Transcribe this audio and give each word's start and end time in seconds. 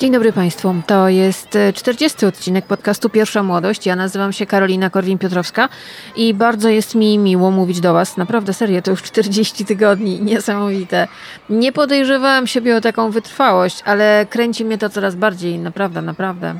Dzień 0.00 0.12
dobry 0.12 0.32
Państwu. 0.32 0.74
To 0.86 1.08
jest 1.08 1.58
40 1.74 2.26
odcinek 2.26 2.66
podcastu 2.66 3.10
Pierwsza 3.10 3.42
Młodość. 3.42 3.86
Ja 3.86 3.96
nazywam 3.96 4.32
się 4.32 4.46
Karolina 4.46 4.90
Korwin-Piotrowska 4.90 5.68
i 6.16 6.34
bardzo 6.34 6.68
jest 6.68 6.94
mi 6.94 7.18
miło 7.18 7.50
mówić 7.50 7.80
do 7.80 7.92
Was. 7.92 8.16
Naprawdę, 8.16 8.52
serio, 8.52 8.82
to 8.82 8.90
już 8.90 9.02
40 9.02 9.64
tygodni. 9.64 10.20
Niesamowite. 10.30 11.08
Nie 11.50 11.72
podejrzewałam 11.72 12.46
siebie 12.46 12.76
o 12.76 12.80
taką 12.80 13.10
wytrwałość, 13.10 13.82
ale 13.84 14.26
kręci 14.30 14.64
mnie 14.64 14.78
to 14.78 14.90
coraz 14.90 15.14
bardziej. 15.14 15.58
Naprawdę, 15.58 16.02
naprawdę. 16.02 16.54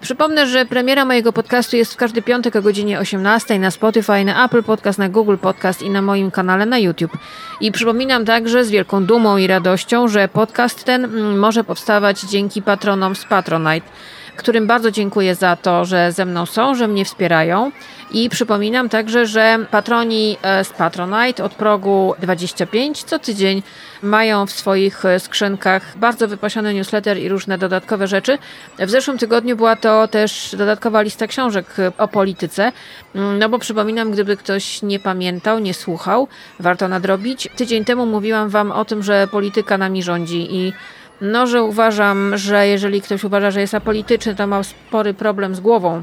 Przypomnę, 0.00 0.46
że 0.46 0.66
premiera 0.66 1.04
mojego 1.04 1.32
podcastu 1.32 1.76
jest 1.76 1.92
w 1.92 1.96
każdy 1.96 2.22
piątek 2.22 2.56
o 2.56 2.62
godzinie 2.62 2.98
18 2.98 3.58
na 3.58 3.70
Spotify, 3.70 4.24
na 4.24 4.44
Apple 4.44 4.62
Podcast, 4.62 4.98
na 4.98 5.08
Google 5.08 5.36
Podcast 5.36 5.82
i 5.82 5.90
na 5.90 6.02
moim 6.02 6.30
kanale 6.30 6.66
na 6.66 6.78
YouTube. 6.78 7.18
I 7.60 7.72
przypominam 7.72 8.24
także 8.24 8.64
z 8.64 8.70
wielką 8.70 9.04
dumą 9.04 9.36
i 9.36 9.46
radością, 9.46 10.08
że 10.08 10.28
podcast 10.28 10.84
ten 10.84 11.04
mm, 11.04 11.38
może 11.38 11.64
powstawać 11.64 12.20
dzięki 12.20 12.62
patronom 12.62 12.85
patronom 12.86 13.16
z 13.16 13.24
Patronite, 13.24 13.86
którym 14.36 14.66
bardzo 14.66 14.90
dziękuję 14.90 15.34
za 15.34 15.56
to, 15.56 15.84
że 15.84 16.12
ze 16.12 16.24
mną 16.24 16.46
są, 16.46 16.74
że 16.74 16.88
mnie 16.88 17.04
wspierają. 17.04 17.72
I 18.10 18.28
przypominam 18.28 18.88
także, 18.88 19.26
że 19.26 19.58
patroni 19.70 20.36
e, 20.42 20.64
z 20.64 20.70
Patronite 20.70 21.44
od 21.44 21.54
progu 21.54 22.14
25 22.18 23.04
co 23.04 23.18
tydzień 23.18 23.62
mają 24.02 24.46
w 24.46 24.50
swoich 24.50 25.04
e, 25.04 25.20
skrzynkach 25.20 25.98
bardzo 25.98 26.28
wypasiony 26.28 26.74
newsletter 26.74 27.18
i 27.18 27.28
różne 27.28 27.58
dodatkowe 27.58 28.06
rzeczy. 28.06 28.38
W 28.78 28.90
zeszłym 28.90 29.18
tygodniu 29.18 29.56
była 29.56 29.76
to 29.76 30.08
też 30.08 30.54
dodatkowa 30.58 31.02
lista 31.02 31.26
książek 31.26 31.66
o 31.98 32.08
polityce. 32.08 32.72
Mm, 33.14 33.38
no 33.38 33.48
bo 33.48 33.58
przypominam, 33.58 34.10
gdyby 34.10 34.36
ktoś 34.36 34.82
nie 34.82 34.98
pamiętał, 34.98 35.58
nie 35.58 35.74
słuchał, 35.74 36.28
warto 36.60 36.88
nadrobić. 36.88 37.48
Tydzień 37.56 37.84
temu 37.84 38.06
mówiłam 38.06 38.48
Wam 38.48 38.72
o 38.72 38.84
tym, 38.84 39.02
że 39.02 39.28
polityka 39.30 39.78
nami 39.78 40.02
rządzi 40.02 40.54
i 40.54 40.72
no, 41.20 41.46
że 41.46 41.62
uważam, 41.62 42.36
że 42.36 42.68
jeżeli 42.68 43.02
ktoś 43.02 43.24
uważa, 43.24 43.50
że 43.50 43.60
jest 43.60 43.74
apolityczny, 43.74 44.34
to 44.34 44.46
ma 44.46 44.62
spory 44.62 45.14
problem 45.14 45.54
z 45.54 45.60
głową. 45.60 46.02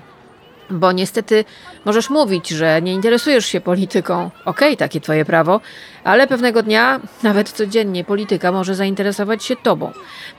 Bo 0.69 0.91
niestety 0.91 1.45
możesz 1.85 2.09
mówić, 2.09 2.49
że 2.49 2.81
nie 2.81 2.93
interesujesz 2.93 3.45
się 3.45 3.61
polityką. 3.61 4.29
Okej, 4.45 4.69
okay, 4.69 4.77
takie 4.77 5.01
twoje 5.01 5.25
prawo, 5.25 5.61
ale 6.03 6.27
pewnego 6.27 6.63
dnia, 6.63 6.99
nawet 7.23 7.49
codziennie, 7.49 8.03
polityka 8.03 8.51
może 8.51 8.75
zainteresować 8.75 9.45
się 9.45 9.55
tobą. 9.55 9.91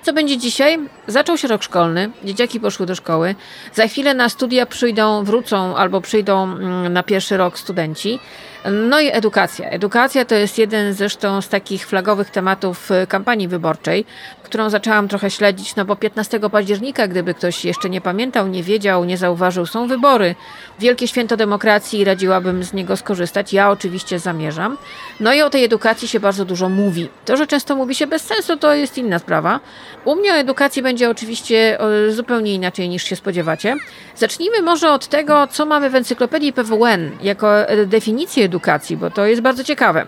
Co 0.03 0.13
będzie 0.13 0.37
dzisiaj? 0.39 0.79
Zaczął 1.07 1.39
się 1.39 1.49
rok 1.49 1.63
szkolny, 1.63 2.11
dzieciaki 2.25 2.61
poszły 2.61 2.87
do 2.87 2.95
szkoły. 2.95 3.35
Za 3.75 3.87
chwilę 3.87 4.15
na 4.15 4.29
studia 4.29 4.67
przyjdą, 4.67 5.25
wrócą 5.25 5.77
albo 5.77 6.01
przyjdą 6.01 6.43
mm, 6.43 6.93
na 6.93 7.03
pierwszy 7.03 7.37
rok 7.37 7.59
studenci. 7.59 8.19
No 8.73 9.01
i 9.01 9.09
edukacja. 9.13 9.71
Edukacja 9.71 10.25
to 10.25 10.35
jest 10.35 10.59
jeden 10.59 10.95
zresztą 10.95 11.41
z 11.41 11.49
takich 11.49 11.87
flagowych 11.87 12.31
tematów 12.31 12.91
y, 12.91 13.07
kampanii 13.07 13.49
wyborczej, 13.49 14.07
którą 14.45 14.71
zaczęłam 14.71 15.09
trochę 15.09 15.31
śledzić, 15.31 15.77
no 15.77 15.85
bo 15.85 15.97
15 15.97 16.41
października, 16.41 17.09
gdyby 17.09 17.35
ktoś 17.35 17.65
jeszcze 17.65 17.91
nie 17.91 18.01
pamiętał, 18.01 18.49
nie 18.49 18.63
wiedział, 18.63 19.05
nie 19.05 19.17
zauważył, 19.17 19.67
są 19.67 19.87
wybory. 19.87 20.35
Wielkie 20.79 21.09
święto 21.09 21.37
demokracji 21.37 22.01
i 22.01 22.05
radziłabym 22.05 22.65
z 22.65 22.73
niego 22.73 22.97
skorzystać. 22.97 23.53
Ja 23.53 23.71
oczywiście 23.71 24.19
zamierzam. 24.19 24.77
No 25.21 25.35
i 25.35 25.43
o 25.43 25.51
tej 25.51 25.65
edukacji 25.65 26.09
się 26.09 26.21
bardzo 26.21 26.45
dużo 26.45 26.69
mówi. 26.69 27.09
To, 27.25 27.37
że 27.37 27.47
często 27.47 27.77
mówi 27.77 27.95
się 27.95 28.07
bez 28.07 28.23
sensu, 28.23 28.57
to 28.57 28.75
jest 28.75 28.99
inna 28.99 29.19
sprawa. 29.19 29.61
U 30.05 30.17
mnie 30.17 30.33
o 30.33 30.37
edukacji 30.37 30.83
będzie 30.83 31.11
oczywiście 31.11 31.79
zupełnie 32.11 32.55
inaczej 32.55 32.89
niż 32.89 33.05
się 33.05 33.17
spodziewacie. 33.17 33.77
Zacznijmy 34.17 34.63
może 34.63 34.93
od 34.93 35.07
tego, 35.07 35.47
co 35.47 35.67
mamy 35.67 35.91
w 35.91 35.95
encyklopedii 35.95 36.53
PWN 36.53 37.11
jako 37.23 37.69
e, 37.69 37.87
definicję 37.87 38.45
edukacji, 38.45 38.97
bo 38.97 39.11
to 39.11 39.27
jest 39.27 39.43
bardzo 39.43 39.65
ciekawe. 39.65 40.07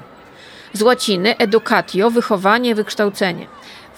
Z 0.73 0.83
łaciny 0.83 1.37
educatio, 1.37 2.11
wychowanie, 2.11 2.75
wykształcenie. 2.75 3.47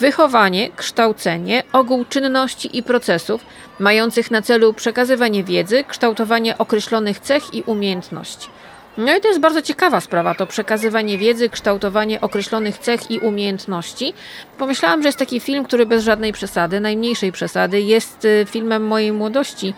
Wychowanie, 0.00 0.70
kształcenie, 0.77 1.62
ogół 1.72 2.04
czynności 2.04 2.78
i 2.78 2.82
procesów 2.82 3.46
mających 3.78 4.30
na 4.30 4.42
celu 4.42 4.74
przekazywanie 4.74 5.44
wiedzy, 5.44 5.84
kształtowanie 5.89 6.58
określonych 6.58 7.20
cech 7.20 7.55
i 7.55 7.62
umiejętności. 7.62 8.48
No 8.96 9.17
i 9.17 9.20
to 9.20 9.28
jest 9.28 9.40
bardzo 9.40 9.62
ciekawa 9.62 10.00
sprawa, 10.00 10.34
to 10.34 10.46
przekazywanie 10.46 11.18
wiedzy, 11.18 11.48
kształtowanie 11.48 12.20
określonych 12.20 12.78
cech 12.78 13.11
i 13.11 13.18
umiejętności. 13.18 14.14
Pomyślałam, 14.58 15.02
że 15.02 15.08
jest 15.08 15.18
taki 15.18 15.40
film, 15.40 15.64
który 15.64 15.86
bez 15.86 16.05
żadnej 16.05 16.33
przesady, 16.33 16.80
najmniejszej 16.80 17.33
przesady, 17.33 17.80
jest 17.80 18.24
y, 18.24 18.46
filmem 18.48 18.86
mojej 18.86 19.12
młodości. 19.12 19.74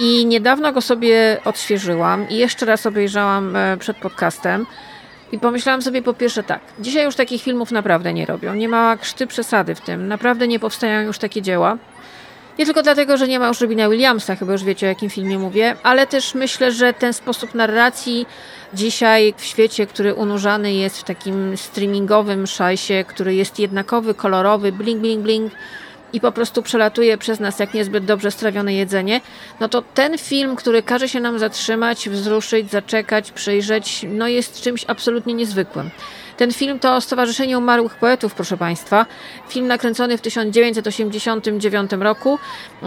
I 0.00 0.26
niedawno 0.26 0.72
go 0.72 0.80
sobie 0.80 1.40
odświeżyłam 1.44 2.28
i 2.28 2.36
jeszcze 2.36 2.66
raz 2.66 2.86
obejrzałam 2.86 3.56
e, 3.56 3.76
przed 3.76 3.96
podcastem. 3.96 4.66
I 5.32 5.38
pomyślałam 5.38 5.82
sobie 5.82 6.02
po 6.02 6.14
pierwsze 6.14 6.42
tak, 6.42 6.60
dzisiaj 6.78 7.04
już 7.04 7.16
takich 7.16 7.42
filmów 7.42 7.72
naprawdę 7.72 8.12
nie 8.12 8.26
robią, 8.26 8.54
nie 8.54 8.68
ma 8.68 8.96
krzty 8.96 9.26
przesady 9.26 9.74
w 9.74 9.80
tym, 9.80 10.08
naprawdę 10.08 10.48
nie 10.48 10.58
powstają 10.58 11.06
już 11.06 11.18
takie 11.18 11.42
dzieła. 11.42 11.76
Nie 12.58 12.66
tylko 12.66 12.82
dlatego, 12.82 13.16
że 13.16 13.28
nie 13.28 13.38
ma 13.38 13.48
już 13.48 13.60
Robina 13.60 13.88
Williamsa, 13.88 14.36
chyba 14.36 14.52
już 14.52 14.64
wiecie 14.64 14.86
o 14.86 14.88
jakim 14.88 15.10
filmie 15.10 15.38
mówię, 15.38 15.76
ale 15.82 16.06
też 16.06 16.34
myślę, 16.34 16.72
że 16.72 16.92
ten 16.92 17.12
sposób 17.12 17.54
narracji 17.54 18.26
dzisiaj 18.74 19.34
w 19.36 19.44
świecie, 19.44 19.86
który 19.86 20.14
unurzany 20.14 20.72
jest 20.72 20.98
w 20.98 21.04
takim 21.04 21.56
streamingowym 21.56 22.46
szajsie, 22.46 23.04
który 23.08 23.34
jest 23.34 23.58
jednakowy, 23.58 24.14
kolorowy, 24.14 24.72
bling, 24.72 25.00
bling, 25.00 25.22
bling, 25.22 25.52
i 26.12 26.20
po 26.20 26.32
prostu 26.32 26.62
przelatuje 26.62 27.18
przez 27.18 27.40
nas 27.40 27.58
jak 27.58 27.74
niezbyt 27.74 28.04
dobrze 28.04 28.30
strawione 28.30 28.74
jedzenie, 28.74 29.20
no 29.60 29.68
to 29.68 29.82
ten 29.94 30.18
film, 30.18 30.56
który 30.56 30.82
każe 30.82 31.08
się 31.08 31.20
nam 31.20 31.38
zatrzymać, 31.38 32.08
wzruszyć, 32.08 32.70
zaczekać, 32.70 33.32
przyjrzeć, 33.32 34.06
no 34.08 34.28
jest 34.28 34.62
czymś 34.62 34.84
absolutnie 34.88 35.34
niezwykłym. 35.34 35.90
Ten 36.40 36.52
film 36.52 36.78
to 36.78 37.00
Stowarzyszenie 37.00 37.58
Umarłych 37.58 37.94
Poetów, 37.94 38.34
proszę 38.34 38.56
Państwa. 38.56 39.06
Film 39.48 39.66
nakręcony 39.66 40.18
w 40.18 40.20
1989 40.20 41.90
roku. 41.92 42.38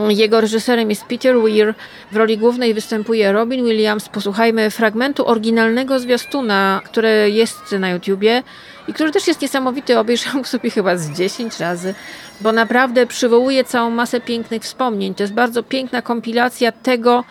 Jego 0.09 0.41
reżyserem 0.41 0.89
jest 0.89 1.05
Peter 1.05 1.41
Weir. 1.41 1.73
W 2.11 2.15
roli 2.15 2.37
głównej 2.37 2.73
występuje 2.73 3.31
Robin 3.31 3.65
Williams. 3.65 4.09
Posłuchajmy 4.09 4.69
fragmentu 4.69 5.27
oryginalnego 5.27 5.99
zwiastuna, 5.99 6.81
który 6.85 7.31
jest 7.31 7.71
na 7.71 7.89
YouTubie 7.89 8.43
i 8.87 8.93
który 8.93 9.11
też 9.11 9.27
jest 9.27 9.41
niesamowity. 9.41 9.99
Obejrzałam 9.99 10.45
sobie 10.45 10.69
chyba 10.69 10.97
z 10.97 11.11
10 11.11 11.59
razy, 11.59 11.95
bo 12.41 12.51
naprawdę 12.51 13.07
przywołuje 13.07 13.63
całą 13.63 13.89
masę 13.89 14.21
pięknych 14.21 14.63
wspomnień. 14.63 15.15
To 15.15 15.23
jest 15.23 15.33
bardzo 15.33 15.63
piękna 15.63 16.01
kompilacja 16.01 16.71
tego, 16.71 17.23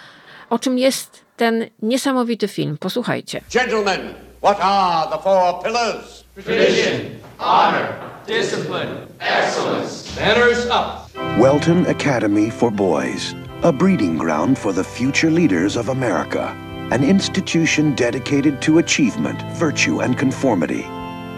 o 0.50 0.58
czym 0.58 0.78
jest 0.78 1.24
ten 1.36 1.66
niesamowity 1.82 2.48
film. 2.48 2.76
Posłuchajcie. 2.80 3.40
Gentlemen, 3.54 4.31
what 4.42 4.58
are 4.60 5.08
the 5.08 5.18
four 5.18 5.62
pillars? 5.62 6.24
Tradition, 6.34 7.20
honor, 7.38 8.10
discipline, 8.26 9.06
excellence. 9.20 10.16
Manners 10.16 10.66
up. 10.66 11.08
Welton 11.38 11.86
Academy 11.86 12.50
for 12.50 12.72
Boys, 12.72 13.36
a 13.62 13.72
breeding 13.72 14.18
ground 14.18 14.58
for 14.58 14.72
the 14.72 14.82
future 14.82 15.30
leaders 15.30 15.76
of 15.76 15.90
America. 15.90 16.48
An 16.90 17.04
institution 17.04 17.94
dedicated 17.94 18.60
to 18.62 18.78
achievement, 18.78 19.40
virtue, 19.52 20.00
and 20.00 20.18
conformity. 20.18 20.84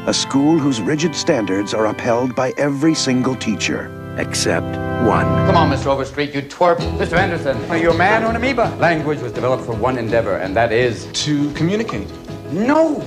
A 0.06 0.14
school 0.14 0.58
whose 0.58 0.80
rigid 0.80 1.14
standards 1.14 1.74
are 1.74 1.86
upheld 1.88 2.34
by 2.34 2.54
every 2.56 2.94
single 2.94 3.36
teacher. 3.36 3.90
Except 4.16 4.64
one. 5.06 5.26
Come 5.44 5.56
on, 5.56 5.70
Mr. 5.70 5.88
Overstreet, 5.88 6.34
you 6.34 6.40
twerp. 6.40 6.78
Mr. 6.96 7.18
Anderson, 7.18 7.62
are 7.70 7.76
you 7.76 7.90
a 7.90 7.98
man 7.98 8.24
or 8.24 8.30
an 8.30 8.36
amoeba? 8.36 8.74
Language 8.78 9.18
was 9.18 9.32
developed 9.32 9.64
for 9.64 9.74
one 9.74 9.98
endeavor, 9.98 10.36
and 10.36 10.56
that 10.56 10.72
is... 10.72 11.06
To 11.24 11.52
communicate. 11.52 12.08
No! 12.52 13.00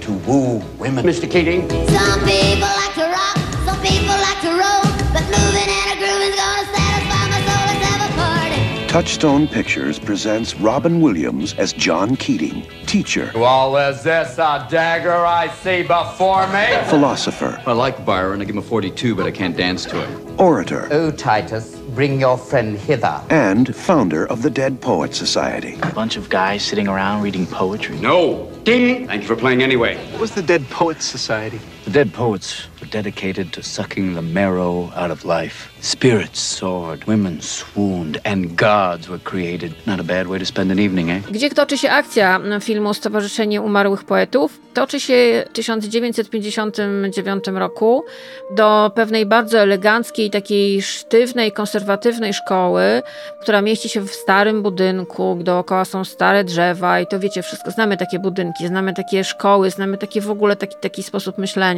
To 0.00 0.12
woo 0.26 0.58
women. 0.78 1.04
Mr. 1.04 1.30
Keating. 1.30 1.68
Some 1.70 2.20
people 2.20 2.68
like 2.68 2.94
to 2.94 3.04
rock, 3.04 3.36
some 3.64 3.80
people 3.82 4.08
like 4.08 4.40
to 4.42 4.50
roll, 4.50 4.82
but 5.12 5.24
moving 5.24 5.68
and 5.68 5.92
a 5.92 5.96
grooving's 5.98 6.36
gonna 6.36 6.66
satisfy 6.74 7.28
my 7.28 7.40
soul. 7.46 7.64
Let's 7.66 7.84
have 7.86 8.10
a 8.10 8.14
party. 8.14 8.86
Touchstone 8.88 9.46
Pictures 9.48 9.98
presents 9.98 10.54
Robin 10.56 11.00
Williams 11.00 11.54
as 11.54 11.72
John 11.72 12.16
Keating, 12.16 12.66
teacher, 12.86 13.30
Well, 13.34 13.76
is 13.76 14.02
this 14.02 14.38
a 14.38 14.66
dagger 14.70 15.12
I 15.26 15.48
see 15.62 15.82
before 15.82 16.46
me? 16.48 16.66
philosopher, 16.88 17.60
I 17.66 17.72
like 17.72 18.04
Byron. 18.04 18.40
I 18.40 18.44
give 18.44 18.54
him 18.54 18.58
a 18.58 18.62
42, 18.62 19.14
but 19.14 19.26
I 19.26 19.30
can't 19.30 19.56
dance 19.56 19.84
to 19.86 20.00
it. 20.02 20.08
orator, 20.40 20.88
Oh, 20.90 21.10
Titus, 21.10 21.77
bring 21.98 22.20
your 22.20 22.38
friend 22.38 22.78
hither. 22.78 23.20
and 23.28 23.74
founder 23.74 24.24
of 24.26 24.42
the 24.42 24.50
Dead 24.50 24.80
Poet 24.80 25.12
Society. 25.16 25.76
A 25.82 25.92
bunch 25.92 26.16
of 26.16 26.28
guys 26.28 26.62
sitting 26.62 26.86
around 26.86 27.22
reading 27.22 27.44
poetry. 27.44 27.98
No. 27.98 28.48
Ding. 28.62 29.08
Thank 29.08 29.22
you 29.22 29.26
for 29.26 29.34
playing 29.34 29.64
anyway. 29.64 29.96
What 30.12 30.20
was 30.20 30.30
the 30.30 30.42
Dead 30.42 30.64
Poets 30.70 31.04
Society? 31.04 31.58
The 31.88 32.04
dead 32.04 32.12
poets 32.12 32.68
were 32.80 32.90
dedicated 33.02 33.52
to 33.52 33.62
sucking 33.62 34.14
the 34.14 34.22
marrow 34.22 34.92
out 34.94 35.10
of 35.10 35.24
life. 35.24 35.72
Spirits 35.80 36.40
soared, 36.40 37.06
women 37.06 37.40
swooned, 37.40 38.20
and 38.24 38.56
gods 38.56 39.08
were 39.08 39.20
created. 39.24 39.74
Not 39.86 40.00
a 40.00 40.02
bad 40.02 40.26
way 40.26 40.38
to 40.38 40.44
spend 40.44 40.72
an 40.72 40.78
evening, 40.78 41.10
eh? 41.10 41.22
Gdzie 41.30 41.50
toczy 41.50 41.78
się 41.78 41.90
akcja 41.90 42.40
filmu 42.60 42.94
Stowarzyszenie 42.94 43.62
Umarłych 43.62 44.04
Poetów? 44.04 44.60
Toczy 44.74 45.00
się 45.00 45.44
w 45.50 45.52
1959 45.52 47.44
roku 47.46 48.04
do 48.56 48.92
pewnej 48.94 49.26
bardzo 49.26 49.58
eleganckiej, 49.58 50.30
takiej 50.30 50.82
sztywnej, 50.82 51.52
konserwatywnej 51.52 52.34
szkoły, 52.34 53.02
która 53.42 53.62
mieści 53.62 53.88
się 53.88 54.00
w 54.00 54.10
starym 54.10 54.62
budynku, 54.62 55.38
dookoła 55.42 55.84
są 55.84 56.04
stare 56.04 56.44
drzewa 56.44 57.00
i 57.00 57.06
to 57.06 57.20
wiecie, 57.20 57.42
wszystko 57.42 57.70
znamy 57.70 57.96
takie 57.96 58.18
budynki, 58.18 58.66
znamy 58.66 58.94
takie 58.94 59.24
szkoły, 59.24 59.70
znamy 59.70 59.98
takie 59.98 60.20
w 60.20 60.30
ogóle 60.30 60.56
taki, 60.56 60.76
taki 60.80 61.02
sposób 61.02 61.38
myślenia. 61.38 61.77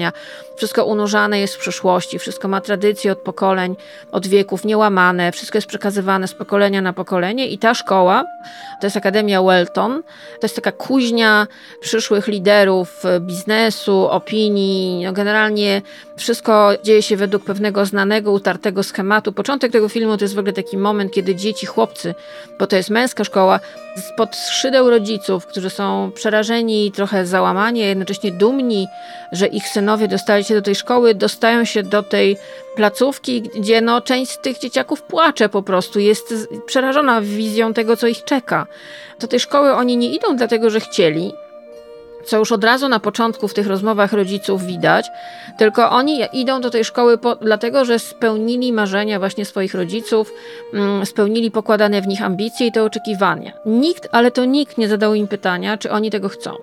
Wszystko 0.57 0.85
unurzane 0.85 1.41
jest 1.41 1.55
w 1.55 1.59
przeszłości, 1.59 2.19
wszystko 2.19 2.49
ma 2.49 2.61
tradycję 2.61 3.13
od 3.13 3.19
pokoleń, 3.19 3.77
od 4.13 4.27
wieków, 4.27 4.65
niełamane, 4.65 5.33
wszystko 5.33 5.59
jest 5.59 5.69
przekazywane 5.69 6.29
z 6.29 6.35
pokolenia 6.35 6.83
na 6.83 6.93
pokolenie 6.93 7.49
i 7.49 7.59
ta 7.59 7.75
szkoła, 7.75 8.25
to 8.81 8.87
jest 8.87 8.97
Akademia 8.97 9.43
Welton, 9.43 10.03
to 10.41 10.45
jest 10.45 10.57
taka 10.57 10.73
kuźnia 10.73 11.47
przyszłych 11.81 12.27
liderów 12.27 13.03
biznesu, 13.21 14.09
opinii, 14.09 15.05
no 15.05 15.13
generalnie 15.13 15.83
wszystko 16.21 16.71
dzieje 16.85 17.03
się 17.03 17.17
według 17.17 17.45
pewnego 17.45 17.87
znanego, 17.87 18.33
utartego 18.33 18.83
schematu. 18.83 19.33
Początek 19.33 19.73
tego 19.73 19.89
filmu 19.89 20.17
to 20.17 20.25
jest 20.25 20.35
w 20.35 20.39
ogóle 20.39 20.53
taki 20.53 20.79
moment, 20.79 21.13
kiedy 21.13 21.35
dzieci, 21.35 21.67
chłopcy, 21.67 22.15
bo 22.59 22.67
to 22.67 22.77
jest 22.77 22.91
męska 22.91 23.25
szkoła, 23.25 23.61
spod 23.97 24.37
skrzydeł 24.37 24.91
rodziców, 24.91 25.47
którzy 25.47 25.71
są 25.71 26.11
przerażeni 26.15 26.93
trochę 26.93 27.27
załamani, 27.27 27.83
a 27.83 27.87
jednocześnie 27.87 28.33
dumni, 28.33 28.87
że 29.33 29.47
ich 29.47 29.69
synowie 29.69 30.09
dostali 30.09 30.45
się 30.45 30.55
do 30.55 30.63
tej 30.63 30.75
szkoły, 30.75 31.15
dostają 31.15 31.65
się 31.65 31.83
do 31.83 32.03
tej 32.03 32.37
placówki, 32.77 33.43
gdzie 33.43 33.81
no, 33.81 34.01
część 34.01 34.31
z 34.33 34.39
tych 34.39 34.59
dzieciaków 34.59 35.03
płacze 35.03 35.49
po 35.49 35.63
prostu, 35.63 36.01
jest 36.01 36.35
przerażona 36.67 37.21
wizją 37.21 37.75
tego, 37.75 37.97
co 37.97 38.07
ich 38.07 38.25
czeka. 38.25 38.67
Do 39.21 39.29
tej 39.29 39.41
szkoły 39.41 39.75
oni 39.75 39.97
nie 39.97 40.15
idą 40.15 40.37
dlatego, 40.37 40.71
że 40.71 40.81
chcieli, 40.81 41.33
co 42.27 42.39
już 42.39 42.53
od 42.53 42.65
razu 42.65 42.89
na 42.89 43.01
początku 43.01 43.49
w 43.49 43.55
tych 43.55 43.67
rozmowach 43.67 44.13
rodziców 44.13 44.67
widać, 44.67 45.07
tylko 45.59 45.91
oni 45.91 46.21
idą 46.33 46.61
do 46.61 46.71
tej 46.71 46.85
szkoły 46.85 47.19
po, 47.19 47.37
dlatego, 47.37 47.85
że 47.85 47.99
spełnili 47.99 48.73
marzenia 48.73 49.19
właśnie 49.19 49.45
swoich 49.45 49.75
rodziców, 49.75 50.33
mm, 50.75 51.07
spełnili 51.07 51.51
pokładane 51.51 52.03
w 52.03 52.07
nich 52.07 52.23
ambicje 52.23 52.67
i 52.67 52.73
te 52.73 52.85
oczekiwania. 52.85 53.53
Nikt, 53.67 54.09
ale 54.13 54.31
to 54.31 54.45
nikt 54.45 54.79
nie 54.79 54.89
zadał 54.89 55.15
im 55.15 55.29
pytania, 55.29 55.79
czy 55.79 55.91
oni 55.91 56.11
tego 56.11 56.29
chcą. 56.29 56.55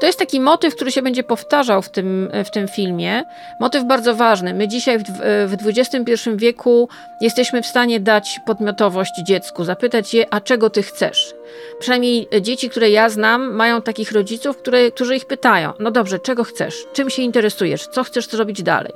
To 0.00 0.06
jest 0.06 0.18
taki 0.18 0.40
motyw, 0.40 0.74
który 0.74 0.92
się 0.92 1.02
będzie 1.02 1.22
powtarzał 1.22 1.82
w 1.82 1.90
tym, 1.90 2.30
w 2.44 2.50
tym 2.50 2.68
filmie. 2.68 3.22
Motyw 3.60 3.84
bardzo 3.84 4.14
ważny. 4.14 4.54
My 4.54 4.68
dzisiaj 4.68 4.98
w, 4.98 5.04
w 5.46 5.56
XXI 5.66 6.30
wieku 6.36 6.88
jesteśmy 7.20 7.62
w 7.62 7.66
stanie 7.66 8.00
dać 8.00 8.40
podmiotowość 8.46 9.12
dziecku, 9.26 9.64
zapytać 9.64 10.14
je, 10.14 10.34
a 10.34 10.40
czego 10.40 10.70
ty 10.70 10.82
chcesz? 10.82 11.34
Przynajmniej 11.78 12.28
dzieci, 12.40 12.70
które 12.70 12.90
ja 12.90 13.08
znam, 13.08 13.54
mają 13.54 13.82
takich 13.82 14.12
rodziców, 14.12 14.56
które, 14.56 14.90
którzy 14.90 15.16
ich 15.16 15.24
pytają: 15.24 15.72
No 15.78 15.90
dobrze, 15.90 16.18
czego 16.18 16.44
chcesz? 16.44 16.86
Czym 16.92 17.10
się 17.10 17.22
interesujesz? 17.22 17.86
Co 17.86 18.04
chcesz 18.04 18.26
zrobić 18.26 18.62
dalej? 18.62 18.92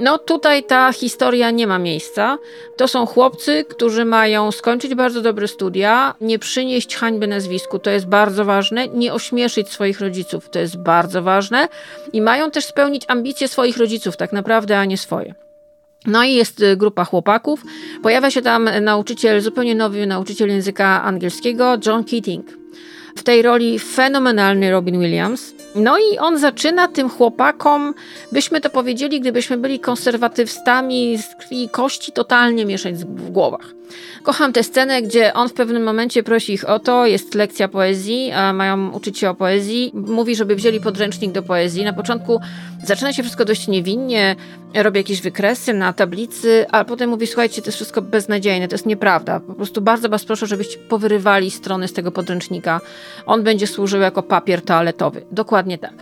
No 0.00 0.18
tutaj 0.18 0.64
ta 0.64 0.92
historia 0.92 1.50
nie 1.50 1.66
ma 1.66 1.78
miejsca. 1.78 2.38
To 2.76 2.88
są 2.88 3.06
chłopcy, 3.06 3.64
którzy 3.68 4.04
mają 4.04 4.52
skończyć 4.52 4.94
bardzo 4.94 5.20
dobre 5.20 5.48
studia, 5.48 6.14
nie 6.20 6.38
przynieść 6.38 6.96
hańby 6.96 7.26
nazwisku, 7.26 7.78
to 7.78 7.90
jest 7.90 8.06
bardzo 8.06 8.44
ważne, 8.44 8.88
nie 8.88 9.12
ośmieszyć 9.12 9.68
swoich 9.68 10.00
rodziców, 10.00 10.50
to 10.50 10.58
jest 10.58 10.76
bardzo 10.76 11.22
ważne 11.22 11.68
i 12.12 12.20
mają 12.20 12.50
też 12.50 12.64
spełnić 12.64 13.04
ambicje 13.08 13.48
swoich 13.48 13.76
rodziców, 13.76 14.16
tak 14.16 14.32
naprawdę, 14.32 14.78
a 14.78 14.84
nie 14.84 14.98
swoje. 14.98 15.43
No 16.06 16.24
i 16.24 16.34
jest 16.34 16.62
y, 16.62 16.76
grupa 16.76 17.04
chłopaków. 17.04 17.62
Pojawia 18.02 18.30
się 18.30 18.42
tam 18.42 18.70
nauczyciel, 18.80 19.40
zupełnie 19.40 19.74
nowy 19.74 20.06
nauczyciel 20.06 20.48
języka 20.48 21.02
angielskiego, 21.02 21.76
John 21.86 22.04
Keating. 22.04 22.46
W 23.16 23.22
tej 23.22 23.42
roli 23.42 23.78
fenomenalny 23.78 24.70
Robin 24.70 25.00
Williams. 25.00 25.54
No 25.74 25.98
i 25.98 26.18
on 26.18 26.38
zaczyna 26.38 26.88
tym 26.88 27.08
chłopakom, 27.08 27.94
byśmy 28.32 28.60
to 28.60 28.70
powiedzieli, 28.70 29.20
gdybyśmy 29.20 29.56
byli 29.56 29.80
konserwatywstami 29.80 31.18
z 31.18 31.34
krwi 31.34 31.64
i 31.64 31.68
kości, 31.68 32.12
totalnie 32.12 32.66
mieszać 32.66 32.94
w 32.94 33.30
głowach. 33.30 33.74
Kocham 34.22 34.52
tę 34.52 34.62
scenę, 34.62 35.02
gdzie 35.02 35.34
on 35.34 35.48
w 35.48 35.52
pewnym 35.52 35.82
momencie 35.82 36.22
prosi 36.22 36.52
ich 36.52 36.68
o 36.68 36.78
to, 36.78 37.06
jest 37.06 37.34
lekcja 37.34 37.68
poezji, 37.68 38.32
a 38.32 38.52
mają 38.52 38.90
uczyć 38.90 39.18
się 39.18 39.30
o 39.30 39.34
poezji. 39.34 39.90
Mówi, 39.94 40.36
żeby 40.36 40.56
wzięli 40.56 40.80
podręcznik 40.80 41.32
do 41.32 41.42
poezji. 41.42 41.84
Na 41.84 41.92
początku 41.92 42.40
zaczyna 42.84 43.12
się 43.12 43.22
wszystko 43.22 43.44
dość 43.44 43.68
niewinnie, 43.68 44.36
robi 44.74 44.98
jakieś 44.98 45.20
wykresy 45.20 45.74
na 45.74 45.92
tablicy, 45.92 46.66
a 46.70 46.84
potem 46.84 47.10
mówi, 47.10 47.26
słuchajcie, 47.26 47.62
to 47.62 47.68
jest 47.68 47.76
wszystko 47.76 48.02
beznadziejne, 48.02 48.68
to 48.68 48.74
jest 48.74 48.86
nieprawda. 48.86 49.40
Po 49.40 49.54
prostu 49.54 49.80
bardzo 49.80 50.08
was 50.08 50.24
proszę, 50.24 50.46
żebyście 50.46 50.78
powyrywali 50.78 51.50
strony 51.50 51.88
z 51.88 51.92
tego 51.92 52.12
podręcznika. 52.12 52.80
On 53.26 53.42
będzie 53.42 53.66
służył 53.66 54.00
jako 54.00 54.22
papier 54.22 54.62
toaletowy. 54.62 55.22
Dokładnie 55.32 55.78
tak. 55.78 55.92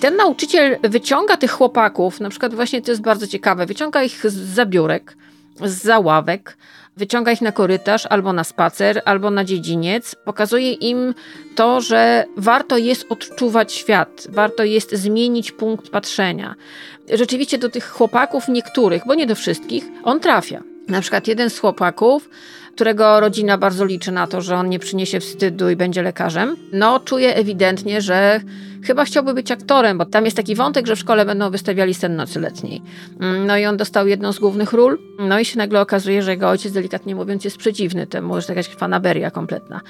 Ten 0.00 0.16
nauczyciel 0.16 0.76
wyciąga 0.82 1.36
tych 1.36 1.50
chłopaków, 1.50 2.20
na 2.20 2.30
przykład 2.30 2.54
właśnie 2.54 2.82
to 2.82 2.90
jest 2.90 3.02
bardzo 3.02 3.26
ciekawe, 3.26 3.66
wyciąga 3.66 4.02
ich 4.02 4.30
z 4.30 4.34
zabiórek, 4.34 5.16
z 5.64 5.82
załawek, 5.82 6.56
wyciąga 6.96 7.32
ich 7.32 7.40
na 7.40 7.52
korytarz 7.52 8.06
albo 8.06 8.32
na 8.32 8.44
spacer, 8.44 9.02
albo 9.04 9.30
na 9.30 9.44
dziedziniec, 9.44 10.14
pokazuje 10.14 10.72
im 10.72 11.14
to, 11.54 11.80
że 11.80 12.24
warto 12.36 12.78
jest 12.78 13.06
odczuwać 13.08 13.72
świat, 13.72 14.26
warto 14.28 14.64
jest 14.64 14.94
zmienić 14.94 15.52
punkt 15.52 15.90
patrzenia. 15.90 16.54
Rzeczywiście 17.12 17.58
do 17.58 17.68
tych 17.68 17.88
chłopaków 17.88 18.48
niektórych, 18.48 19.02
bo 19.06 19.14
nie 19.14 19.26
do 19.26 19.34
wszystkich, 19.34 19.84
on 20.02 20.20
trafia. 20.20 20.62
Na 20.88 21.00
przykład 21.00 21.28
jeden 21.28 21.50
z 21.50 21.58
chłopaków 21.58 22.28
którego 22.74 23.20
rodzina 23.20 23.58
bardzo 23.58 23.84
liczy 23.84 24.12
na 24.12 24.26
to, 24.26 24.40
że 24.40 24.56
on 24.56 24.68
nie 24.68 24.78
przyniesie 24.78 25.20
wstydu 25.20 25.70
i 25.70 25.76
będzie 25.76 26.02
lekarzem, 26.02 26.56
no 26.72 27.00
czuje 27.00 27.36
ewidentnie, 27.36 28.00
że 28.00 28.40
chyba 28.82 29.04
chciałby 29.04 29.34
być 29.34 29.50
aktorem, 29.50 29.98
bo 29.98 30.04
tam 30.04 30.24
jest 30.24 30.36
taki 30.36 30.54
wątek, 30.54 30.86
że 30.86 30.96
w 30.96 30.98
szkole 30.98 31.24
będą 31.24 31.50
wystawiali 31.50 31.94
scen 31.94 32.16
nocy 32.16 32.40
letniej. 32.40 32.82
Mm, 33.20 33.46
no 33.46 33.58
i 33.58 33.66
on 33.66 33.76
dostał 33.76 34.06
jedną 34.06 34.32
z 34.32 34.38
głównych 34.38 34.72
ról, 34.72 34.98
no 35.18 35.38
i 35.38 35.44
się 35.44 35.58
nagle 35.58 35.80
okazuje, 35.80 36.22
że 36.22 36.30
jego 36.30 36.48
ojciec, 36.48 36.72
delikatnie 36.72 37.14
mówiąc, 37.14 37.44
jest 37.44 37.56
przeciwny 37.56 38.06
temu, 38.06 38.40
że 38.40 38.46
to 38.46 38.52
jakaś 38.52 38.68
fanaberia 38.68 39.30
kompletna. 39.30 39.80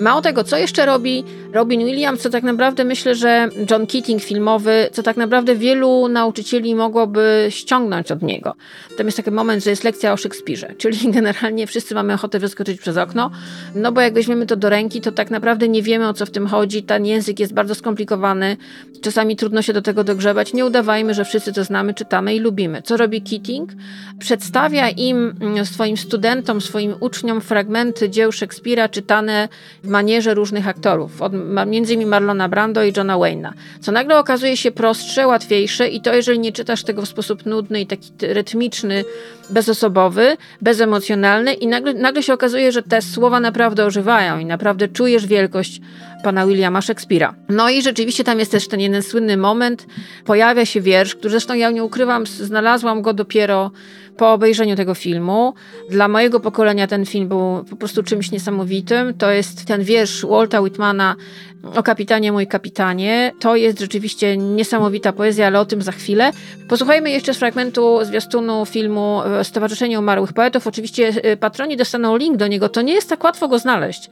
Mało 0.00 0.20
tego, 0.20 0.44
co 0.44 0.56
jeszcze 0.56 0.86
robi 0.86 1.24
Robin 1.52 1.84
Williams, 1.84 2.20
co 2.20 2.30
tak 2.30 2.42
naprawdę 2.42 2.84
myślę, 2.84 3.14
że 3.14 3.48
John 3.70 3.86
Keating 3.86 4.22
filmowy, 4.22 4.88
co 4.92 5.02
tak 5.02 5.16
naprawdę 5.16 5.56
wielu 5.56 6.08
nauczycieli 6.08 6.74
mogłoby 6.74 7.46
ściągnąć 7.50 8.12
od 8.12 8.22
niego. 8.22 8.54
Tam 8.96 9.06
jest 9.06 9.16
taki 9.16 9.30
moment, 9.30 9.64
że 9.64 9.70
jest 9.70 9.84
lekcja 9.84 10.12
o 10.12 10.16
Szekspirze, 10.16 10.74
czyli 10.78 11.12
generalnie 11.12 11.66
wszyscy 11.66 11.94
mamy 11.94 12.14
ochotę 12.14 12.40
wyskoczyć 12.42 12.80
przez 12.80 12.96
okno, 12.96 13.30
no 13.74 13.92
bo 13.92 14.00
jak 14.00 14.14
weźmiemy 14.14 14.46
to 14.46 14.56
do 14.56 14.68
ręki, 14.68 15.00
to 15.00 15.12
tak 15.12 15.30
naprawdę 15.30 15.68
nie 15.68 15.82
wiemy 15.82 16.08
o 16.08 16.14
co 16.14 16.26
w 16.26 16.30
tym 16.30 16.46
chodzi, 16.46 16.82
ten 16.82 17.06
język 17.06 17.40
jest 17.40 17.54
bardzo 17.54 17.74
skomplikowany, 17.74 18.56
Czasami 19.02 19.36
trudno 19.36 19.62
się 19.62 19.72
do 19.72 19.82
tego 19.82 20.04
dogrzebać. 20.04 20.52
Nie 20.52 20.66
udawajmy, 20.66 21.14
że 21.14 21.24
wszyscy 21.24 21.52
to 21.52 21.64
znamy, 21.64 21.94
czytamy 21.94 22.34
i 22.34 22.40
lubimy. 22.40 22.82
Co 22.82 22.96
robi 22.96 23.22
Keating? 23.22 23.70
Przedstawia 24.18 24.90
im, 24.90 25.34
mm, 25.40 25.66
swoim 25.66 25.96
studentom, 25.96 26.60
swoim 26.60 26.94
uczniom 27.00 27.40
fragmenty 27.40 28.10
dzieł 28.10 28.32
Szekspira 28.32 28.88
czytane 28.88 29.48
w 29.84 29.88
manierze 29.88 30.34
różnych 30.34 30.68
aktorów, 30.68 31.22
od 31.22 31.32
między 31.66 31.94
innymi 31.94 32.10
Marlona 32.10 32.48
Brando 32.48 32.84
i 32.84 32.92
Johna 32.96 33.16
Wayne'a. 33.16 33.52
Co 33.80 33.92
nagle 33.92 34.18
okazuje 34.18 34.56
się 34.56 34.70
prostsze, 34.70 35.26
łatwiejsze 35.26 35.88
i 35.88 36.00
to 36.00 36.14
jeżeli 36.14 36.38
nie 36.38 36.52
czytasz 36.52 36.84
tego 36.84 37.02
w 37.02 37.08
sposób 37.08 37.46
nudny 37.46 37.80
i 37.80 37.86
taki 37.86 38.10
rytmiczny, 38.20 39.04
bezosobowy, 39.50 40.36
bezemocjonalny 40.60 41.54
i 41.54 41.66
nagle, 41.66 41.94
nagle 41.94 42.21
się 42.22 42.32
okazuje, 42.32 42.72
że 42.72 42.82
te 42.82 43.02
słowa 43.02 43.40
naprawdę 43.40 43.84
ożywają 43.84 44.38
i 44.38 44.44
naprawdę 44.44 44.88
czujesz 44.88 45.26
wielkość 45.26 45.80
pana 46.22 46.46
Williama 46.46 46.80
Szekspira. 46.80 47.34
No 47.48 47.70
i 47.70 47.82
rzeczywiście 47.82 48.24
tam 48.24 48.38
jest 48.38 48.50
też 48.50 48.68
ten 48.68 48.80
jeden 48.80 49.02
słynny 49.02 49.36
moment, 49.36 49.86
pojawia 50.24 50.66
się 50.66 50.80
wiersz, 50.80 51.14
który 51.14 51.30
zresztą 51.30 51.54
ja 51.54 51.70
nie 51.70 51.84
ukrywam, 51.84 52.26
znalazłam 52.26 53.02
go 53.02 53.12
dopiero 53.12 53.70
po 54.16 54.32
obejrzeniu 54.32 54.76
tego 54.76 54.94
filmu. 54.94 55.54
Dla 55.90 56.08
mojego 56.08 56.40
pokolenia 56.40 56.86
ten 56.86 57.06
film 57.06 57.28
był 57.28 57.64
po 57.70 57.76
prostu 57.76 58.02
czymś 58.02 58.30
niesamowitym. 58.30 59.14
To 59.14 59.30
jest 59.30 59.64
ten 59.64 59.84
wiersz 59.84 60.26
Walta 60.26 60.60
Whitmana 60.60 61.16
o 61.62 61.82
kapitanie, 61.82 62.32
mój 62.32 62.46
kapitanie. 62.46 63.32
To 63.40 63.56
jest 63.56 63.80
rzeczywiście 63.80 64.36
niesamowita 64.36 65.12
poezja, 65.12 65.46
ale 65.46 65.60
o 65.60 65.64
tym 65.64 65.82
za 65.82 65.92
chwilę. 65.92 66.30
Posłuchajmy 66.68 67.10
jeszcze 67.10 67.34
z 67.34 67.38
fragmentu 67.38 68.04
zwiastunu 68.04 68.66
filmu 68.66 69.20
Stowarzyszenie 69.42 69.98
Umarłych 69.98 70.32
Poetów. 70.32 70.66
Oczywiście 70.66 71.08
e, 71.08 71.36
patroni 71.36 71.76
dostaną 71.76 72.16
link 72.16 72.36
do 72.36 72.46
niego. 72.46 72.68
To 72.68 72.82
nie 72.82 72.94
jest 72.94 73.08
tak 73.08 73.24
łatwo 73.24 73.48
go 73.48 73.58
znaleźć. 73.58 74.10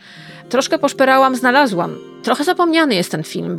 Troszkę 0.50 0.78
poszperałam, 0.78 1.36
znalazłam. 1.36 2.09
Trochę 2.22 2.44
zapomniany 2.44 2.94
jest 2.94 3.10
ten 3.10 3.22
film. 3.22 3.58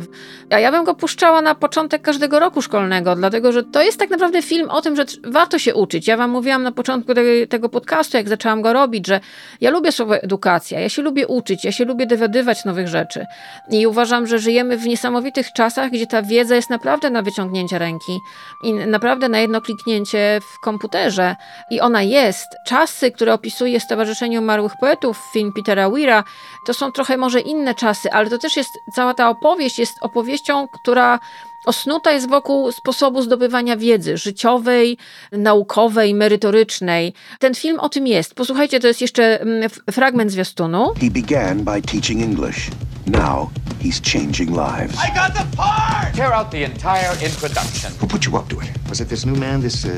A 0.50 0.58
ja 0.58 0.72
bym 0.72 0.84
go 0.84 0.94
puszczała 0.94 1.42
na 1.42 1.54
początek 1.54 2.02
każdego 2.02 2.40
roku 2.40 2.62
szkolnego, 2.62 3.16
dlatego 3.16 3.52
że 3.52 3.62
to 3.62 3.82
jest 3.82 3.98
tak 3.98 4.10
naprawdę 4.10 4.42
film 4.42 4.70
o 4.70 4.80
tym, 4.82 4.96
że 4.96 5.04
warto 5.24 5.58
się 5.58 5.74
uczyć. 5.74 6.06
Ja 6.06 6.16
wam 6.16 6.30
mówiłam 6.30 6.62
na 6.62 6.72
początku 6.72 7.14
tego, 7.14 7.46
tego 7.48 7.68
podcastu, 7.68 8.16
jak 8.16 8.28
zaczęłam 8.28 8.62
go 8.62 8.72
robić, 8.72 9.06
że 9.06 9.20
ja 9.60 9.70
lubię 9.70 9.92
słowo 9.92 10.16
edukacja, 10.16 10.80
ja 10.80 10.88
się 10.88 11.02
lubię 11.02 11.26
uczyć, 11.26 11.64
ja 11.64 11.72
się 11.72 11.84
lubię 11.84 12.06
dowiadywać 12.06 12.64
nowych 12.64 12.88
rzeczy. 12.88 13.26
I 13.70 13.86
uważam, 13.86 14.26
że 14.26 14.38
żyjemy 14.38 14.76
w 14.76 14.86
niesamowitych 14.86 15.52
czasach, 15.52 15.90
gdzie 15.90 16.06
ta 16.06 16.22
wiedza 16.22 16.54
jest 16.54 16.70
naprawdę 16.70 17.10
na 17.10 17.22
wyciągnięcie 17.22 17.78
ręki 17.78 18.18
i 18.64 18.72
naprawdę 18.72 19.28
na 19.28 19.38
jedno 19.38 19.60
kliknięcie 19.60 20.40
w 20.54 20.60
komputerze. 20.60 21.36
I 21.70 21.80
ona 21.80 22.02
jest. 22.02 22.48
Czasy, 22.66 23.10
które 23.10 23.34
opisuje 23.34 23.80
Stowarzyszenie 23.80 24.40
Umarłych 24.40 24.72
Poetów, 24.80 25.18
film 25.32 25.52
Petera 25.52 25.90
Weira, 25.90 26.24
to 26.66 26.74
są 26.74 26.92
trochę 26.92 27.16
może 27.16 27.40
inne 27.40 27.74
czasy, 27.74 28.12
ale 28.12 28.30
to 28.30 28.38
też 28.38 28.51
jest, 28.56 28.78
cała 28.92 29.14
ta 29.14 29.28
opowieść 29.28 29.78
jest 29.78 29.98
opowieścią, 30.00 30.68
która 30.68 31.18
osnuta 31.64 32.12
jest 32.12 32.28
wokół 32.28 32.72
sposobu 32.72 33.22
zdobywania 33.22 33.76
wiedzy 33.76 34.16
życiowej, 34.16 34.98
naukowej, 35.32 36.14
merytorycznej. 36.14 37.14
Ten 37.38 37.54
film 37.54 37.80
o 37.80 37.88
tym 37.88 38.06
jest. 38.06 38.34
Posłuchajcie, 38.34 38.80
to 38.80 38.86
jest 38.86 39.00
jeszcze 39.00 39.40
mm, 39.40 39.70
fragment 39.92 40.32
zwiastunu. 40.32 40.92
He 41.00 41.10
began 41.10 41.64
by 41.64 41.82
teaching 41.82 42.22
English. 42.22 42.70
Now 43.06 43.50
he's 43.80 44.00
changing 44.00 44.50
lives. 44.50 44.94
I 44.94 45.10
got 45.14 45.34
the 45.34 45.56
part! 45.56 46.14
Tear 46.14 46.32
out 46.32 46.50
the 46.50 46.64
entire 46.64 47.12
introduction. 47.26 47.92
Who 48.00 48.06
put 48.06 48.26
you 48.26 48.36
up 48.36 48.48
to 48.48 48.60
it? 48.60 48.70
Was 48.88 49.00
it 49.00 49.08
this 49.08 49.26
new 49.26 49.36
man, 49.36 49.60
this, 49.60 49.84
uh, 49.84 49.90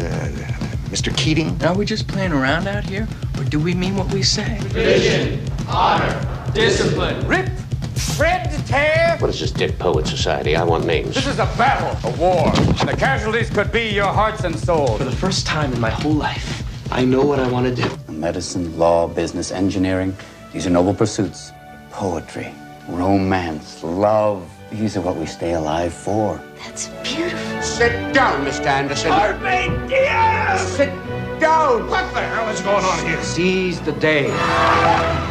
Mr. 0.91 1.13
Keating? 1.17 1.63
Are 1.63 1.77
we 1.77 1.85
just 1.85 2.09
playing 2.09 2.33
around 2.33 2.67
out 2.67 2.85
here? 2.85 3.07
Or 3.39 3.45
do 3.45 3.59
we 3.59 3.75
mean 3.75 3.97
what 3.97 4.15
we 4.15 4.23
say? 4.23 4.59
Tradition, 4.71 5.39
honor, 5.69 6.15
discipline. 6.55 7.29
Rip, 7.29 7.51
shred, 7.97 8.51
tear. 8.67 9.17
What 9.19 9.31
is 9.31 9.41
this 9.41 9.51
Dead 9.51 9.79
Poet 9.79 10.07
Society? 10.07 10.57
I 10.57 10.65
want 10.65 10.87
names. 10.87 11.15
This 11.15 11.27
is 11.27 11.39
a 11.39 11.47
battle, 11.57 12.11
a 12.11 12.17
war, 12.17 12.53
and 12.55 12.89
the 12.89 12.97
casualties 12.97 13.51
could 13.51 13.73
be 13.73 13.89
your 13.89 14.13
hearts 14.13 14.45
and 14.45 14.59
souls. 14.59 14.99
For 14.99 15.05
the 15.05 15.17
first 15.17 15.47
time 15.47 15.73
in 15.73 15.81
my 15.81 15.91
whole 15.91 16.13
life, 16.13 16.63
I 16.93 17.05
know 17.05 17.25
what 17.25 17.41
I 17.41 17.51
want 17.51 17.67
to 17.67 17.83
do. 17.83 18.13
Medicine, 18.13 18.79
law, 18.79 19.07
business, 19.07 19.51
engineering, 19.51 20.17
these 20.53 20.67
are 20.67 20.71
noble 20.71 20.95
pursuits. 20.95 21.53
Poetry, 21.91 22.53
romance, 22.89 23.83
love, 23.83 24.49
these 24.71 24.97
are 24.97 25.01
what 25.01 25.17
we 25.17 25.27
stay 25.27 25.53
alive 25.53 25.93
for. 25.93 26.41
That's 26.59 26.89
beautiful. 27.03 27.63
Sit 27.63 28.13
down, 28.13 28.45
Mr. 28.45 28.67
Anderson. 28.67 29.11
Carpe 29.11 29.89
diem! 29.89 30.59
Sit 30.59 31.14
down. 31.45 31.87
What 31.91 32.07
the 32.15 32.25
hell 32.35 32.49
is 32.55 32.61
going 32.61 32.85
on 32.93 32.99
here? 33.07 33.23
Seize 33.23 33.81
the 33.81 33.97
day. 34.11 34.27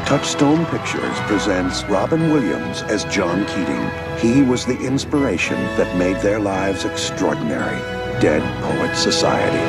Touchstone 0.05 0.65
Pictures 0.65 1.17
presents 1.32 1.84
Robin 1.89 2.24
Williams 2.34 2.77
as 2.96 3.01
John 3.15 3.46
Keating. 3.51 3.86
He 4.25 4.34
was 4.51 4.65
the 4.65 4.77
inspiration 4.91 5.60
that 5.77 5.89
made 5.98 6.17
their 6.22 6.39
lives 6.39 6.86
extraordinary. 6.86 7.79
Dead 8.22 8.43
Poets 8.63 9.00
Society. 9.00 9.63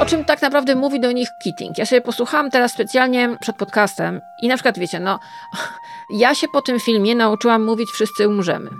O 0.00 0.06
czym 0.06 0.24
tak 0.24 0.42
naprawdę 0.42 0.74
mówi 0.74 1.00
do 1.00 1.12
nich 1.12 1.28
Keating? 1.44 1.78
Ja 1.78 1.86
sobie 1.86 2.00
posłuchałam 2.00 2.50
teraz 2.50 2.72
specjalnie 2.72 3.36
przed 3.40 3.56
podcastem 3.56 4.20
i 4.42 4.48
na 4.48 4.54
przykład 4.54 4.78
wiecie, 4.78 5.00
no 5.00 5.18
ja 6.24 6.34
się 6.34 6.48
po 6.48 6.62
tym 6.62 6.80
filmie 6.80 7.14
nauczyłam 7.14 7.64
mówić 7.64 7.90
wszyscy 7.90 8.28
umrzemy. 8.28 8.70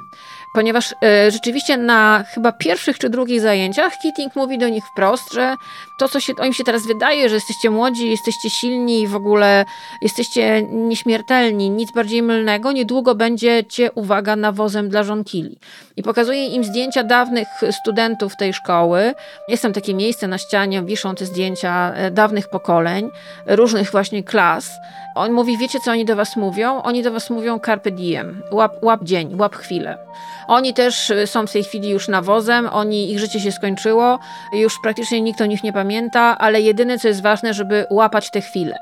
Ponieważ 0.54 0.94
e, 1.04 1.30
rzeczywiście 1.30 1.76
na 1.76 2.24
chyba 2.34 2.52
pierwszych 2.52 2.98
czy 2.98 3.10
drugich 3.10 3.40
zajęciach 3.40 3.92
Keating 4.02 4.36
mówi 4.36 4.58
do 4.58 4.68
nich 4.68 4.84
wprost, 4.92 5.32
że 5.32 5.54
to, 5.98 6.08
co 6.08 6.20
się, 6.20 6.32
o 6.38 6.44
im 6.44 6.52
się 6.52 6.64
teraz 6.64 6.86
wydaje, 6.86 7.28
że 7.28 7.34
jesteście 7.34 7.70
młodzi, 7.70 8.10
jesteście 8.10 8.50
silni 8.50 9.08
w 9.08 9.16
ogóle 9.16 9.64
jesteście 10.02 10.62
nieśmiertelni, 10.62 11.70
nic 11.70 11.92
bardziej 11.92 12.22
mylnego, 12.22 12.72
niedługo 12.72 13.14
będziecie, 13.14 13.92
uwaga, 13.92 14.36
nawozem 14.36 14.88
dla 14.88 15.02
żonkili. 15.02 15.58
I 15.96 16.02
pokazuje 16.02 16.46
im 16.46 16.64
zdjęcia 16.64 17.04
dawnych 17.04 17.48
studentów 17.70 18.36
tej 18.36 18.52
szkoły. 18.52 19.14
Jest 19.48 19.62
tam 19.62 19.72
takie 19.72 19.94
miejsce 19.94 20.28
na 20.28 20.38
ścianie, 20.38 20.82
wiszą 20.82 21.14
te 21.14 21.26
zdjęcia 21.26 21.92
e, 21.94 22.10
dawnych 22.10 22.48
pokoleń, 22.48 23.10
różnych 23.46 23.90
właśnie 23.90 24.22
klas. 24.22 24.70
On 25.14 25.32
mówi, 25.32 25.58
wiecie 25.58 25.80
co 25.80 25.90
oni 25.90 26.04
do 26.04 26.16
was 26.16 26.36
mówią? 26.36 26.82
Oni 26.82 27.02
do 27.02 27.12
was 27.12 27.30
mówią 27.30 27.58
carpe 27.66 27.90
diem, 27.90 28.42
łap, 28.50 28.72
łap 28.82 29.04
dzień, 29.04 29.34
łap 29.38 29.56
chwilę. 29.56 29.98
Oni 30.46 30.74
też 30.74 31.10
y, 31.10 31.26
są 31.26 31.46
w 31.46 31.52
tej 31.52 31.64
chwili 31.64 31.88
już 31.88 32.08
nawozem, 32.08 32.68
oni, 32.72 33.12
ich 33.12 33.18
życie 33.18 33.40
się 33.40 33.52
skończyło, 33.52 34.18
już 34.52 34.74
praktycznie 34.82 35.20
nikt 35.20 35.40
o 35.40 35.46
nich 35.46 35.64
nie 35.64 35.72
pamięta, 35.72 36.38
ale 36.38 36.60
jedyne 36.60 36.98
co 36.98 37.08
jest 37.08 37.22
ważne, 37.22 37.54
żeby 37.54 37.86
łapać 37.90 38.30
te 38.30 38.40
chwile. 38.40 38.78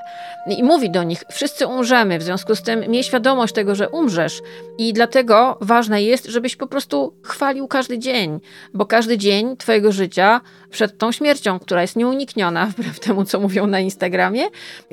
I 0.47 0.63
mówi 0.63 0.91
do 0.91 1.03
nich, 1.03 1.25
wszyscy 1.31 1.67
umrzemy, 1.67 2.19
w 2.19 2.23
związku 2.23 2.55
z 2.55 2.63
tym 2.63 2.85
miej 2.89 3.05
świadomość 3.05 3.55
tego, 3.55 3.75
że 3.75 3.89
umrzesz 3.89 4.43
i 4.79 4.93
dlatego 4.93 5.59
ważne 5.61 6.03
jest, 6.03 6.27
żebyś 6.27 6.57
po 6.57 6.67
prostu 6.67 7.15
chwalił 7.23 7.69
każdy 7.69 7.99
dzień, 7.99 8.41
bo 8.75 8.87
każdy 8.87 9.19
dzień 9.19 9.57
twojego 9.57 9.93
życia 9.93 10.41
przed 10.71 10.99
tą 10.99 11.13
śmiercią, 11.13 11.59
która 11.59 11.83
jest 11.83 11.97
nieunikniona, 11.97 12.67
wbrew 12.77 13.01
temu, 13.01 13.25
co 13.25 13.41
mówią 13.41 13.67
na 13.67 13.81
Instagramie, 13.81 14.45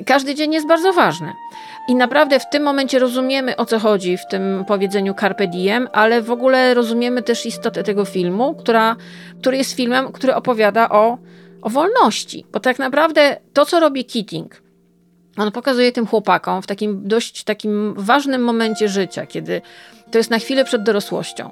każdy 0.06 0.34
dzień 0.34 0.52
jest 0.52 0.66
bardzo 0.66 0.92
ważny. 0.92 1.32
I 1.88 1.94
naprawdę 1.94 2.40
w 2.40 2.50
tym 2.50 2.62
momencie 2.62 2.98
rozumiemy, 2.98 3.56
o 3.56 3.66
co 3.66 3.78
chodzi 3.78 4.16
w 4.16 4.26
tym 4.26 4.64
powiedzeniu 4.68 5.14
Carpe 5.14 5.46
Diem, 5.46 5.88
ale 5.92 6.22
w 6.22 6.30
ogóle 6.30 6.59
rozumiemy 6.74 7.22
też 7.22 7.46
istotę 7.46 7.82
tego 7.82 8.04
filmu, 8.04 8.54
która, 8.54 8.96
który 9.40 9.56
jest 9.56 9.72
filmem, 9.72 10.12
który 10.12 10.34
opowiada 10.34 10.88
o, 10.88 11.18
o 11.62 11.70
wolności. 11.70 12.46
Bo 12.52 12.60
tak 12.60 12.78
naprawdę 12.78 13.36
to, 13.52 13.66
co 13.66 13.80
robi 13.80 14.04
Keating, 14.04 14.62
on 15.36 15.52
pokazuje 15.52 15.92
tym 15.92 16.06
chłopakom 16.06 16.62
w 16.62 16.66
takim 16.66 17.08
dość 17.08 17.44
takim 17.44 17.94
ważnym 17.96 18.42
momencie 18.42 18.88
życia, 18.88 19.26
kiedy 19.26 19.62
to 20.10 20.18
jest 20.18 20.30
na 20.30 20.38
chwilę 20.38 20.64
przed 20.64 20.82
dorosłością. 20.82 21.50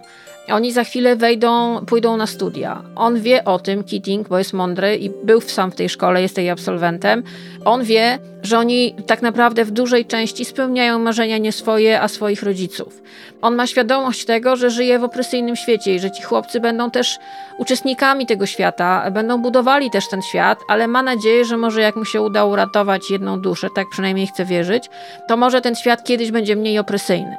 Oni 0.52 0.72
za 0.72 0.84
chwilę 0.84 1.16
wejdą, 1.16 1.80
pójdą 1.86 2.16
na 2.16 2.26
studia. 2.26 2.82
On 2.96 3.20
wie 3.20 3.44
o 3.44 3.58
tym, 3.58 3.84
Keating, 3.84 4.28
bo 4.28 4.38
jest 4.38 4.52
mądry 4.52 4.96
i 4.96 5.10
był 5.24 5.40
sam 5.40 5.70
w 5.70 5.74
tej 5.74 5.88
szkole, 5.88 6.22
jest 6.22 6.38
jej 6.38 6.50
absolwentem. 6.50 7.22
On 7.64 7.84
wie, 7.84 8.18
że 8.42 8.58
oni 8.58 8.94
tak 9.06 9.22
naprawdę 9.22 9.64
w 9.64 9.70
dużej 9.70 10.06
części 10.06 10.44
spełniają 10.44 10.98
marzenia 10.98 11.38
nie 11.38 11.52
swoje, 11.52 12.00
a 12.00 12.08
swoich 12.08 12.42
rodziców. 12.42 13.02
On 13.42 13.54
ma 13.54 13.66
świadomość 13.66 14.24
tego, 14.24 14.56
że 14.56 14.70
żyje 14.70 14.98
w 14.98 15.04
opresyjnym 15.04 15.56
świecie 15.56 15.94
i 15.94 16.00
że 16.00 16.10
ci 16.10 16.22
chłopcy 16.22 16.60
będą 16.60 16.90
też 16.90 17.18
uczestnikami 17.58 18.26
tego 18.26 18.46
świata, 18.46 19.10
będą 19.10 19.42
budowali 19.42 19.90
też 19.90 20.08
ten 20.08 20.22
świat, 20.22 20.58
ale 20.68 20.88
ma 20.88 21.02
nadzieję, 21.02 21.44
że 21.44 21.56
może 21.56 21.80
jak 21.80 21.96
mu 21.96 22.04
się 22.04 22.22
uda 22.22 22.44
uratować 22.44 23.10
jedną 23.10 23.40
duszę, 23.40 23.68
tak 23.74 23.86
przynajmniej 23.90 24.26
chce 24.26 24.44
wierzyć, 24.44 24.84
to 25.28 25.36
może 25.36 25.60
ten 25.60 25.74
świat 25.74 26.04
kiedyś 26.04 26.30
będzie 26.30 26.56
mniej 26.56 26.78
opresyjny. 26.78 27.36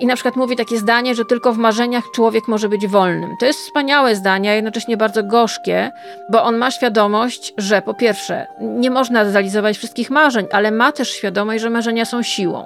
I 0.00 0.06
na 0.06 0.14
przykład 0.14 0.36
mówi 0.36 0.56
takie 0.56 0.78
zdanie, 0.78 1.14
że 1.14 1.24
tylko 1.24 1.52
w 1.52 1.58
marzeniach 1.58 2.04
człowiek 2.14 2.48
może 2.48 2.68
być 2.68 2.86
wolnym. 2.86 3.36
To 3.40 3.46
jest 3.46 3.58
wspaniałe 3.58 4.16
zdanie, 4.16 4.50
a 4.50 4.54
jednocześnie 4.54 4.96
bardzo 4.96 5.22
gorzkie, 5.22 5.92
bo 6.32 6.42
on 6.42 6.56
ma 6.56 6.70
świadomość, 6.70 7.54
że 7.58 7.82
po 7.82 7.94
pierwsze, 7.94 8.46
nie 8.60 8.90
można 8.90 9.24
zrealizować 9.24 9.78
wszystkich 9.78 10.10
marzeń, 10.10 10.46
ale 10.52 10.70
ma 10.70 10.92
też 10.92 11.10
świadomość, 11.10 11.62
że 11.62 11.70
marzenia 11.70 12.04
są 12.04 12.22
siłą, 12.22 12.64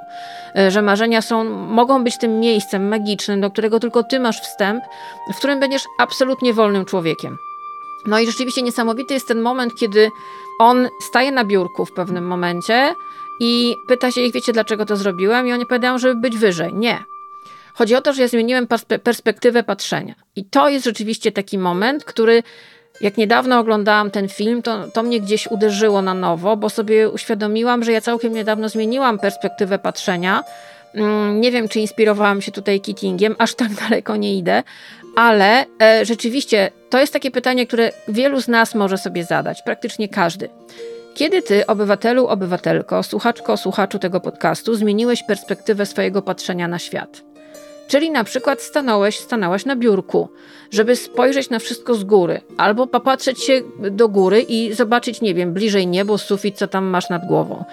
e, 0.56 0.70
że 0.70 0.82
marzenia 0.82 1.22
są, 1.22 1.44
mogą 1.54 2.04
być 2.04 2.18
tym 2.18 2.40
miejscem 2.40 2.88
magicznym, 2.88 3.40
do 3.40 3.50
którego 3.50 3.80
tylko 3.80 4.02
ty 4.02 4.20
masz 4.20 4.40
wstęp, 4.40 4.84
w 5.34 5.36
którym 5.36 5.60
będziesz 5.60 5.82
absolutnie 5.98 6.52
wolnym 6.54 6.84
człowiekiem. 6.84 7.36
No 8.06 8.18
i 8.18 8.26
rzeczywiście 8.26 8.62
niesamowity 8.62 9.14
jest 9.14 9.28
ten 9.28 9.40
moment, 9.40 9.74
kiedy 9.74 10.10
on 10.58 10.88
staje 11.00 11.32
na 11.32 11.44
biurku 11.44 11.86
w 11.86 11.92
pewnym 11.92 12.26
momencie 12.26 12.94
i 13.40 13.76
pyta 13.86 14.10
się 14.10 14.20
ich, 14.20 14.32
wiecie 14.32 14.52
dlaczego 14.52 14.86
to 14.86 14.96
zrobiłem? 14.96 15.46
I 15.46 15.52
oni 15.52 15.66
powiadają, 15.66 15.98
żeby 15.98 16.20
być 16.20 16.38
wyżej. 16.38 16.74
Nie, 16.74 17.04
Chodzi 17.74 17.94
o 17.94 18.00
to, 18.00 18.12
że 18.12 18.22
ja 18.22 18.28
zmieniłem 18.28 18.66
perspektywę 19.02 19.62
patrzenia. 19.62 20.14
I 20.36 20.44
to 20.44 20.68
jest 20.68 20.84
rzeczywiście 20.84 21.32
taki 21.32 21.58
moment, 21.58 22.04
który 22.04 22.42
jak 23.00 23.16
niedawno 23.16 23.58
oglądałam 23.58 24.10
ten 24.10 24.28
film, 24.28 24.62
to, 24.62 24.88
to 24.88 25.02
mnie 25.02 25.20
gdzieś 25.20 25.46
uderzyło 25.46 26.02
na 26.02 26.14
nowo, 26.14 26.56
bo 26.56 26.70
sobie 26.70 27.08
uświadomiłam, 27.08 27.84
że 27.84 27.92
ja 27.92 28.00
całkiem 28.00 28.32
niedawno 28.34 28.68
zmieniłam 28.68 29.18
perspektywę 29.18 29.78
patrzenia. 29.78 30.44
Mm, 30.94 31.40
nie 31.40 31.50
wiem, 31.50 31.68
czy 31.68 31.80
inspirowałam 31.80 32.42
się 32.42 32.52
tutaj 32.52 32.80
Keatingiem, 32.80 33.36
aż 33.38 33.54
tak 33.54 33.74
daleko 33.88 34.16
nie 34.16 34.36
idę, 34.36 34.62
ale 35.16 35.64
e, 35.82 36.04
rzeczywiście 36.04 36.70
to 36.90 37.00
jest 37.00 37.12
takie 37.12 37.30
pytanie, 37.30 37.66
które 37.66 37.92
wielu 38.08 38.40
z 38.40 38.48
nas 38.48 38.74
może 38.74 38.98
sobie 38.98 39.24
zadać, 39.24 39.62
praktycznie 39.62 40.08
każdy. 40.08 40.48
Kiedy 41.14 41.42
ty, 41.42 41.66
obywatelu, 41.66 42.26
obywatelko, 42.26 43.02
słuchaczko, 43.02 43.56
słuchaczu 43.56 43.98
tego 43.98 44.20
podcastu, 44.20 44.74
zmieniłeś 44.74 45.22
perspektywę 45.22 45.86
swojego 45.86 46.22
patrzenia 46.22 46.68
na 46.68 46.78
świat? 46.78 47.31
Czyli 47.88 48.10
na 48.10 48.24
przykład 48.24 48.62
stanąłeś, 48.62 49.18
stanęłaś 49.18 49.64
na 49.64 49.76
biurku, 49.76 50.28
żeby 50.70 50.96
spojrzeć 50.96 51.50
na 51.50 51.58
wszystko 51.58 51.94
z 51.94 52.04
góry, 52.04 52.40
albo 52.56 52.86
popatrzeć 52.86 53.44
się 53.44 53.62
do 53.90 54.08
góry 54.08 54.42
i 54.42 54.72
zobaczyć, 54.72 55.20
nie 55.20 55.34
wiem, 55.34 55.52
bliżej 55.52 55.86
niebo, 55.86 56.18
sufit, 56.18 56.56
co 56.56 56.68
tam 56.68 56.84
masz 56.84 57.08
nad 57.10 57.26
głową. 57.26 57.64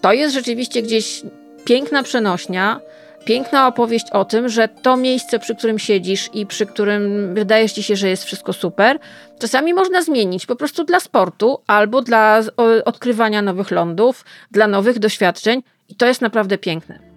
To 0.00 0.12
jest 0.12 0.34
rzeczywiście 0.34 0.82
gdzieś 0.82 1.22
piękna 1.64 2.02
przenośnia, 2.02 2.80
piękna 3.24 3.66
opowieść 3.66 4.10
o 4.10 4.24
tym, 4.24 4.48
że 4.48 4.68
to 4.68 4.96
miejsce, 4.96 5.38
przy 5.38 5.54
którym 5.54 5.78
siedzisz 5.78 6.30
i 6.34 6.46
przy 6.46 6.66
którym 6.66 7.34
wydaje 7.34 7.68
ci 7.68 7.82
się, 7.82 7.96
że 7.96 8.08
jest 8.08 8.24
wszystko 8.24 8.52
super, 8.52 8.98
czasami 9.38 9.74
można 9.74 10.02
zmienić 10.02 10.46
po 10.46 10.56
prostu 10.56 10.84
dla 10.84 11.00
sportu 11.00 11.58
albo 11.66 12.02
dla 12.02 12.40
odkrywania 12.84 13.42
nowych 13.42 13.70
lądów, 13.70 14.24
dla 14.50 14.66
nowych 14.66 14.98
doświadczeń 14.98 15.62
i 15.88 15.94
to 15.94 16.06
jest 16.06 16.20
naprawdę 16.20 16.58
piękne. 16.58 17.07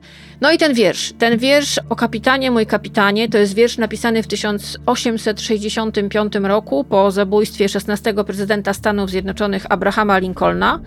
No 0.42 0.52
i 0.52 0.58
ten 0.58 0.74
wiersz. 0.74 1.14
Ten 1.18 1.38
wiersz 1.38 1.80
o 1.90 1.96
kapitanie, 1.96 2.52
mój 2.52 2.66
kapitanie, 2.66 3.30
to 3.30 3.38
jest 3.38 3.54
wiersz 3.54 3.78
napisany 3.78 4.24
w 4.24 4.28
1865 4.28 6.34
roku 6.44 6.84
po 6.84 7.12
zabójstwie 7.12 7.70
16 7.70 8.14
prezydenta 8.14 8.74
Stanów 8.74 9.10
Zjednoczonych 9.10 9.66
Abrahama 9.70 10.18
Lincolna. 10.18 10.80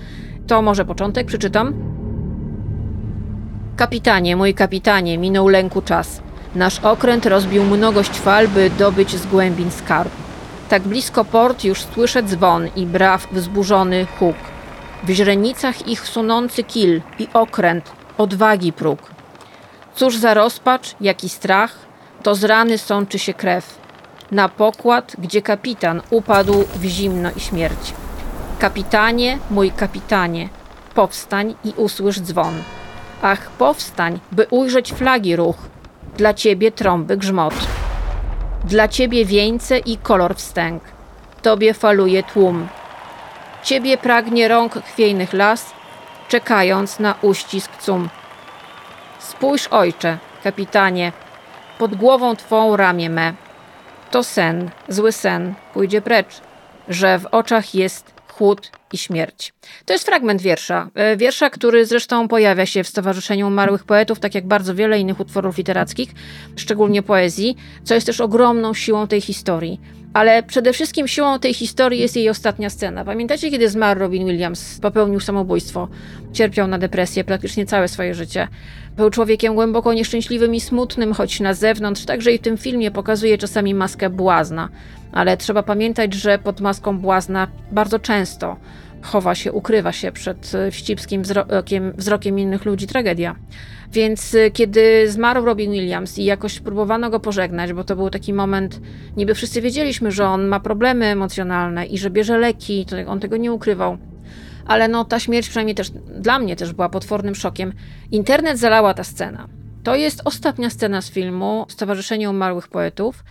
To 0.46 0.62
może 0.62 0.84
początek, 0.84 1.26
przeczytam. 1.26 1.74
Kapitanie, 3.76 4.36
mój 4.36 4.54
kapitanie, 4.54 5.18
minął 5.18 5.48
lęku 5.48 5.82
czas. 5.82 6.22
Nasz 6.54 6.78
okręt 6.78 7.26
rozbił 7.26 7.64
mnogość 7.64 8.10
fal, 8.10 8.48
by 8.48 8.70
dobyć 8.78 9.16
z 9.16 9.26
głębin 9.26 9.70
skarb. 9.70 10.12
Tak 10.68 10.82
blisko 10.82 11.24
port 11.24 11.64
już 11.64 11.82
słyszę 11.82 12.22
dzwon 12.22 12.68
i 12.76 12.86
braw 12.86 13.28
wzburzony 13.32 14.06
huk. 14.18 14.36
W 15.04 15.10
źrenicach 15.10 15.88
ich 15.88 16.00
sunący 16.00 16.64
kil 16.64 17.00
i 17.18 17.28
okręt, 17.34 17.92
odwagi 18.18 18.72
próg. 18.72 18.98
Cóż 19.94 20.16
za 20.16 20.34
rozpacz, 20.34 20.94
jaki 21.00 21.28
strach, 21.28 21.76
to 22.22 22.34
z 22.34 22.44
rany 22.44 22.78
sączy 22.78 23.18
się 23.18 23.34
krew. 23.34 23.78
Na 24.30 24.48
pokład, 24.48 25.16
gdzie 25.18 25.42
kapitan 25.42 26.02
upadł 26.10 26.64
w 26.74 26.84
zimno 26.84 27.30
i 27.36 27.40
śmierć. 27.40 27.94
Kapitanie, 28.58 29.38
mój 29.50 29.70
kapitanie, 29.70 30.48
powstań 30.94 31.54
i 31.64 31.72
usłysz 31.76 32.20
dzwon. 32.20 32.54
Ach, 33.22 33.50
powstań, 33.50 34.20
by 34.32 34.46
ujrzeć 34.50 34.92
flagi 34.92 35.36
ruch. 35.36 35.56
Dla 36.16 36.34
ciebie 36.34 36.72
trąby 36.72 37.16
grzmot. 37.16 37.54
Dla 38.64 38.88
ciebie 38.88 39.24
wieńce 39.24 39.78
i 39.78 39.96
kolor 39.96 40.36
wstęg. 40.36 40.82
Tobie 41.42 41.74
faluje 41.74 42.22
tłum. 42.22 42.68
Ciebie 43.62 43.98
pragnie 43.98 44.48
rąk 44.48 44.74
chwiejnych 44.74 45.32
las, 45.32 45.72
czekając 46.28 47.00
na 47.00 47.14
uścisk 47.22 47.76
cum. 47.76 48.08
Spójrz, 49.18 49.68
ojcze, 49.68 50.18
kapitanie, 50.44 51.12
pod 51.78 51.94
głową 51.94 52.36
twą 52.36 52.76
ramię 52.76 53.10
me. 53.10 53.34
To 54.10 54.22
sen, 54.22 54.70
zły 54.88 55.12
sen, 55.12 55.54
pójdzie 55.74 56.02
precz, 56.02 56.40
że 56.88 57.18
w 57.18 57.26
oczach 57.26 57.74
jest 57.74 58.14
chłód 58.28 58.70
i 58.92 58.98
śmierć. 58.98 59.52
To 59.84 59.92
jest 59.92 60.04
fragment 60.04 60.42
wiersza. 60.42 60.90
E, 60.94 61.16
wiersza, 61.16 61.50
który 61.50 61.86
zresztą 61.86 62.28
pojawia 62.28 62.66
się 62.66 62.84
w 62.84 62.88
Stowarzyszeniu 62.88 63.46
Umarłych 63.46 63.84
Poetów, 63.84 64.20
tak 64.20 64.34
jak 64.34 64.46
bardzo 64.46 64.74
wiele 64.74 64.98
innych 64.98 65.20
utworów 65.20 65.58
literackich, 65.58 66.10
szczególnie 66.56 67.02
poezji, 67.02 67.56
co 67.84 67.94
jest 67.94 68.06
też 68.06 68.20
ogromną 68.20 68.74
siłą 68.74 69.06
tej 69.06 69.20
historii. 69.20 69.80
Ale 70.14 70.42
przede 70.42 70.72
wszystkim 70.72 71.08
siłą 71.08 71.38
tej 71.38 71.54
historii 71.54 72.00
jest 72.00 72.16
jej 72.16 72.28
ostatnia 72.28 72.70
scena. 72.70 73.04
Pamiętacie, 73.04 73.50
kiedy 73.50 73.68
zmarł 73.68 74.00
Robin 74.00 74.26
Williams, 74.26 74.78
popełnił 74.80 75.20
samobójstwo, 75.20 75.88
cierpiał 76.32 76.68
na 76.68 76.78
depresję 76.78 77.24
praktycznie 77.24 77.66
całe 77.66 77.88
swoje 77.88 78.14
życie. 78.14 78.48
Był 78.96 79.10
człowiekiem 79.10 79.54
głęboko 79.54 79.92
nieszczęśliwym 79.92 80.54
i 80.54 80.60
smutnym, 80.60 81.12
choć 81.12 81.40
na 81.40 81.54
zewnątrz, 81.54 82.04
także 82.04 82.32
i 82.32 82.38
w 82.38 82.42
tym 82.42 82.58
filmie 82.58 82.90
pokazuje 82.90 83.38
czasami 83.38 83.74
maskę 83.74 84.10
błazna. 84.10 84.68
Ale 85.12 85.36
trzeba 85.36 85.62
pamiętać, 85.62 86.14
że 86.14 86.38
pod 86.38 86.60
maską 86.60 86.98
błazna 86.98 87.48
bardzo 87.72 87.98
często 87.98 88.56
chowa 89.04 89.34
się, 89.34 89.52
ukrywa 89.52 89.92
się 89.92 90.12
przed 90.12 90.52
wścibskim 90.70 91.22
wzrokiem, 91.22 91.92
wzrokiem 91.96 92.38
innych 92.38 92.64
ludzi 92.64 92.86
tragedia. 92.86 93.36
Więc 93.94 94.34
y, 94.34 94.50
kiedy 94.50 95.10
zmarł 95.10 95.44
Robin 95.44 95.72
Williams 95.72 96.18
i 96.18 96.24
jakoś 96.24 96.60
próbowano 96.60 97.10
go 97.10 97.20
pożegnać, 97.20 97.72
bo 97.72 97.84
to 97.84 97.96
był 97.96 98.10
taki 98.10 98.32
moment, 98.32 98.80
niby 99.16 99.34
wszyscy 99.34 99.60
wiedzieliśmy, 99.60 100.12
że 100.12 100.26
on 100.26 100.46
ma 100.46 100.60
problemy 100.60 101.06
emocjonalne 101.06 101.86
i 101.86 101.98
że 101.98 102.10
bierze 102.10 102.38
leki, 102.38 102.86
to 102.86 102.96
on 103.06 103.20
tego 103.20 103.36
nie 103.36 103.52
ukrywał. 103.52 103.98
Ale 104.66 104.88
no 104.88 105.04
ta 105.04 105.20
śmierć 105.20 105.48
przynajmniej 105.48 105.74
też 105.74 105.90
dla 106.18 106.38
mnie 106.38 106.56
też 106.56 106.72
była 106.72 106.88
potwornym 106.88 107.34
szokiem. 107.34 107.72
Internet 108.10 108.58
zalała 108.58 108.94
ta 108.94 109.04
scena. 109.04 109.48
To 109.82 109.94
jest 109.94 110.22
ostatnia 110.24 110.70
scena 110.70 111.02
z 111.02 111.10
filmu 111.10 111.66
Stowarzyszenie 111.68 112.30
Umarłych 112.30 112.68
Poetów. 112.68 113.24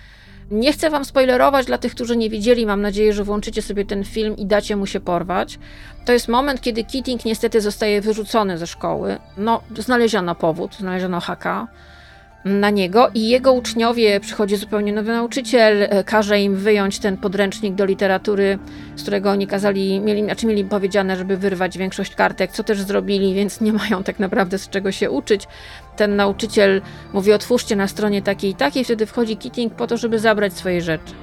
Nie 0.53 0.73
chcę 0.73 0.89
wam 0.89 1.05
spoilerować 1.05 1.65
dla 1.65 1.77
tych, 1.77 1.95
którzy 1.95 2.17
nie 2.17 2.29
widzieli. 2.29 2.65
Mam 2.65 2.81
nadzieję, 2.81 3.13
że 3.13 3.23
włączycie 3.23 3.61
sobie 3.61 3.85
ten 3.85 4.03
film 4.03 4.37
i 4.37 4.45
dacie 4.45 4.75
mu 4.75 4.85
się 4.85 4.99
porwać. 4.99 5.59
To 6.05 6.13
jest 6.13 6.27
moment, 6.27 6.61
kiedy 6.61 6.83
Keating 6.83 7.25
niestety 7.25 7.61
zostaje 7.61 8.01
wyrzucony 8.01 8.57
ze 8.57 8.67
szkoły. 8.67 9.17
No, 9.37 9.61
znaleziono 9.77 10.35
powód, 10.35 10.75
znaleziono 10.75 11.19
haka 11.19 11.67
na 12.45 12.69
niego 12.69 13.09
i 13.13 13.29
jego 13.29 13.53
uczniowie, 13.53 14.19
przychodzi 14.19 14.55
zupełnie 14.55 14.93
nowy 14.93 15.11
nauczyciel, 15.11 15.83
e, 15.83 16.03
każe 16.03 16.39
im 16.39 16.55
wyjąć 16.55 16.99
ten 16.99 17.17
podręcznik 17.17 17.75
do 17.75 17.85
literatury, 17.85 18.59
z 18.95 19.01
którego 19.01 19.31
oni 19.31 19.47
kazali, 19.47 19.99
mieli, 19.99 20.23
znaczy 20.23 20.47
mieli 20.47 20.65
powiedziane, 20.65 21.15
żeby 21.15 21.37
wyrwać 21.37 21.77
większość 21.77 22.15
kartek, 22.15 22.51
co 22.51 22.63
też 22.63 22.81
zrobili, 22.81 23.33
więc 23.33 23.61
nie 23.61 23.73
mają 23.73 24.03
tak 24.03 24.19
naprawdę 24.19 24.57
z 24.57 24.69
czego 24.69 24.91
się 24.91 25.11
uczyć. 25.11 25.47
Ten 25.95 26.15
nauczyciel 26.15 26.81
mówi, 27.13 27.33
otwórzcie 27.33 27.75
na 27.75 27.87
stronie 27.87 28.21
takiej 28.21 28.51
i 28.51 28.55
takiej, 28.55 28.83
wtedy 28.83 29.05
wchodzi 29.05 29.37
Keating 29.37 29.73
po 29.73 29.87
to, 29.87 29.97
żeby 29.97 30.19
zabrać 30.19 30.53
swoje 30.53 30.81
rzeczy. 30.81 31.13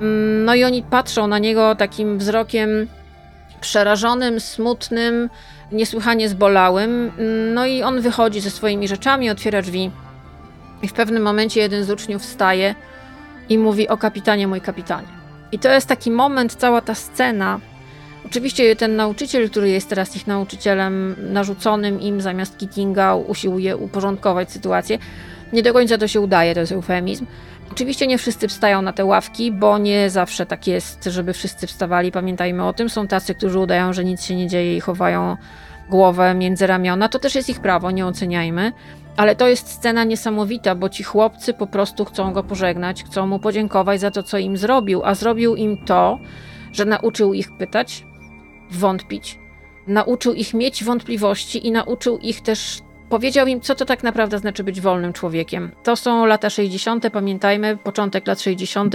Mm, 0.00 0.44
no 0.44 0.54
i 0.54 0.64
oni 0.64 0.82
patrzą 0.82 1.26
na 1.26 1.38
niego 1.38 1.74
takim 1.74 2.18
wzrokiem 2.18 2.86
przerażonym, 3.60 4.40
smutnym, 4.40 5.30
niesłychanie 5.72 6.28
zbolałym. 6.28 7.12
No 7.54 7.66
i 7.66 7.82
on 7.82 8.00
wychodzi 8.00 8.40
ze 8.40 8.50
swoimi 8.50 8.88
rzeczami, 8.88 9.30
otwiera 9.30 9.62
drzwi 9.62 9.90
i 10.82 10.88
w 10.88 10.92
pewnym 10.92 11.22
momencie 11.22 11.60
jeden 11.60 11.84
z 11.84 11.90
uczniów 11.90 12.22
wstaje 12.22 12.74
i 13.48 13.58
mówi: 13.58 13.88
O 13.88 13.96
kapitanie, 13.96 14.46
mój 14.46 14.60
kapitanie. 14.60 15.08
I 15.52 15.58
to 15.58 15.68
jest 15.68 15.86
taki 15.86 16.10
moment, 16.10 16.54
cała 16.54 16.80
ta 16.80 16.94
scena. 16.94 17.60
Oczywiście 18.26 18.76
ten 18.76 18.96
nauczyciel, 18.96 19.50
który 19.50 19.70
jest 19.70 19.88
teraz 19.88 20.16
ich 20.16 20.26
nauczycielem, 20.26 21.16
narzuconym 21.18 22.00
im 22.00 22.20
zamiast 22.20 22.58
Kittinga, 22.58 23.14
usiłuje 23.14 23.76
uporządkować 23.76 24.52
sytuację. 24.52 24.98
Nie 25.52 25.62
do 25.62 25.72
końca 25.72 25.98
to 25.98 26.08
się 26.08 26.20
udaje, 26.20 26.54
to 26.54 26.60
jest 26.60 26.72
eufemizm. 26.72 27.26
Oczywiście 27.72 28.06
nie 28.06 28.18
wszyscy 28.18 28.48
wstają 28.48 28.82
na 28.82 28.92
te 28.92 29.04
ławki, 29.04 29.52
bo 29.52 29.78
nie 29.78 30.10
zawsze 30.10 30.46
tak 30.46 30.66
jest, 30.66 31.04
żeby 31.04 31.32
wszyscy 31.32 31.66
wstawali. 31.66 32.12
Pamiętajmy 32.12 32.66
o 32.66 32.72
tym. 32.72 32.88
Są 32.88 33.08
tacy, 33.08 33.34
którzy 33.34 33.58
udają, 33.58 33.92
że 33.92 34.04
nic 34.04 34.24
się 34.24 34.36
nie 34.36 34.48
dzieje 34.48 34.76
i 34.76 34.80
chowają 34.80 35.36
głowę 35.90 36.34
między 36.34 36.66
ramiona. 36.66 37.08
To 37.08 37.18
też 37.18 37.34
jest 37.34 37.48
ich 37.48 37.60
prawo, 37.60 37.90
nie 37.90 38.06
oceniajmy. 38.06 38.72
Ale 39.16 39.36
to 39.36 39.48
jest 39.48 39.68
scena 39.68 40.04
niesamowita, 40.04 40.74
bo 40.74 40.88
ci 40.88 41.02
chłopcy 41.02 41.54
po 41.54 41.66
prostu 41.66 42.04
chcą 42.04 42.32
go 42.32 42.42
pożegnać, 42.42 43.04
chcą 43.04 43.26
mu 43.26 43.38
podziękować 43.38 44.00
za 44.00 44.10
to, 44.10 44.22
co 44.22 44.38
im 44.38 44.56
zrobił, 44.56 45.04
a 45.04 45.14
zrobił 45.14 45.56
im 45.56 45.84
to, 45.84 46.18
że 46.72 46.84
nauczył 46.84 47.34
ich 47.34 47.56
pytać, 47.56 48.04
wątpić, 48.76 49.38
nauczył 49.86 50.34
ich 50.34 50.54
mieć 50.54 50.84
wątpliwości 50.84 51.66
i 51.66 51.72
nauczył 51.72 52.18
ich 52.18 52.40
też, 52.40 52.78
powiedział 53.08 53.46
im, 53.46 53.60
co 53.60 53.74
to 53.74 53.84
tak 53.84 54.02
naprawdę 54.02 54.38
znaczy 54.38 54.64
być 54.64 54.80
wolnym 54.80 55.12
człowiekiem. 55.12 55.70
To 55.82 55.96
są 55.96 56.26
lata 56.26 56.50
60., 56.50 57.10
pamiętajmy, 57.12 57.76
początek 57.76 58.26
lat 58.26 58.40
60. 58.40 58.94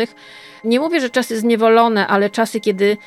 Nie 0.63 0.80
mówię, 0.80 1.02
że 1.02 1.10
czasy 1.10 1.39
zniewolone, 1.39 2.08
ale 2.08 2.30
czasy, 2.30 2.60
kiedy 2.60 2.98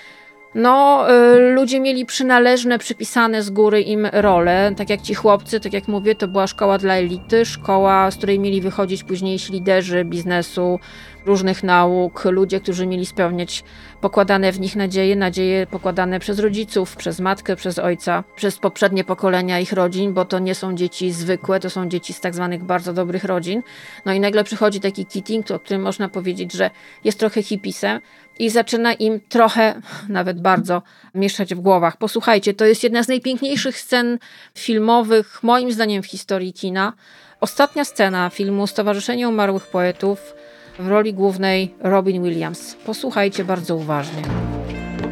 no, 0.54 1.06
y, 1.34 1.52
ludzie 1.54 1.80
mieli 1.80 2.06
przynależne, 2.06 2.78
przypisane 2.78 3.42
z 3.42 3.50
góry 3.50 3.80
im 3.80 4.06
role. 4.06 4.72
Tak 4.76 4.90
jak 4.90 5.02
ci 5.02 5.14
chłopcy, 5.14 5.60
tak 5.60 5.72
jak 5.72 5.88
mówię, 5.88 6.14
to 6.14 6.28
była 6.28 6.46
szkoła 6.46 6.78
dla 6.78 6.94
elity, 6.94 7.44
szkoła, 7.44 8.10
z 8.10 8.16
której 8.16 8.40
mieli 8.40 8.60
wychodzić 8.60 9.04
późniejsi 9.04 9.52
liderzy 9.52 10.04
biznesu, 10.04 10.78
różnych 11.26 11.62
nauk, 11.62 12.24
ludzie, 12.24 12.60
którzy 12.60 12.86
mieli 12.86 13.06
spełniać 13.06 13.64
pokładane 14.00 14.52
w 14.52 14.60
nich 14.60 14.76
nadzieje, 14.76 15.16
nadzieje 15.16 15.66
pokładane 15.66 16.20
przez 16.20 16.38
rodziców, 16.38 16.96
przez 16.96 17.20
matkę, 17.20 17.56
przez 17.56 17.78
ojca, 17.78 18.24
przez 18.36 18.58
poprzednie 18.58 19.04
pokolenia 19.04 19.60
ich 19.60 19.72
rodzin, 19.72 20.12
bo 20.12 20.24
to 20.24 20.38
nie 20.38 20.54
są 20.54 20.74
dzieci 20.74 21.12
zwykłe, 21.12 21.60
to 21.60 21.70
są 21.70 21.88
dzieci 21.88 22.12
z 22.12 22.20
tak 22.20 22.34
zwanych 22.34 22.64
bardzo 22.64 22.92
dobrych 22.92 23.24
rodzin. 23.24 23.62
No 24.04 24.12
i 24.12 24.20
nagle 24.20 24.44
przychodzi 24.44 24.80
taki 24.80 25.06
Keating, 25.06 25.50
o 25.50 25.58
którym 25.58 25.82
można 25.82 26.08
powiedzieć, 26.08 26.52
że 26.52 26.70
jest 27.04 27.18
trochę 27.18 27.42
hipisem 27.42 28.00
i 28.38 28.50
zaczyna 28.50 28.92
im 28.92 29.20
trochę, 29.28 29.80
nawet 30.08 30.40
bardzo, 30.40 30.82
mieszać 31.14 31.54
w 31.54 31.60
głowach. 31.60 31.96
Posłuchajcie, 31.96 32.54
to 32.54 32.64
jest 32.64 32.82
jedna 32.82 33.02
z 33.02 33.08
najpiękniejszych 33.08 33.78
scen 33.78 34.18
filmowych, 34.54 35.42
moim 35.42 35.72
zdaniem, 35.72 36.02
w 36.02 36.06
historii 36.06 36.52
kina. 36.52 36.92
Ostatnia 37.40 37.84
scena 37.84 38.30
filmu 38.30 38.66
Stowarzyszenie 38.66 39.28
Umarłych 39.28 39.66
Poetów 39.66 40.34
w 40.78 40.88
roli 40.88 41.14
głównej 41.14 41.74
Robin 41.80 42.22
Williams. 42.22 42.74
Posłuchajcie 42.74 43.44
bardzo 43.44 43.76
uważnie. 43.76 44.22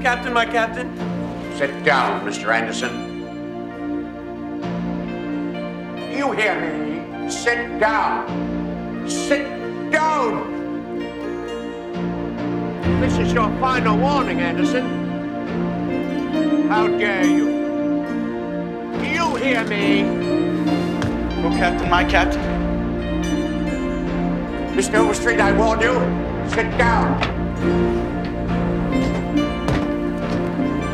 Captain, 0.02 0.35
my 0.35 0.52
captain. 0.52 0.88
Sit 1.59 1.83
down, 1.85 2.24
Mr. 2.24 2.50
Anderson. 2.50 2.90
You 6.18 6.33
hear 6.33 6.61
me? 6.61 7.30
Sit 7.30 7.78
down. 7.80 8.24
Sit 9.06 9.46
down. 9.92 10.60
This 13.00 13.16
is 13.16 13.32
your 13.32 13.48
final 13.60 13.96
warning, 13.96 14.40
Anderson. 14.40 14.84
How 16.68 16.86
dare 16.86 17.24
you? 17.24 17.46
Do 18.98 19.06
You 19.06 19.36
hear 19.36 19.64
me? 19.64 20.02
Oh, 21.42 21.50
Captain, 21.56 21.88
my 21.88 22.04
captain. 22.04 22.42
Mr. 24.76 24.96
Overstreet, 24.96 25.40
I 25.40 25.50
warn 25.56 25.80
you. 25.80 25.94
Sit 26.50 26.76
down. 26.76 27.18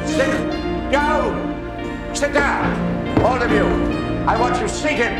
Sit 0.06 0.92
down. 0.92 2.14
Sit 2.14 2.32
down. 2.32 3.18
All 3.22 3.42
of 3.42 3.50
you. 3.50 3.66
I 4.28 4.38
want 4.38 4.60
you 4.60 4.68
seated. 4.68 5.12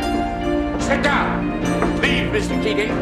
Sit 0.80 1.02
down. 1.02 1.60
Leave, 2.00 2.30
Mr. 2.30 2.62
Keating. 2.62 2.92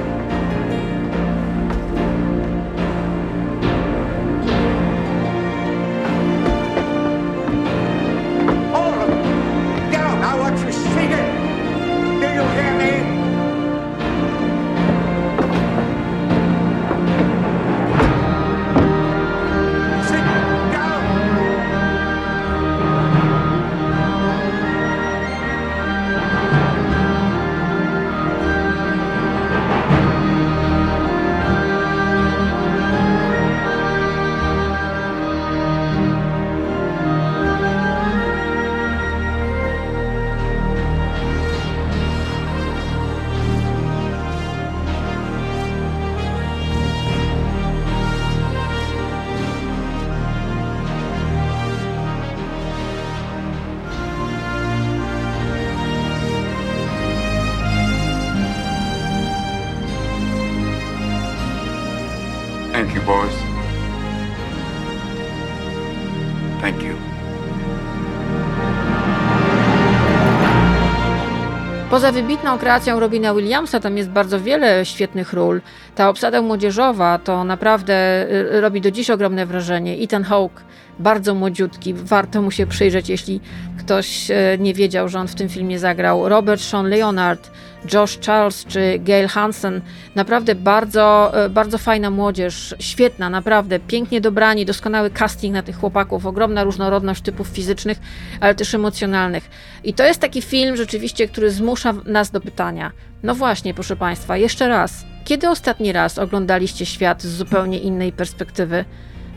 Poza 72.05 72.13
wybitną 72.13 72.59
kreacją 72.59 73.01
Robina 73.01 73.35
Williamsa, 73.35 73.81
tam 73.81 73.97
jest 73.97 74.11
bardzo 74.11 74.41
wiele 74.41 74.87
świetnych 74.87 75.33
ról. 75.33 75.61
Ta 75.95 76.09
obsada 76.09 76.43
młodzieżowa 76.43 77.19
to 77.19 77.45
naprawdę 77.45 78.27
y, 78.31 78.61
robi 78.61 78.81
do 78.81 78.91
dziś 78.91 79.11
ogromne 79.11 79.47
wrażenie. 79.47 79.97
Ethan 79.97 80.25
Hawke, 80.25 80.63
bardzo 80.99 81.35
młodziutki, 81.35 81.95
warto 81.95 82.43
mu 82.43 82.51
się 82.51 82.67
przyjrzeć, 82.67 83.09
jeśli 83.09 83.41
ktoś 83.79 84.31
y, 84.31 84.35
nie 84.59 84.75
wiedział, 84.75 85.09
że 85.09 85.19
on 85.21 85.29
w 85.29 85.35
tym 85.35 85.49
filmie 85.49 85.79
zagrał. 85.79 86.29
Robert 86.29 86.63
Sean 86.63 86.89
Leonard, 86.89 87.51
Josh 87.93 88.19
Charles 88.27 88.65
czy 88.65 88.99
Gail 88.99 89.29
Hansen. 89.29 89.81
Naprawdę 90.15 90.55
bardzo, 90.55 91.33
y, 91.47 91.51
bardzo 91.51 91.79
fajna 91.79 92.11
młodzież, 92.11 92.75
świetna, 92.79 93.31
naprawdę, 93.31 93.81
pięknie 93.81 94.21
dobrani, 94.21 94.67
doskonały 94.67 95.11
casting 95.11 95.55
na 95.55 95.63
tych 95.63 95.77
chłopaków, 95.77 96.27
ogromna 96.27 96.65
różnorodność 96.65 97.23
typów 97.23 97.49
fizycznych, 97.49 97.99
ale 98.41 98.55
też 98.55 98.75
emocjonalnych. 98.75 99.51
I 99.85 99.95
to 99.95 100.05
jest 100.05 100.21
taki 100.21 100.43
film 100.43 100.77
rzeczywiście, 100.77 101.29
który 101.29 101.51
zmusza 101.51 101.95
nas 102.05 102.31
do 102.31 102.41
pytania. 102.41 102.93
No 103.23 103.35
właśnie, 103.35 103.75
proszę 103.75 103.97
Państwa, 103.97 104.37
jeszcze 104.37 104.69
raz. 104.69 105.05
Kiedy 105.25 105.49
ostatni 105.49 105.93
raz 105.93 106.19
oglądaliście 106.19 106.87
świat 106.87 107.23
z 107.23 107.37
zupełnie 107.37 107.79
innej 107.79 108.13
perspektywy? 108.13 108.85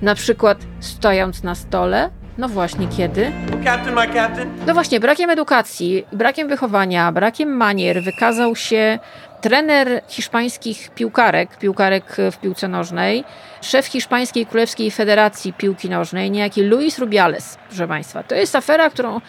Na 0.02 0.16
przykład 0.16 0.58
stojąc 0.80 1.44
na 1.44 1.56
stole? 1.56 2.10
No 2.38 2.50
właśnie, 2.50 2.88
kiedy? 2.88 3.32
Captain, 3.64 3.96
my 3.96 4.14
captain. 4.14 4.50
No 4.68 4.74
właśnie, 4.74 5.00
brakiem 5.00 5.30
edukacji, 5.30 6.06
brakiem 6.14 6.48
wychowania, 6.48 7.12
brakiem 7.12 7.50
manier 7.50 8.04
wykazał 8.04 8.56
się 8.56 9.00
trener 9.42 10.02
hiszpańskich 10.08 10.90
piłkarek, 10.96 11.58
piłkarek 11.58 12.18
w 12.32 12.38
piłce 12.38 12.68
nożnej, 12.68 13.24
szef 13.62 13.86
hiszpańskiej 13.86 14.46
Królewskiej 14.46 14.92
Federacji 14.92 15.54
Piłki 15.54 15.90
Nożnej, 15.90 16.32
niejaki 16.32 16.64
Luis 16.64 17.00
Rubiales, 17.00 17.58
proszę 17.68 17.88
Państwa. 17.88 18.24
To 18.24 18.36
jest 18.36 18.56
afera, 18.56 18.90
którą 18.90 19.22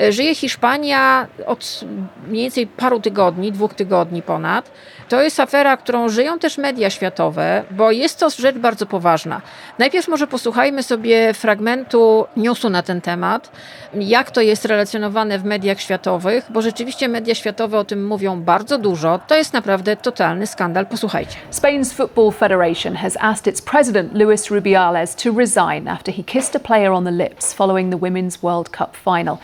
e, 0.00 0.12
żyje 0.12 0.34
Hiszpania 0.34 1.26
od 1.46 1.84
mniej 2.28 2.42
więcej 2.42 2.66
paru 2.66 3.00
tygodni, 3.00 3.52
dwóch 3.52 3.74
tygodni 3.74 4.22
ponad. 4.22 4.70
To 5.08 5.22
jest 5.22 5.40
afera, 5.40 5.76
którą 5.76 6.08
żyją 6.08 6.38
też 6.38 6.58
media 6.58 6.90
światowe, 6.90 7.64
bo 7.70 7.90
jest 7.90 8.20
to 8.20 8.30
rzecz 8.30 8.58
bardzo 8.58 8.86
poważna. 8.86 9.42
Najpierw 9.78 10.08
może 10.08 10.26
posłuchajmy 10.26 10.82
sobie 10.82 11.34
fragmentu 11.34 12.26
newsu 12.36 12.70
na 12.70 12.82
ten 12.82 13.00
temat, 13.00 13.50
jak 13.94 14.30
to 14.30 14.40
jest 14.40 14.64
relacjonowane 14.64 15.38
w 15.38 15.44
mediach 15.44 15.80
światowych, 15.80 16.44
bo 16.50 16.62
rzeczywiście 16.62 17.08
media 17.08 17.34
światowe 17.34 17.78
o 17.78 17.84
tym 17.84 18.06
mówią 18.06 18.42
bardzo 18.42 18.78
dużo. 18.78 19.20
To 19.26 19.34
jest 19.34 19.52
naprawdę 19.52 19.96
totalny 19.96 20.46
skandal. 20.46 20.86
Posłuchajcie. 20.86 21.36
Spain's 21.52 21.94
Football 21.94 22.32
Federation 22.32 22.96
has 22.96 23.16
asked 23.20 23.54
its 23.54 23.62
president 23.62 24.14
Luis 24.14 24.50
Rubiales 24.50 25.14
to 25.14 25.30
resign 25.38 25.88
after 25.88 26.14
he 26.14 26.24
kissed 26.24 26.56
a 26.56 26.60
player 26.60 26.92
on 26.92 27.04
the 27.04 27.10
lips 27.10 27.54
following 27.54 27.92
the 27.92 27.98
Women's 27.98 28.42
World 28.42 28.70
Cup 28.76 28.96
final. 28.96 29.38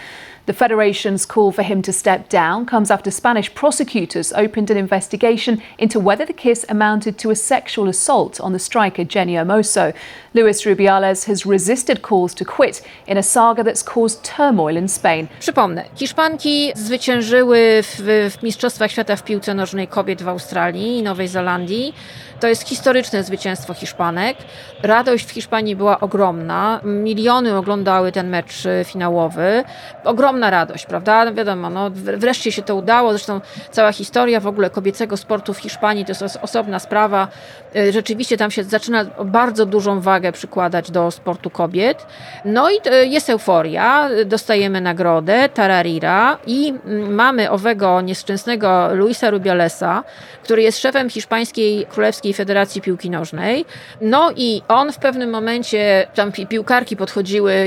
The 0.44 0.52
Federation's 0.52 1.24
call 1.24 1.52
for 1.52 1.62
him 1.62 1.82
to 1.82 1.92
step 1.92 2.28
down 2.28 2.66
comes 2.66 2.90
after 2.90 3.12
Spanish 3.12 3.54
prosecutors 3.54 4.32
opened 4.32 4.70
an 4.70 4.76
investigation 4.76 5.62
into 5.78 6.00
whether 6.00 6.24
the 6.26 6.32
kiss 6.32 6.66
amounted 6.68 7.16
to 7.18 7.30
a 7.30 7.36
sexual 7.36 7.88
assault 7.88 8.40
on 8.40 8.52
the 8.52 8.58
striker 8.58 9.04
Jenny 9.04 9.34
Hermoso. 9.34 9.94
Luis 10.34 10.64
Rubiales 10.64 11.26
has 11.26 11.46
resisted 11.46 12.02
calls 12.02 12.34
to 12.34 12.44
quit 12.44 12.82
in 13.06 13.16
a 13.16 13.22
saga 13.22 13.62
that's 13.62 13.84
caused 13.84 14.24
turmoil 14.24 14.76
in 14.76 14.88
Spain. 14.88 15.28
Przypomnę, 15.40 15.84
Hiszpanki 15.94 16.72
zwyciężyły 16.74 17.82
w, 17.82 18.00
w 18.38 18.42
Mistrzostwach 18.42 18.90
Świata 18.90 19.16
w 19.16 19.22
piłce 19.22 19.54
nożnej 19.54 19.88
kobiet 19.88 20.22
w 20.22 20.28
Australii 20.28 20.98
i 20.98 21.02
Nowej 21.02 21.28
Zelandii. 21.28 21.94
To 22.42 22.48
jest 22.48 22.68
historyczne 22.68 23.24
zwycięstwo 23.24 23.74
Hiszpanek. 23.74 24.36
Radość 24.82 25.26
w 25.26 25.30
Hiszpanii 25.30 25.76
była 25.76 26.00
ogromna. 26.00 26.80
Miliony 26.84 27.56
oglądały 27.56 28.12
ten 28.12 28.28
mecz 28.28 28.66
e, 28.66 28.84
finałowy. 28.84 29.64
Ogromna 30.04 30.50
radość, 30.50 30.86
prawda? 30.86 31.24
No 31.24 31.34
wiadomo, 31.34 31.70
no, 31.70 31.90
wreszcie 31.94 32.52
się 32.52 32.62
to 32.62 32.76
udało. 32.76 33.10
Zresztą 33.10 33.40
cała 33.70 33.92
historia 33.92 34.40
w 34.40 34.46
ogóle 34.46 34.70
kobiecego 34.70 35.16
sportu 35.16 35.54
w 35.54 35.58
Hiszpanii 35.58 36.04
to 36.04 36.12
jest 36.12 36.38
osobna 36.42 36.78
sprawa. 36.78 37.28
E, 37.76 37.92
rzeczywiście 37.92 38.36
tam 38.36 38.50
się 38.50 38.64
zaczyna 38.64 39.04
bardzo 39.24 39.66
dużą 39.66 40.00
wagę 40.00 40.32
przykładać 40.32 40.90
do 40.90 41.10
sportu 41.10 41.50
kobiet. 41.50 42.06
No 42.44 42.70
i 42.70 42.74
e, 42.84 43.06
jest 43.06 43.30
euforia. 43.30 44.08
Dostajemy 44.26 44.80
nagrodę, 44.80 45.48
tararira 45.48 46.38
i 46.46 46.68
mm, 46.68 47.14
mamy 47.14 47.50
owego 47.50 48.00
nieszczęsnego 48.00 48.94
Luisa 48.94 49.30
Rubialesa, 49.30 50.04
który 50.44 50.62
jest 50.62 50.78
szefem 50.78 51.10
hiszpańskiej 51.10 51.86
królewskiej 51.86 52.31
Federacji 52.34 52.80
Piłki 52.80 53.10
Nożnej. 53.10 53.64
No 54.00 54.30
i 54.36 54.62
on 54.68 54.92
w 54.92 54.98
pewnym 54.98 55.30
momencie, 55.30 56.06
tam 56.14 56.32
piłkarki 56.32 56.96
podchodziły, 56.96 57.66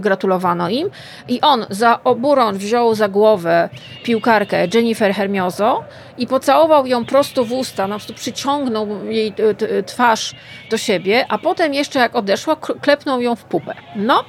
gratulowano 0.00 0.68
im 0.68 0.90
i 1.28 1.40
on 1.40 1.66
za 1.70 2.00
oburon 2.04 2.58
wziął 2.58 2.94
za 2.94 3.08
głowę 3.08 3.68
piłkarkę 4.04 4.66
Jennifer 4.74 5.14
Hermioso 5.14 5.84
i 6.18 6.26
pocałował 6.26 6.86
ją 6.86 7.04
prosto 7.04 7.44
w 7.44 7.52
usta, 7.52 7.86
na 7.86 7.94
prostu 7.94 8.14
przyciągnął 8.14 9.04
jej 9.04 9.34
twarz 9.86 10.34
do 10.70 10.76
siebie, 10.78 11.26
a 11.28 11.38
potem 11.38 11.74
jeszcze 11.74 11.98
jak 11.98 12.16
odeszła, 12.16 12.56
klepnął 12.56 13.20
ją 13.20 13.36
w 13.36 13.44
pupę. 13.44 13.74
No, 13.96 14.24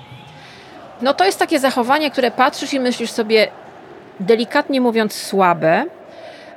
no 1.02 1.14
to 1.14 1.26
jest 1.26 1.40
takie 1.40 1.60
zachowanie, 1.60 2.12
które 2.12 2.32
patrzysz 2.32 2.74
i 2.74 2.80
myślisz 2.80 3.12
sobie, 3.12 3.48
delikatnie 4.20 4.82
mówiąc, 4.82 5.14
słabe, 5.14 5.86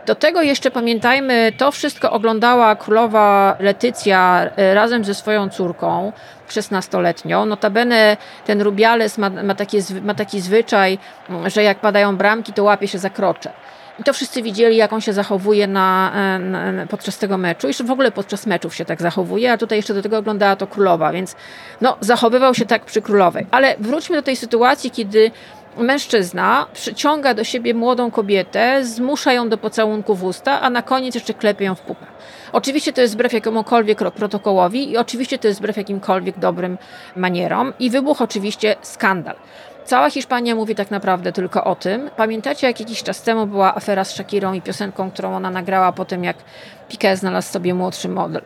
do 0.06 0.14
tego 0.14 0.42
jeszcze 0.42 0.70
pamiętajmy, 0.70 1.52
to 1.58 1.70
wszystko 1.70 2.10
oglądała 2.10 2.76
królowa 2.76 3.56
Letycja 3.60 4.50
e, 4.56 4.74
razem 4.74 5.04
ze 5.04 5.14
swoją 5.14 5.48
córką, 5.48 6.12
16-letnią. 6.48 7.46
Notabene 7.46 8.16
ten 8.46 8.62
Rubiales 8.62 9.18
ma, 9.18 9.30
ma, 9.30 9.54
ma 10.02 10.14
taki 10.14 10.40
zwyczaj, 10.40 10.98
że 11.46 11.62
jak 11.62 11.80
padają 11.80 12.16
bramki, 12.16 12.52
to 12.52 12.64
łapie 12.64 12.88
się 12.88 12.98
za 12.98 13.10
krocze. 13.10 13.52
I 13.98 14.04
to 14.04 14.12
wszyscy 14.12 14.42
widzieli, 14.42 14.76
jak 14.76 14.92
on 14.92 15.00
się 15.00 15.12
zachowuje 15.12 15.66
na, 15.66 16.12
e, 16.14 16.38
na, 16.38 16.86
podczas 16.86 17.18
tego 17.18 17.38
meczu. 17.38 17.68
I 17.68 17.72
w 17.84 17.90
ogóle 17.90 18.10
podczas 18.10 18.46
meczów 18.46 18.74
się 18.74 18.84
tak 18.84 19.02
zachowuje, 19.02 19.52
a 19.52 19.58
tutaj 19.58 19.78
jeszcze 19.78 19.94
do 19.94 20.02
tego 20.02 20.18
oglądała 20.18 20.56
to 20.56 20.66
królowa, 20.66 21.12
więc 21.12 21.36
no, 21.80 21.96
zachowywał 22.00 22.54
się 22.54 22.66
tak 22.66 22.84
przy 22.84 23.02
królowej. 23.02 23.46
Ale 23.50 23.74
wróćmy 23.78 24.16
do 24.16 24.22
tej 24.22 24.36
sytuacji, 24.36 24.90
kiedy 24.90 25.30
mężczyzna 25.76 26.66
przyciąga 26.72 27.34
do 27.34 27.44
siebie 27.44 27.74
młodą 27.74 28.10
kobietę, 28.10 28.84
zmusza 28.84 29.32
ją 29.32 29.48
do 29.48 29.58
pocałunku 29.58 30.14
w 30.14 30.24
usta, 30.24 30.60
a 30.60 30.70
na 30.70 30.82
koniec 30.82 31.14
jeszcze 31.14 31.34
klepie 31.34 31.64
ją 31.64 31.74
w 31.74 31.80
pupę. 31.80 32.06
Oczywiście 32.52 32.92
to 32.92 33.00
jest 33.00 33.14
wbrew 33.14 33.32
jakiemukolwiek 33.32 33.98
protokołowi 33.98 34.90
i 34.90 34.96
oczywiście 34.96 35.38
to 35.38 35.48
jest 35.48 35.60
wbrew 35.60 35.76
jakimkolwiek 35.76 36.38
dobrym 36.38 36.78
manierom 37.16 37.72
i 37.78 37.90
wybuch 37.90 38.22
oczywiście 38.22 38.76
skandal. 38.82 39.36
Cała 39.84 40.10
Hiszpania 40.10 40.54
mówi 40.54 40.74
tak 40.74 40.90
naprawdę 40.90 41.32
tylko 41.32 41.64
o 41.64 41.74
tym. 41.74 42.10
Pamiętacie, 42.16 42.66
jak 42.66 42.80
jakiś 42.80 43.02
czas 43.02 43.22
temu 43.22 43.46
była 43.46 43.74
afera 43.74 44.04
z 44.04 44.10
Shakirą 44.14 44.52
i 44.52 44.62
piosenką, 44.62 45.10
którą 45.10 45.36
ona 45.36 45.50
nagrała 45.50 45.92
po 45.92 46.04
tym, 46.04 46.24
jak 46.24 46.36
Piqué 46.90 47.16
znalazł 47.16 47.52
sobie 47.52 47.74
młodszy 47.74 48.08
model. 48.08 48.42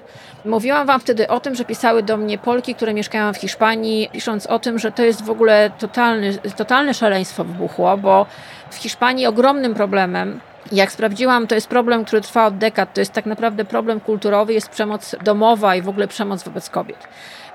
Mówiłam 0.47 0.87
wam 0.87 1.01
wtedy 1.01 1.29
o 1.29 1.41
tym, 1.41 1.55
że 1.55 1.65
pisały 1.65 2.03
do 2.03 2.17
mnie 2.17 2.39
Polki, 2.39 2.75
które 2.75 2.95
mieszkają 2.95 3.33
w 3.33 3.37
Hiszpanii, 3.37 4.09
pisząc 4.13 4.47
o 4.47 4.59
tym, 4.59 4.79
że 4.79 4.93
to 4.93 5.03
jest 5.03 5.25
w 5.25 5.31
ogóle 5.31 5.71
totalny, 5.79 6.39
totalne 6.57 6.95
szaleństwo 6.95 7.45
wybuchło, 7.45 7.97
bo 7.97 8.27
w 8.71 8.77
Hiszpanii 8.77 9.27
ogromnym 9.27 9.75
problemem 9.75 10.41
jak 10.73 10.93
sprawdziłam, 10.93 11.47
to 11.47 11.55
jest 11.55 11.69
problem, 11.69 12.05
który 12.05 12.23
trwa 12.23 12.47
od 12.47 12.59
dekad. 12.59 12.95
To 12.95 13.01
jest 13.01 13.13
tak 13.13 13.27
naprawdę 13.27 13.65
problem 13.65 14.01
kulturowy, 14.01 14.53
jest 14.55 14.69
przemoc 14.69 15.17
domowa 15.25 15.77
i 15.77 15.83
w 15.83 15.89
ogóle 15.89 16.09
przemoc 16.09 16.43
wobec 16.43 16.71
kobiet 16.71 17.09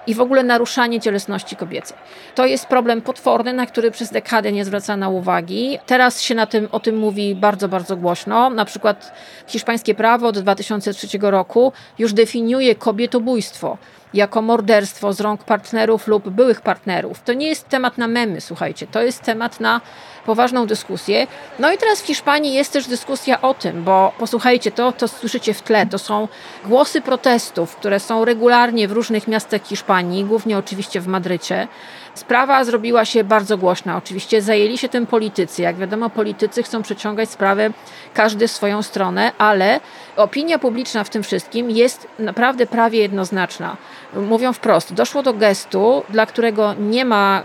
i 0.07 0.13
w 0.13 0.21
ogóle 0.21 0.43
naruszanie 0.43 1.01
cielesności 1.01 1.55
kobiecej. 1.55 1.97
To 2.35 2.45
jest 2.45 2.65
problem 2.65 3.01
potworny, 3.01 3.53
na 3.53 3.65
który 3.65 3.91
przez 3.91 4.11
dekadę 4.11 4.51
nie 4.51 4.65
zwracano 4.65 5.09
uwagi. 5.09 5.79
Teraz 5.85 6.21
się 6.21 6.35
na 6.35 6.45
tym, 6.45 6.67
o 6.71 6.79
tym 6.79 6.97
mówi 6.97 7.35
bardzo, 7.35 7.67
bardzo 7.67 7.97
głośno. 7.97 8.49
Na 8.49 8.65
przykład 8.65 9.13
hiszpańskie 9.47 9.95
prawo 9.95 10.27
od 10.27 10.39
2003 10.39 11.07
roku 11.21 11.73
już 11.99 12.13
definiuje 12.13 12.75
kobietobójstwo 12.75 13.77
jako 14.13 14.41
morderstwo 14.41 15.13
z 15.13 15.21
rąk 15.21 15.43
partnerów 15.43 16.07
lub 16.07 16.29
byłych 16.29 16.61
partnerów. 16.61 17.23
To 17.23 17.33
nie 17.33 17.47
jest 17.47 17.69
temat 17.69 17.97
na 17.97 18.07
memy, 18.07 18.41
słuchajcie, 18.41 18.87
to 18.87 19.01
jest 19.01 19.21
temat 19.21 19.59
na 19.59 19.81
poważną 20.25 20.67
dyskusję. 20.67 21.27
No 21.59 21.73
i 21.73 21.77
teraz 21.77 22.01
w 22.01 22.05
Hiszpanii 22.05 22.53
jest 22.53 22.73
też 22.73 22.87
dyskusja 22.87 23.41
o 23.41 23.53
tym, 23.53 23.83
bo 23.83 24.13
posłuchajcie, 24.19 24.71
to, 24.71 24.91
to 24.91 25.07
słyszycie 25.07 25.53
w 25.53 25.61
tle, 25.61 25.85
to 25.85 25.99
są 25.99 26.27
głosy 26.65 27.01
protestów, 27.01 27.75
które 27.75 27.99
są 27.99 28.25
regularnie 28.25 28.87
w 28.87 28.91
różnych 28.91 29.27
miastach 29.27 29.67
Hiszpanii, 29.67 30.23
głównie 30.23 30.57
oczywiście 30.57 31.01
w 31.01 31.07
Madrycie. 31.07 31.67
Sprawa 32.13 32.63
zrobiła 32.63 33.05
się 33.05 33.23
bardzo 33.23 33.57
głośna. 33.57 33.97
Oczywiście 33.97 34.41
zajęli 34.41 34.77
się 34.77 34.89
tym 34.89 35.07
politycy. 35.07 35.61
Jak 35.61 35.75
wiadomo, 35.75 36.09
politycy 36.09 36.63
chcą 36.63 36.81
przeciągać 36.81 37.29
sprawę 37.29 37.69
każdy 38.13 38.47
w 38.47 38.51
swoją 38.51 38.81
stronę, 38.81 39.31
ale 39.37 39.79
opinia 40.15 40.59
publiczna 40.59 41.03
w 41.03 41.09
tym 41.09 41.23
wszystkim 41.23 41.71
jest 41.71 42.07
naprawdę 42.19 42.67
prawie 42.67 42.99
jednoznaczna. 42.99 43.77
Mówią 44.13 44.53
wprost, 44.53 44.93
doszło 44.93 45.23
do 45.23 45.33
gestu, 45.33 46.03
dla 46.09 46.25
którego 46.25 46.73
nie 46.73 47.05
ma, 47.05 47.43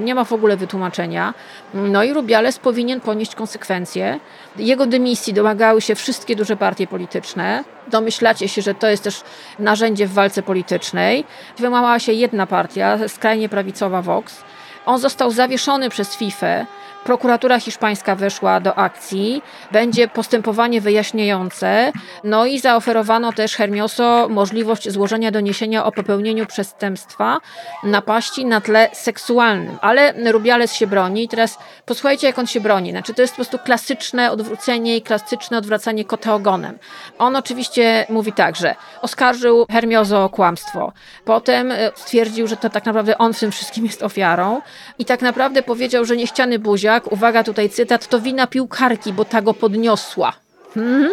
nie 0.00 0.14
ma 0.14 0.24
w 0.24 0.32
ogóle 0.32 0.56
wytłumaczenia. 0.56 1.34
No 1.74 2.04
i 2.04 2.12
Rubiales 2.12 2.58
powinien 2.58 3.00
ponieść 3.00 3.34
konsekwencje. 3.34 4.20
Jego 4.56 4.86
dymisji 4.86 5.34
domagały 5.34 5.80
się 5.80 5.94
wszystkie 5.94 6.36
duże 6.36 6.56
partie 6.56 6.86
polityczne. 6.86 7.64
Domyślacie 7.90 8.48
się, 8.48 8.62
że 8.62 8.74
to 8.74 8.86
jest 8.86 9.04
też 9.04 9.22
narzędzie 9.58 10.06
w 10.06 10.12
walce 10.12 10.42
politycznej. 10.42 11.24
Wymałała 11.58 11.98
się 11.98 12.12
jedna 12.12 12.46
partia, 12.46 13.08
skrajnie 13.08 13.48
prawicowa 13.48 14.02
Vox. 14.02 14.44
On 14.86 14.98
został 14.98 15.30
zawieszony 15.30 15.90
przez 15.90 16.16
FIFA 16.16 16.66
Prokuratura 17.08 17.60
hiszpańska 17.60 18.14
weszła 18.14 18.60
do 18.60 18.74
akcji, 18.74 19.42
będzie 19.72 20.08
postępowanie 20.08 20.80
wyjaśniające, 20.80 21.92
no 22.24 22.46
i 22.46 22.58
zaoferowano 22.58 23.32
też 23.32 23.56
Hermioso 23.56 24.26
możliwość 24.30 24.90
złożenia 24.90 25.30
doniesienia 25.30 25.84
o 25.84 25.92
popełnieniu 25.92 26.46
przestępstwa 26.46 27.40
napaści 27.84 28.46
na 28.46 28.60
tle 28.60 28.90
seksualnym. 28.92 29.78
Ale 29.80 30.32
Rubiales 30.32 30.74
się 30.74 30.86
broni 30.86 31.24
i 31.24 31.28
teraz 31.28 31.58
posłuchajcie, 31.86 32.26
jak 32.26 32.38
on 32.38 32.46
się 32.46 32.60
broni. 32.60 32.90
Znaczy, 32.90 33.14
to 33.14 33.22
jest 33.22 33.32
po 33.32 33.36
prostu 33.36 33.58
klasyczne 33.58 34.30
odwrócenie 34.30 34.96
i 34.96 35.02
klasyczne 35.02 35.58
odwracanie 35.58 36.04
kota 36.04 36.34
ogonem. 36.34 36.78
On 37.18 37.36
oczywiście 37.36 38.06
mówi 38.08 38.32
tak, 38.32 38.56
że 38.56 38.74
oskarżył 39.02 39.66
Hermioso 39.70 40.24
o 40.24 40.28
kłamstwo. 40.28 40.92
Potem 41.24 41.72
e, 41.72 41.90
stwierdził, 41.94 42.46
że 42.46 42.56
to 42.56 42.70
tak 42.70 42.84
naprawdę 42.84 43.18
on 43.18 43.34
w 43.34 43.40
tym 43.40 43.52
wszystkim 43.52 43.86
jest 43.86 44.02
ofiarą 44.02 44.60
i 44.98 45.04
tak 45.04 45.22
naprawdę 45.22 45.62
powiedział, 45.62 46.04
że 46.04 46.16
niechciany 46.16 46.58
buziak 46.58 46.97
uwaga 47.06 47.44
tutaj 47.44 47.68
cytat, 47.70 48.08
to 48.08 48.20
wina 48.20 48.46
piłkarki, 48.46 49.12
bo 49.12 49.24
ta 49.24 49.42
go 49.42 49.54
podniosła. 49.54 50.32
Hmm? 50.74 51.10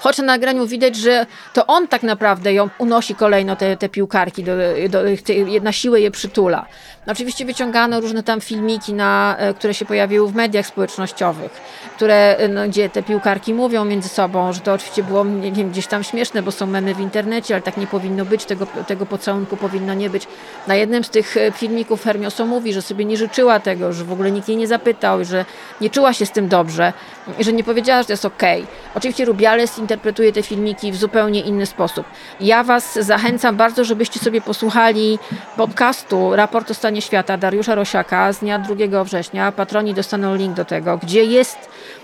Choć 0.00 0.18
na 0.18 0.24
nagraniu 0.24 0.66
widać, 0.66 0.96
że 0.96 1.26
to 1.52 1.66
on 1.66 1.88
tak 1.88 2.02
naprawdę 2.02 2.52
ją 2.52 2.68
unosi 2.78 3.14
kolejno 3.14 3.56
te, 3.56 3.76
te 3.76 3.88
piłkarki, 3.88 4.44
do, 4.44 4.52
do, 4.88 4.98
te, 5.24 5.60
na 5.60 5.72
siłę 5.72 6.00
je 6.00 6.10
przytula. 6.10 6.66
Oczywiście 7.06 7.44
wyciągano 7.44 8.00
różne 8.00 8.22
tam 8.22 8.40
filmiki, 8.40 8.94
na, 8.94 9.36
e, 9.38 9.54
które 9.54 9.74
się 9.74 9.84
pojawiły 9.84 10.28
w 10.28 10.34
mediach 10.34 10.66
społecznościowych, 10.66 11.52
które, 11.96 12.36
e, 12.38 12.48
no, 12.48 12.68
gdzie 12.68 12.90
te 12.90 13.02
piłkarki 13.02 13.54
mówią 13.54 13.84
między 13.84 14.08
sobą, 14.08 14.52
że 14.52 14.60
to 14.60 14.72
oczywiście 14.72 15.02
było 15.02 15.24
nie 15.24 15.52
wiem, 15.52 15.70
gdzieś 15.70 15.86
tam 15.86 16.04
śmieszne, 16.04 16.42
bo 16.42 16.52
są 16.52 16.66
memy 16.66 16.94
w 16.94 17.00
internecie, 17.00 17.54
ale 17.54 17.62
tak 17.62 17.76
nie 17.76 17.86
powinno 17.86 18.24
być, 18.24 18.44
tego, 18.44 18.66
tego 18.86 19.06
pocałunku 19.06 19.56
powinno 19.56 19.94
nie 19.94 20.10
być. 20.10 20.26
Na 20.66 20.74
jednym 20.74 21.04
z 21.04 21.10
tych 21.10 21.36
e, 21.36 21.52
filmików 21.52 22.04
Hermioso 22.04 22.46
mówi, 22.46 22.72
że 22.72 22.82
sobie 22.82 23.04
nie 23.04 23.16
życzyła 23.16 23.60
tego, 23.60 23.92
że 23.92 24.04
w 24.04 24.12
ogóle 24.12 24.30
nikt 24.30 24.48
jej 24.48 24.56
nie 24.56 24.66
zapytał, 24.66 25.24
że 25.24 25.44
nie 25.80 25.90
czuła 25.90 26.12
się 26.12 26.26
z 26.26 26.30
tym 26.30 26.48
dobrze, 26.48 26.92
że 27.40 27.52
nie 27.52 27.64
powiedziała, 27.64 28.02
że 28.02 28.06
to 28.06 28.12
jest 28.12 28.24
okej. 28.24 28.62
Okay. 28.62 28.74
Oczywiście 28.94 29.24
Rubiales 29.24 29.78
interpretuje 29.78 30.32
te 30.32 30.42
filmiki 30.42 30.92
w 30.92 30.96
zupełnie 30.96 31.40
inny 31.40 31.66
sposób. 31.66 32.06
Ja 32.40 32.64
Was 32.64 32.94
zachęcam 32.94 33.56
bardzo, 33.56 33.84
żebyście 33.84 34.20
sobie 34.20 34.40
posłuchali 34.40 35.18
podcastu 35.56 36.36
Raport 36.36 36.70
o 36.70 36.74
stanie 36.74 36.95
świata 37.02 37.36
Dariusza 37.36 37.74
Rosiaka 37.74 38.32
z 38.32 38.38
dnia 38.38 38.58
2 38.58 39.04
września. 39.04 39.52
Patroni 39.52 39.94
dostaną 39.94 40.34
link 40.34 40.56
do 40.56 40.64
tego, 40.64 40.98
gdzie 40.98 41.24
jest 41.24 41.58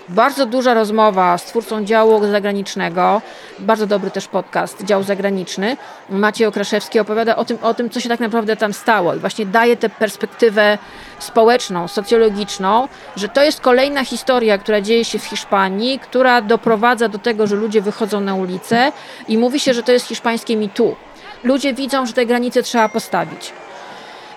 bardzo 0.09 0.45
duża 0.45 0.73
rozmowa 0.73 1.37
z 1.37 1.45
twórcą 1.45 1.85
działu 1.85 2.25
zagranicznego. 2.31 3.21
Bardzo 3.59 3.87
dobry 3.87 4.11
też 4.11 4.27
podcast, 4.27 4.83
dział 4.83 5.03
zagraniczny. 5.03 5.77
Maciej 6.09 6.47
Okraszewski 6.47 6.99
opowiada 6.99 7.35
o 7.35 7.45
tym, 7.45 7.57
o 7.61 7.73
tym, 7.73 7.89
co 7.89 7.99
się 7.99 8.09
tak 8.09 8.19
naprawdę 8.19 8.55
tam 8.55 8.73
stało 8.73 9.15
i 9.15 9.19
właśnie 9.19 9.45
daje 9.45 9.77
tę 9.77 9.89
perspektywę 9.89 10.77
społeczną, 11.19 11.87
socjologiczną, 11.87 12.87
że 13.15 13.29
to 13.29 13.43
jest 13.43 13.61
kolejna 13.61 14.05
historia, 14.05 14.57
która 14.57 14.81
dzieje 14.81 15.05
się 15.05 15.19
w 15.19 15.25
Hiszpanii, 15.25 15.99
która 15.99 16.41
doprowadza 16.41 17.09
do 17.09 17.17
tego, 17.17 17.47
że 17.47 17.55
ludzie 17.55 17.81
wychodzą 17.81 18.21
na 18.21 18.35
ulicę 18.35 18.91
i 19.27 19.37
mówi 19.37 19.59
się, 19.59 19.73
że 19.73 19.83
to 19.83 19.91
jest 19.91 20.07
hiszpańskie 20.07 20.55
mitu. 20.55 20.95
Ludzie 21.43 21.73
widzą, 21.73 22.05
że 22.05 22.13
te 22.13 22.25
granice 22.25 22.63
trzeba 22.63 22.89
postawić. 22.89 23.53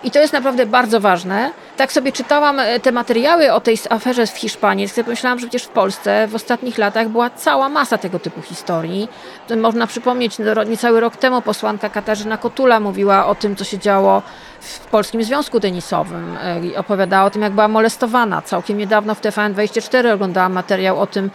I 0.04 0.10
to 0.10 0.18
jest 0.18 0.32
naprawdę 0.32 0.66
bardzo 0.66 1.00
ważne. 1.00 1.50
Tak 1.76 1.92
sobie 1.92 2.12
czytałam 2.12 2.60
e, 2.60 2.80
te 2.80 2.92
materiały 2.92 3.52
o 3.52 3.60
tej 3.60 3.78
aferze 3.90 4.26
w 4.26 4.38
Hiszpanii, 4.38 4.88
sobie 4.88 5.04
pomyślałam, 5.04 5.38
że 5.38 5.46
przecież 5.46 5.64
w 5.64 5.68
Polsce 5.68 6.28
w 6.28 6.34
ostatnich 6.34 6.78
latach 6.78 7.08
była 7.08 7.30
cała 7.30 7.68
masa 7.68 7.98
tego 7.98 8.18
typu 8.18 8.42
historii. 8.42 9.08
Można 9.56 9.86
przypomnieć, 9.86 10.38
no, 10.38 10.64
niecały 10.64 11.00
rok 11.00 11.16
temu 11.16 11.42
posłanka 11.42 11.88
Katarzyna 11.88 12.36
Kotula 12.36 12.80
mówiła 12.80 13.26
o 13.26 13.34
tym, 13.34 13.56
co 13.56 13.64
się 13.64 13.78
działo 13.78 14.22
w 14.60 14.78
Polskim 14.78 15.24
Związku 15.24 15.60
Tenisowym. 15.60 16.36
E, 16.74 16.78
opowiadała 16.78 17.26
o 17.26 17.30
tym, 17.30 17.42
jak 17.42 17.52
była 17.52 17.68
molestowana. 17.68 18.42
Całkiem 18.42 18.78
niedawno 18.78 19.14
w 19.14 19.20
TVN24 19.20 20.12
oglądałam 20.12 20.52
materiał 20.52 21.00
o 21.00 21.06
tym, 21.06 21.30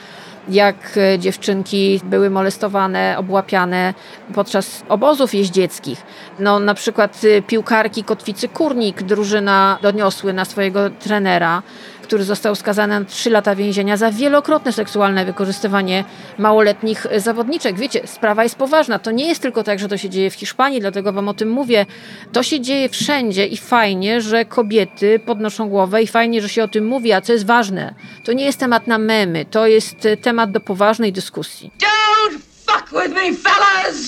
jak 0.49 0.97
e, 0.97 1.19
dziewczynki 1.19 2.01
były 2.03 2.29
molestowane, 2.29 3.15
obłapiane 3.17 3.93
podczas 4.33 4.83
obozów 4.89 5.33
jeździeckich. 5.33 6.03
No, 6.39 6.59
na 6.59 6.73
przykład 6.73 7.21
e, 7.23 7.41
piłkarki 7.41 8.03
Kotwicy 8.03 8.47
Kurnik, 8.47 9.03
drużyna 9.03 9.77
doniosły 9.81 10.33
na 10.33 10.45
swojego 10.45 10.89
trenera, 10.89 11.63
który 12.11 12.23
został 12.23 12.55
skazany 12.55 12.99
na 12.99 13.05
3 13.05 13.29
lata 13.29 13.55
więzienia 13.55 13.97
za 13.97 14.11
wielokrotne 14.11 14.71
seksualne 14.71 15.25
wykorzystywanie 15.25 16.03
małoletnich 16.37 17.07
zawodniczek. 17.17 17.77
Wiecie, 17.77 18.01
sprawa 18.07 18.43
jest 18.43 18.55
poważna. 18.55 18.99
To 18.99 19.11
nie 19.11 19.27
jest 19.27 19.41
tylko 19.41 19.63
tak, 19.63 19.79
że 19.79 19.87
to 19.87 19.97
się 19.97 20.09
dzieje 20.09 20.31
w 20.31 20.33
Hiszpanii, 20.33 20.79
dlatego 20.79 21.13
wam 21.13 21.27
o 21.27 21.33
tym 21.33 21.49
mówię. 21.49 21.85
To 22.31 22.43
się 22.43 22.61
dzieje 22.61 22.89
wszędzie 22.89 23.47
i 23.47 23.57
fajnie, 23.57 24.21
że 24.21 24.45
kobiety 24.45 25.19
podnoszą 25.19 25.69
głowę 25.69 26.03
i 26.03 26.07
fajnie, 26.07 26.41
że 26.41 26.49
się 26.49 26.63
o 26.63 26.67
tym 26.67 26.85
mówi, 26.85 27.13
a 27.13 27.21
co 27.21 27.33
jest 27.33 27.45
ważne, 27.45 27.93
to 28.23 28.33
nie 28.33 28.45
jest 28.45 28.59
temat 28.59 28.87
na 28.87 28.97
memy, 28.97 29.45
to 29.45 29.67
jest 29.67 30.07
temat 30.21 30.51
do 30.51 30.59
poważnej 30.59 31.13
dyskusji. 31.13 31.71
Don't 31.79 32.50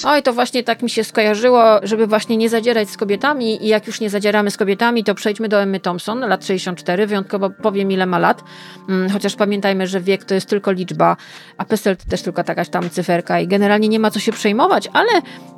Oj, 0.06 0.24
to 0.24 0.34
właśnie 0.34 0.64
tak 0.64 0.82
mi 0.82 0.90
się 0.90 1.04
skojarzyło, 1.04 1.64
żeby 1.84 2.08
właśnie 2.08 2.38
nie 2.38 2.50
zadzierać 2.50 2.90
z 2.90 2.98
kobietami 2.98 3.66
i 3.66 3.68
jak 3.68 3.88
już 3.88 4.00
nie 4.00 4.10
zadzieramy 4.10 4.52
z 4.52 4.58
kobietami, 4.58 5.04
to 5.04 5.16
przejdźmy 5.16 5.50
do 5.50 5.62
Emmy 5.62 5.80
Thompson, 5.80 6.20
lat 6.20 6.46
64, 6.46 7.08
wyjątkowo 7.08 7.50
powiem 7.50 7.92
ile 7.92 8.06
ma 8.06 8.20
lat, 8.20 8.44
hmm, 8.88 9.10
chociaż 9.10 9.36
pamiętajmy, 9.36 9.88
że 9.88 10.02
wiek 10.02 10.24
to 10.24 10.34
jest 10.34 10.50
tylko 10.50 10.72
liczba, 10.72 11.18
a 11.58 11.66
PESEL 11.66 11.98
to 11.98 12.04
też 12.10 12.22
tylko 12.22 12.44
jakaś 12.48 12.70
tam 12.70 12.90
cyferka 12.90 13.40
i 13.40 13.48
generalnie 13.48 13.88
nie 13.88 14.00
ma 14.00 14.12
co 14.12 14.20
się 14.20 14.32
przejmować, 14.32 14.90
ale 14.94 15.10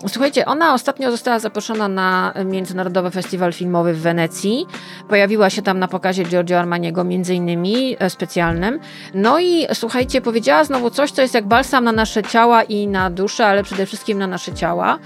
słuchajcie, 0.08 0.46
ona 0.46 0.74
ostatnio 0.74 1.12
została 1.12 1.40
zaproszona 1.40 1.88
na 1.88 2.34
Międzynarodowy 2.46 3.12
Festiwal 3.12 3.54
Filmowy 3.54 3.94
w 3.94 4.02
Wenecji, 4.02 4.66
pojawiła 5.10 5.50
się 5.50 5.62
tam 5.62 5.80
na 5.80 5.88
pokazie 5.88 6.24
Giorgio 6.24 6.60
Armaniego 6.60 7.04
między 7.04 7.36
innymi 7.36 7.96
e, 8.00 8.10
specjalnym, 8.10 8.80
no 9.14 9.40
i 9.40 9.68
słuchajcie, 9.74 10.22
powiedziała 10.22 10.64
znowu 10.64 10.90
coś, 10.90 11.12
co 11.12 11.22
jest 11.22 11.34
jak 11.34 11.48
balsam 11.48 11.84
na 11.84 11.92
nasze 11.92 12.24
ciała 12.24 12.64
i 12.64 12.88
na 12.96 13.10
duszę, 13.10 13.46
ale 13.46 13.64
przede 13.64 13.86
wszystkim 13.86 14.18
na 14.18 14.28
nasze 14.28 14.54
ciała. 14.54 15.00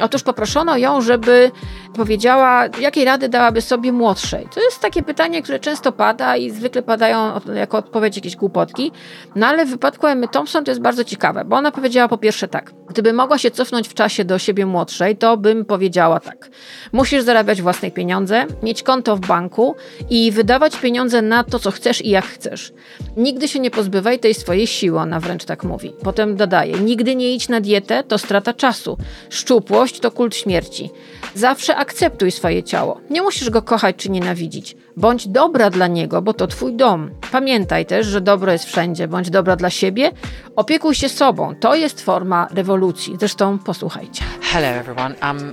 Otóż 0.00 0.22
poproszono 0.22 0.76
ją, 0.76 1.00
żeby 1.00 1.50
powiedziała, 1.96 2.64
jakiej 2.80 3.04
rady 3.04 3.28
dałaby 3.28 3.60
sobie 3.60 3.92
młodszej. 3.92 4.48
To 4.54 4.60
jest 4.60 4.80
takie 4.80 5.02
pytanie, 5.02 5.42
które 5.42 5.60
często 5.60 5.92
pada 5.92 6.36
i 6.36 6.50
zwykle 6.50 6.82
padają 6.82 7.40
jako 7.54 7.78
odpowiedź 7.78 8.16
jakieś 8.16 8.36
głupotki. 8.36 8.92
No 9.36 9.46
ale 9.46 9.66
w 9.66 9.70
wypadku 9.70 10.06
Emmy 10.06 10.28
Thompson 10.28 10.64
to 10.64 10.70
jest 10.70 10.80
bardzo 10.80 11.04
ciekawe, 11.04 11.44
bo 11.44 11.56
ona 11.56 11.72
powiedziała 11.72 12.08
po 12.08 12.18
pierwsze 12.18 12.48
tak. 12.48 12.72
Gdyby 12.88 13.12
mogła 13.12 13.38
się 13.38 13.50
cofnąć 13.50 13.88
w 13.88 13.94
czasie 13.94 14.24
do 14.24 14.38
siebie 14.38 14.66
młodszej, 14.66 15.16
to 15.16 15.36
bym 15.36 15.64
powiedziała 15.64 16.20
tak. 16.20 16.50
Musisz 16.92 17.22
zarabiać 17.22 17.62
własne 17.62 17.90
pieniądze, 17.90 18.46
mieć 18.62 18.82
konto 18.82 19.16
w 19.16 19.20
banku 19.20 19.74
i 20.10 20.32
wydawać 20.32 20.76
pieniądze 20.76 21.22
na 21.22 21.44
to, 21.44 21.58
co 21.58 21.70
chcesz 21.70 22.04
i 22.04 22.10
jak 22.10 22.24
chcesz. 22.24 22.72
Nigdy 23.16 23.48
się 23.48 23.60
nie 23.60 23.70
pozbywaj 23.70 24.18
tej 24.18 24.34
swojej 24.34 24.66
siły, 24.66 24.98
ona 24.98 25.20
wręcz 25.20 25.44
tak 25.44 25.64
mówi. 25.64 25.92
Potem 26.02 26.36
dodaje, 26.36 26.78
nigdy 26.78 27.16
nie 27.16 27.33
idź 27.34 27.48
na 27.48 27.60
dietę, 27.60 28.02
to 28.04 28.18
strata 28.18 28.52
czasu. 28.52 28.98
Szczupłość 29.30 30.00
to 30.00 30.10
kult 30.10 30.36
śmierci. 30.36 30.90
Zawsze 31.34 31.76
akceptuj 31.76 32.30
swoje 32.30 32.62
ciało. 32.62 33.00
Nie 33.10 33.22
musisz 33.22 33.50
go 33.50 33.62
kochać 33.62 33.96
czy 33.96 34.10
nienawidzić. 34.10 34.76
Bądź 34.96 35.28
dobra 35.28 35.70
dla 35.70 35.86
niego, 35.86 36.22
bo 36.22 36.34
to 36.34 36.46
twój 36.46 36.76
dom. 36.76 37.10
Pamiętaj 37.32 37.86
też, 37.86 38.06
że 38.06 38.20
dobro 38.20 38.52
jest 38.52 38.64
wszędzie. 38.64 39.08
Bądź 39.08 39.30
dobra 39.30 39.56
dla 39.56 39.70
siebie. 39.70 40.12
Opiekuj 40.56 40.94
się 40.94 41.08
sobą. 41.08 41.54
To 41.60 41.74
jest 41.74 42.00
forma 42.00 42.48
rewolucji. 42.54 43.16
Zresztą 43.20 43.58
posłuchajcie. 43.58 44.24
Hello 44.40 44.66
everyone. 44.66 45.14
Um... 45.22 45.52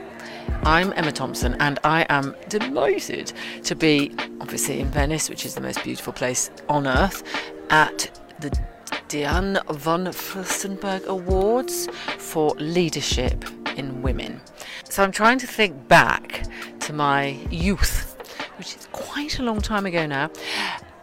I'm 0.64 0.94
Emma 0.96 1.12
Thompson, 1.12 1.56
and 1.60 1.80
I 1.84 2.06
am 2.10 2.36
delighted 2.50 3.34
to 3.64 3.76
be 3.76 4.12
obviously 4.40 4.80
in 4.80 4.90
Venice, 4.90 5.30
which 5.30 5.46
is 5.46 5.54
the 5.56 5.62
most 5.62 5.84
beautiful 5.84 6.14
place 6.14 6.52
on 6.68 6.88
earth, 6.88 7.24
at 7.70 8.12
the 8.40 8.71
Diane 9.12 9.60
von 9.68 10.14
Furstenberg 10.14 11.06
Awards 11.06 11.90
for 12.18 12.56
Leadership 12.58 13.44
in 13.76 14.02
Women. 14.02 14.40
So 14.86 15.04
I'm 15.04 15.12
trying 15.12 15.38
to 15.40 15.48
think 15.48 15.90
back 15.90 16.46
to 16.80 16.94
my 16.94 17.38
youth, 17.50 18.16
which 18.58 18.74
is 18.74 18.88
quite 18.94 19.38
a 19.38 19.44
long 19.44 19.60
time 19.60 19.86
ago 19.86 20.06
now, 20.06 20.32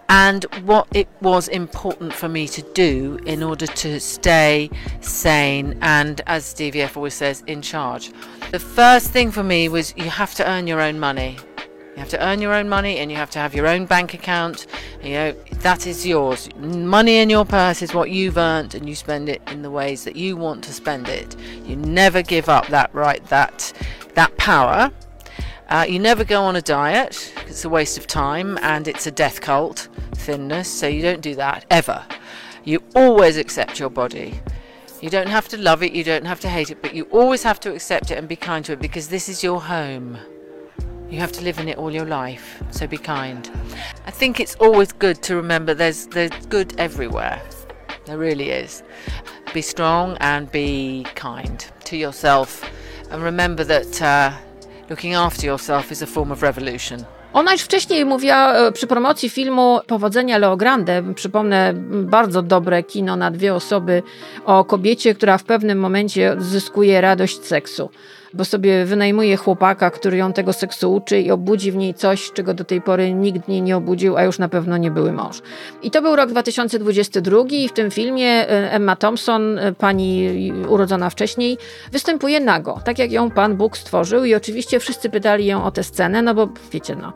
and 0.09 0.45
what 0.65 0.89
it 0.95 1.07
was 1.21 1.49
important 1.49 2.15
for 2.15 2.31
me 2.31 2.49
to 2.49 2.63
do 2.73 3.19
in 3.27 3.43
order 3.43 3.67
to 3.67 4.01
stay 4.01 4.71
sane 5.03 5.79
and, 5.83 6.23
as 6.27 6.55
DVF 6.55 6.97
always 6.97 7.13
says, 7.13 7.43
in 7.47 7.61
charge. 7.61 8.11
The 8.53 8.59
first 8.59 9.11
thing 9.11 9.31
for 9.31 9.43
me 9.43 9.69
was 9.69 9.93
you 9.99 10.09
have 10.09 10.35
to 10.37 10.49
earn 10.49 10.67
your 10.67 10.81
own 10.81 10.99
money. 10.99 11.37
You 11.99 12.03
have 12.03 12.11
to 12.11 12.25
earn 12.25 12.41
your 12.41 12.55
own 12.55 12.69
money 12.69 12.99
and 12.99 13.11
you 13.11 13.17
have 13.17 13.31
to 13.31 13.41
have 13.41 13.57
your 13.57 13.67
own 13.67 13.85
bank 13.85 14.15
account. 14.15 14.69
You 15.03 15.15
know, 15.15 15.33
that 15.33 15.85
is 15.85 16.07
yours. 16.07 16.49
Money 16.55 17.17
in 17.17 17.29
your 17.29 17.45
purse 17.45 17.83
is 17.83 17.93
what 17.93 18.09
you've 18.13 18.39
earned 18.39 18.77
and 18.77 18.89
you 18.89 18.95
spend 18.95 19.29
it 19.29 19.43
in 19.49 19.63
the 19.63 19.71
ways 19.73 20.05
that 20.05 20.15
you 20.15 20.37
want 20.37 20.63
to 20.63 20.73
spend 20.73 21.09
it. 21.09 21.35
You 21.65 21.75
never 21.75 22.23
give 22.23 22.49
up 22.49 22.69
that 22.69 22.95
right, 22.95 23.25
that 23.31 23.73
that 24.15 24.37
power. 24.37 24.93
Uh, 25.69 25.87
you 25.89 25.99
never 25.99 26.23
go 26.23 26.45
on 26.45 26.55
a 26.55 26.63
diet. 26.63 27.35
It's 27.49 27.65
a 27.65 27.69
waste 27.69 27.99
of 27.99 28.07
time 28.07 28.59
and 28.63 28.87
it's 28.87 29.09
a 29.09 29.11
death 29.11 29.41
cult, 29.41 29.89
thinness. 30.13 30.71
So 30.71 30.87
you 30.87 31.03
don't 31.03 31.21
do 31.21 31.35
that 31.35 31.67
ever. 31.69 32.07
You 32.63 32.81
always 32.95 33.37
accept 33.37 33.81
your 33.81 33.91
body. 33.91 34.41
You 35.01 35.11
don't 35.11 35.27
have 35.27 35.49
to 35.49 35.57
love 35.57 35.83
it, 35.83 35.91
you 35.91 36.05
don't 36.05 36.27
have 36.27 36.39
to 36.43 36.49
hate 36.49 36.71
it, 36.71 36.81
but 36.81 36.95
you 36.95 37.09
always 37.11 37.43
have 37.43 37.59
to 37.61 37.75
accept 37.75 38.13
it 38.13 38.19
and 38.19 38.29
be 38.29 38.37
kind 38.37 38.65
to 38.67 38.75
it 38.75 38.79
because 38.79 39.09
this 39.09 39.29
is 39.29 39.43
your 39.43 39.63
home. 39.63 40.17
You 41.11 41.21
have 41.21 41.33
to 41.33 41.43
live 41.43 41.59
in 41.59 41.69
it 41.69 41.79
all 41.79 41.91
your 41.91 42.05
life, 42.05 42.63
so 42.71 42.87
be 42.87 42.99
kind. 42.99 43.51
I 44.07 44.11
think 44.11 44.41
it's 44.41 44.55
always 44.57 44.93
good 44.93 45.23
to 45.23 45.37
remember 45.37 45.75
there's 45.75 46.07
there's 46.07 46.47
good 46.51 46.75
everywhere. 46.79 47.41
There 48.05 48.19
really 48.19 48.51
is. 48.51 48.83
Be 49.55 49.63
strong 49.63 50.19
and 50.21 50.53
be 50.53 51.07
kind 51.15 51.65
to 51.85 51.97
yourself, 51.97 52.63
and 53.11 53.23
remember 53.23 53.65
that 53.65 54.03
uh, 54.03 54.33
looking 54.91 55.15
after 55.15 55.47
yourself 55.47 55.91
is 55.91 56.03
a 56.03 56.07
form 56.07 56.31
of 56.31 56.43
revolution. 56.43 57.05
Ona 57.33 57.53
już 57.53 57.63
wcześniej 57.63 58.05
mówiła 58.05 58.55
e, 58.55 58.73
przy 58.73 58.87
promocji 58.87 59.31
filmu 59.31 59.81
Powodzenia 59.87 60.39
Leo 60.39 60.57
Grande, 60.57 61.03
przypomnę, 61.15 61.75
bardzo 61.91 62.43
dobre 62.43 62.83
kino 62.83 63.17
na 63.17 63.31
dwie 63.31 63.55
osoby 63.55 64.03
o 64.45 64.65
kobiecie, 64.65 65.15
która 65.15 65.39
w 65.39 65.45
pewnym 65.45 65.79
momencie 65.79 66.37
zyskuje 66.39 67.01
radość 67.01 67.45
seksu 67.45 67.91
bo 68.35 68.45
sobie 68.45 68.85
wynajmuje 68.85 69.37
chłopaka, 69.37 69.91
który 69.91 70.17
ją 70.17 70.33
tego 70.33 70.53
seksu 70.53 70.95
uczy 70.95 71.21
i 71.21 71.31
obudzi 71.31 71.73
w 71.73 71.77
niej 71.77 71.95
coś, 71.95 72.33
czego 72.33 72.55
do 72.55 72.65
tej 72.65 72.81
pory 72.81 73.13
nikt 73.13 73.49
niej 73.49 73.63
nie 73.63 73.77
obudził, 73.77 74.17
a 74.17 74.25
już 74.25 74.39
na 74.39 74.49
pewno 74.49 74.77
nie 74.77 74.91
były 74.91 75.13
mąż. 75.13 75.43
I 75.83 75.91
to 75.91 76.03
był 76.03 76.17
rok 76.17 76.31
2022 76.31 77.39
i 77.51 77.69
w 77.69 77.73
tym 77.73 77.91
filmie 77.91 78.29
e, 78.29 78.73
Emma 78.73 78.97
Thompson, 78.97 79.59
e, 79.59 79.73
pani 79.73 80.53
urodzona 80.69 81.11
wcześniej, 81.11 81.59
występuje 81.93 82.41
nago, 82.41 82.81
tak 82.85 82.99
jak 82.99 83.13
ją 83.13 83.31
Pan 83.31 83.57
Bóg 83.57 83.77
stworzył 83.77 84.25
i 84.25 84.35
oczywiście 84.35 84.81
wszyscy 84.81 85.11
pytali 85.11 85.47
ją 85.47 85.65
o 85.65 85.71
tę 85.71 85.83
scenę, 85.83 86.23
no 86.23 86.35
bo 86.35 86.49
wiecie, 86.73 86.97
no, 86.97 87.13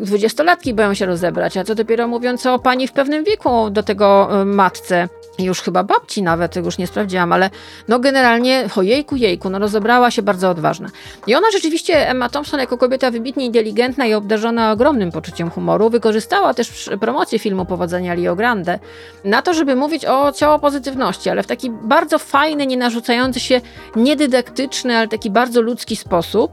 dwudziestolatki 0.00 0.74
boją 0.74 0.94
się 0.94 1.06
rozebrać, 1.06 1.56
a 1.56 1.64
co 1.64 1.74
dopiero 1.74 2.08
mówiąc 2.08 2.46
o 2.46 2.58
pani 2.58 2.88
w 2.88 2.92
pewnym 2.92 3.24
wieku 3.24 3.70
do 3.70 3.82
tego 3.82 4.40
e, 4.40 4.44
matce 4.44 5.08
już 5.38 5.60
chyba 5.60 5.84
babci 5.84 6.22
nawet, 6.22 6.52
tego 6.52 6.66
już 6.66 6.78
nie 6.78 6.86
sprawdziłam, 6.86 7.32
ale 7.32 7.50
no 7.88 7.98
generalnie, 7.98 8.68
ojejku, 8.76 9.16
jejku, 9.16 9.50
no 9.50 9.58
rozebrała 9.58 10.10
się 10.10 10.22
bardzo 10.22 10.50
odważna. 10.50 10.88
I 11.26 11.34
ona 11.34 11.50
rzeczywiście, 11.52 12.08
Emma 12.08 12.28
Thompson, 12.28 12.60
jako 12.60 12.78
kobieta 12.78 13.10
wybitnie 13.10 13.46
inteligentna 13.46 14.06
i 14.06 14.14
obdarzona 14.14 14.72
ogromnym 14.72 15.12
poczuciem 15.12 15.50
humoru, 15.50 15.90
wykorzystała 15.90 16.54
też 16.54 16.90
promocję 17.00 17.38
filmu 17.38 17.66
Powodzenia 17.66 18.14
Rio 18.14 18.36
Grande 18.36 18.78
na 19.24 19.42
to, 19.42 19.54
żeby 19.54 19.76
mówić 19.76 20.04
o 20.04 20.32
ciało 20.32 20.58
pozytywności, 20.58 21.30
ale 21.30 21.42
w 21.42 21.46
taki 21.46 21.70
bardzo 21.70 22.18
fajny, 22.18 22.66
nie 22.66 22.76
narzucający 22.76 23.40
się, 23.40 23.60
niedydaktyczny, 23.96 24.96
ale 24.96 25.08
taki 25.08 25.30
bardzo 25.30 25.62
ludzki 25.62 25.96
sposób. 25.96 26.52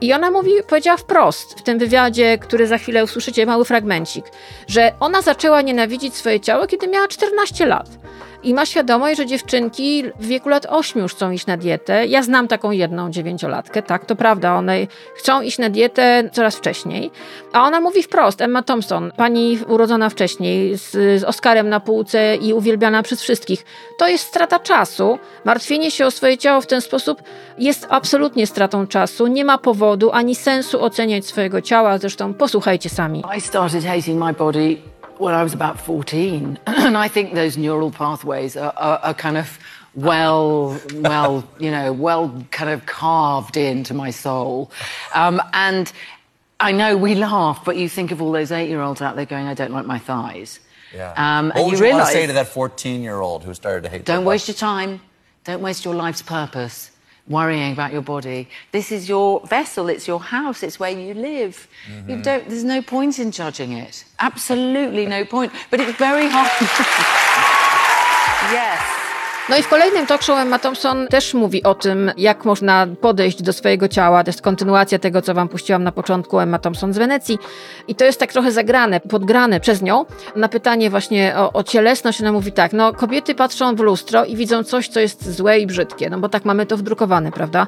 I 0.00 0.12
ona 0.12 0.30
mówi, 0.30 0.50
powiedziała 0.68 0.96
wprost 0.96 1.58
w 1.58 1.62
tym 1.62 1.78
wywiadzie, 1.78 2.38
który 2.38 2.66
za 2.66 2.78
chwilę 2.78 3.04
usłyszycie, 3.04 3.46
mały 3.46 3.64
fragmencik, 3.64 4.24
że 4.66 4.92
ona 5.00 5.22
zaczęła 5.22 5.62
nienawidzić 5.62 6.14
swoje 6.14 6.40
ciało, 6.40 6.66
kiedy 6.66 6.88
miała 6.88 7.08
14 7.08 7.66
lat 7.66 7.99
i 8.42 8.54
ma 8.54 8.66
świadomość, 8.66 9.16
że 9.16 9.26
dziewczynki 9.26 10.04
w 10.20 10.26
wieku 10.26 10.48
lat 10.48 10.66
8 10.68 11.02
już 11.02 11.14
chcą 11.14 11.30
iść 11.30 11.46
na 11.46 11.56
dietę. 11.56 12.06
Ja 12.06 12.22
znam 12.22 12.48
taką 12.48 12.70
jedną 12.70 13.10
dziewięciolatkę, 13.10 13.82
tak, 13.82 14.04
to 14.04 14.16
prawda, 14.16 14.54
one 14.54 14.86
chcą 15.14 15.42
iść 15.42 15.58
na 15.58 15.70
dietę 15.70 16.30
coraz 16.32 16.56
wcześniej. 16.56 17.10
A 17.52 17.62
ona 17.62 17.80
mówi 17.80 18.02
wprost, 18.02 18.40
Emma 18.40 18.62
Thompson, 18.62 19.12
pani 19.16 19.58
urodzona 19.68 20.08
wcześniej, 20.10 20.78
z, 20.78 20.90
z 21.20 21.24
Oscarem 21.24 21.68
na 21.68 21.80
półce 21.80 22.36
i 22.36 22.52
uwielbiana 22.52 23.02
przez 23.02 23.22
wszystkich, 23.22 23.64
to 23.98 24.08
jest 24.08 24.24
strata 24.24 24.58
czasu. 24.58 25.18
Martwienie 25.44 25.90
się 25.90 26.06
o 26.06 26.10
swoje 26.10 26.38
ciało 26.38 26.60
w 26.60 26.66
ten 26.66 26.80
sposób 26.80 27.22
jest 27.58 27.86
absolutnie 27.90 28.46
stratą 28.46 28.86
czasu. 28.86 29.26
Nie 29.26 29.44
ma 29.44 29.58
powodu 29.58 30.10
ani 30.12 30.34
sensu 30.34 30.82
oceniać 30.84 31.26
swojego 31.26 31.60
ciała, 31.60 31.98
zresztą 31.98 32.34
posłuchajcie 32.34 32.88
sami. 32.88 33.24
I 33.36 33.40
started 33.40 33.84
hating 33.84 34.24
my 34.24 34.32
body 34.32 34.76
when 35.20 35.34
I 35.34 35.42
was 35.42 35.52
about 35.52 35.80
14. 35.80 36.58
and 36.66 36.96
I 36.96 37.08
think 37.08 37.34
those 37.34 37.56
neural 37.56 37.90
pathways 37.90 38.56
are, 38.56 38.72
are, 38.76 38.98
are 38.98 39.14
kind 39.14 39.36
of 39.36 39.58
well, 39.94 40.80
well, 40.94 41.48
you 41.58 41.70
know, 41.70 41.92
well 41.92 42.44
kind 42.52 42.70
of 42.70 42.86
carved 42.86 43.56
into 43.56 43.92
my 43.92 44.10
soul. 44.10 44.70
Um, 45.14 45.42
and 45.52 45.92
I 46.60 46.72
know 46.72 46.96
we 46.96 47.16
laugh, 47.16 47.64
but 47.64 47.76
you 47.76 47.88
think 47.88 48.12
of 48.12 48.22
all 48.22 48.30
those 48.30 48.52
eight-year-olds 48.52 49.02
out 49.02 49.16
there 49.16 49.26
going, 49.26 49.46
I 49.46 49.54
don't 49.54 49.72
like 49.72 49.86
my 49.86 49.98
thighs. 49.98 50.60
Yeah. 50.94 51.12
Um, 51.16 51.48
what 51.48 51.56
and 51.56 51.64
would 51.64 51.72
you 51.72 51.78
you, 51.78 51.82
realize, 51.82 52.02
want 52.02 52.12
to 52.12 52.20
say 52.20 52.26
to 52.26 52.32
that 52.34 52.46
14-year-old 52.46 53.44
who 53.44 53.54
started 53.54 53.82
to 53.84 53.88
hate 53.88 54.04
don't 54.04 54.24
waste 54.24 54.48
your 54.48 54.54
time. 54.54 55.00
Don't 55.44 55.62
waste 55.62 55.84
your 55.84 55.94
life's 55.94 56.22
purpose 56.22 56.89
worrying 57.30 57.72
about 57.72 57.92
your 57.92 58.02
body. 58.02 58.48
This 58.72 58.92
is 58.92 59.08
your 59.08 59.40
vessel, 59.46 59.88
it's 59.88 60.06
your 60.06 60.20
house, 60.20 60.62
it's 60.62 60.78
where 60.78 60.90
you 60.90 61.14
live. 61.14 61.66
Mm-hmm. 61.88 62.10
You 62.10 62.22
don't 62.22 62.48
there's 62.48 62.64
no 62.64 62.82
point 62.82 63.18
in 63.18 63.30
judging 63.30 63.72
it. 63.72 64.04
Absolutely 64.18 65.06
no 65.06 65.24
point. 65.24 65.52
But 65.70 65.80
it's 65.80 65.96
very 65.96 66.28
hard. 66.28 66.50
yes. 68.52 68.99
No 69.50 69.56
i 69.56 69.62
w 69.62 69.68
kolejnym 69.68 70.06
talk 70.06 70.22
show 70.22 70.38
Emma 70.38 70.58
Thompson 70.58 71.06
też 71.06 71.34
mówi 71.34 71.62
o 71.62 71.74
tym, 71.74 72.12
jak 72.16 72.44
można 72.44 72.86
podejść 73.00 73.42
do 73.42 73.52
swojego 73.52 73.88
ciała. 73.88 74.24
To 74.24 74.28
jest 74.28 74.42
kontynuacja 74.42 74.98
tego, 74.98 75.22
co 75.22 75.34
wam 75.34 75.48
puściłam 75.48 75.84
na 75.84 75.92
początku 75.92 76.40
Emma 76.40 76.58
Thompson 76.58 76.92
z 76.92 76.98
Wenecji. 76.98 77.38
I 77.88 77.94
to 77.94 78.04
jest 78.04 78.20
tak 78.20 78.32
trochę 78.32 78.52
zagrane, 78.52 79.00
podgrane 79.00 79.60
przez 79.60 79.82
nią. 79.82 80.04
Na 80.36 80.48
pytanie 80.48 80.90
właśnie 80.90 81.34
o, 81.36 81.52
o 81.52 81.62
cielesność 81.62 82.20
ona 82.20 82.32
mówi 82.32 82.52
tak, 82.52 82.72
no 82.72 82.92
kobiety 82.92 83.34
patrzą 83.34 83.76
w 83.76 83.80
lustro 83.80 84.24
i 84.24 84.36
widzą 84.36 84.64
coś, 84.64 84.88
co 84.88 85.00
jest 85.00 85.36
złe 85.36 85.58
i 85.58 85.66
brzydkie, 85.66 86.10
no 86.10 86.18
bo 86.18 86.28
tak 86.28 86.44
mamy 86.44 86.66
to 86.66 86.76
wdrukowane, 86.76 87.32
prawda? 87.32 87.66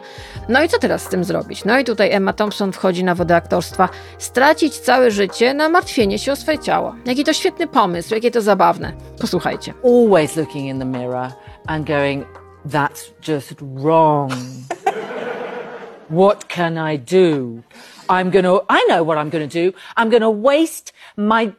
No 0.49 0.63
i 0.63 0.69
co 0.69 0.79
teraz 0.79 1.03
z 1.03 1.09
tym 1.09 1.25
zrobić? 1.25 1.65
No 1.65 1.79
i 1.79 1.85
tutaj 1.85 2.13
Emma 2.13 2.33
Thompson 2.33 2.73
wchodzi 2.73 3.05
na 3.05 3.15
wodę 3.15 3.37
aktorstwa. 3.37 3.89
Stracić 4.19 4.79
całe 4.79 5.11
życie 5.11 5.55
na 5.55 5.69
martwienie 5.69 6.19
się 6.19 6.33
o 6.33 6.37
swoje 6.37 6.59
ciało. 6.59 6.95
Jaki 7.05 7.25
to 7.25 7.33
świetny 7.33 7.67
pomysł, 7.67 8.15
jakie 8.15 8.31
to 8.31 8.41
zabawne. 8.41 8.93
Posłuchajcie. 9.21 9.75
Always 9.85 10.37
looking 10.37 10.67
in 10.67 10.79
the 10.79 10.85
mirror 10.85 11.33
and 11.69 11.87
going, 11.87 12.27
that's 12.65 13.11
just 13.21 13.55
wrong. 13.61 14.31
what 16.09 16.49
can 16.49 16.79
I 16.79 16.97
do? 16.97 17.65
I'm 18.09 18.31
going 18.31 18.45
to, 18.45 18.63
I 18.69 18.85
know 18.85 19.03
what 19.03 19.19
I'm 19.19 19.31
going 19.31 19.49
to 19.49 19.53
do. 19.53 19.77
I'm 19.97 20.11
going 20.11 20.23
to 20.23 20.31
waste 20.31 20.93
my, 21.17 21.55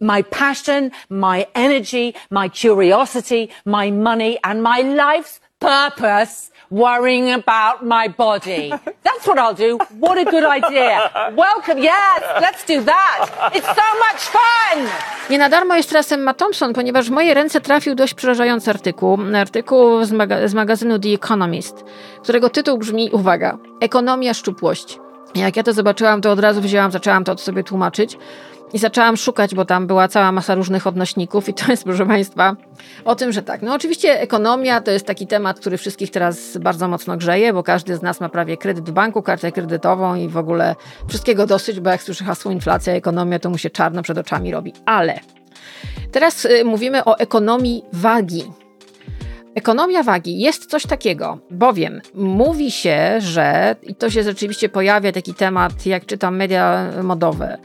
my 0.00 0.22
passion, 0.22 0.92
my 1.08 1.46
energy, 1.54 2.14
my 2.30 2.48
curiosity, 2.48 3.50
my 3.64 3.90
money 3.90 4.38
and 4.44 4.62
my 4.62 4.80
life's 4.80 5.40
purpose 5.58 6.50
worrying 6.70 7.30
about 7.32 7.82
my 7.82 8.08
body. 8.08 8.70
That's 9.02 9.26
what 9.26 9.38
I'll 9.38 9.54
do. 9.54 9.78
What 10.00 10.18
a 10.18 10.24
good 10.24 10.44
idea. 10.44 11.10
Welcome. 11.34 11.78
Yes, 11.78 12.22
let's 12.40 12.64
do 12.66 12.84
that. 12.84 13.26
It's 13.54 13.66
so 13.66 13.88
much 14.06 14.20
fun. 14.20 14.86
Nie 15.30 15.38
na 15.38 15.48
darmo 15.48 15.74
jest 15.74 15.88
teraz 15.88 16.12
Emma 16.12 16.34
Thompson, 16.34 16.72
ponieważ 16.72 17.08
w 17.08 17.10
moje 17.10 17.34
ręce 17.34 17.60
trafił 17.60 17.94
dość 17.94 18.14
przerażający 18.14 18.70
artykuł. 18.70 19.18
Artykuł 19.36 20.04
z, 20.04 20.12
maga 20.12 20.48
z 20.48 20.54
magazynu 20.54 20.98
The 20.98 21.08
Economist, 21.08 21.84
którego 22.22 22.50
tytuł 22.50 22.78
brzmi, 22.78 23.10
uwaga, 23.12 23.58
Ekonomia 23.80 24.34
szczupłości. 24.34 24.98
Jak 25.34 25.56
ja 25.56 25.62
to 25.62 25.72
zobaczyłam, 25.72 26.20
to 26.20 26.32
od 26.32 26.40
razu 26.40 26.60
wzięłam, 26.60 26.90
zaczęłam 26.90 27.24
to 27.24 27.38
sobie 27.38 27.64
tłumaczyć. 27.64 28.18
I 28.72 28.78
zaczęłam 28.78 29.16
szukać, 29.16 29.54
bo 29.54 29.64
tam 29.64 29.86
była 29.86 30.08
cała 30.08 30.32
masa 30.32 30.54
różnych 30.54 30.86
odnośników, 30.86 31.48
i 31.48 31.54
to 31.54 31.70
jest, 31.70 31.84
proszę 31.84 32.06
Państwa, 32.06 32.56
o 33.04 33.14
tym, 33.14 33.32
że 33.32 33.42
tak. 33.42 33.62
No, 33.62 33.74
oczywiście 33.74 34.20
ekonomia 34.20 34.80
to 34.80 34.90
jest 34.90 35.06
taki 35.06 35.26
temat, 35.26 35.60
który 35.60 35.78
wszystkich 35.78 36.10
teraz 36.10 36.56
bardzo 36.56 36.88
mocno 36.88 37.16
grzeje, 37.16 37.52
bo 37.52 37.62
każdy 37.62 37.96
z 37.96 38.02
nas 38.02 38.20
ma 38.20 38.28
prawie 38.28 38.56
kredyt 38.56 38.90
w 38.90 38.92
banku, 38.92 39.22
kartę 39.22 39.52
kredytową 39.52 40.14
i 40.14 40.28
w 40.28 40.36
ogóle 40.36 40.76
wszystkiego 41.08 41.46
dosyć, 41.46 41.80
bo 41.80 41.90
jak 41.90 42.02
słyszy 42.02 42.24
hasło 42.24 42.50
inflacja, 42.50 42.92
ekonomia, 42.92 43.38
to 43.38 43.50
mu 43.50 43.58
się 43.58 43.70
czarno 43.70 44.02
przed 44.02 44.18
oczami 44.18 44.52
robi. 44.52 44.72
Ale 44.86 45.20
teraz 46.12 46.44
y, 46.44 46.64
mówimy 46.64 47.04
o 47.04 47.18
ekonomii 47.18 47.84
wagi. 47.92 48.52
Ekonomia 49.54 50.02
wagi 50.02 50.40
jest 50.40 50.66
coś 50.66 50.86
takiego, 50.86 51.38
bowiem 51.50 52.00
mówi 52.14 52.70
się, 52.70 53.16
że, 53.18 53.76
i 53.82 53.94
to 53.94 54.10
się 54.10 54.22
rzeczywiście 54.22 54.68
pojawia 54.68 55.12
taki 55.12 55.34
temat, 55.34 55.86
jak 55.86 56.06
czytam 56.06 56.36
media 56.36 56.92
modowe, 57.02 57.58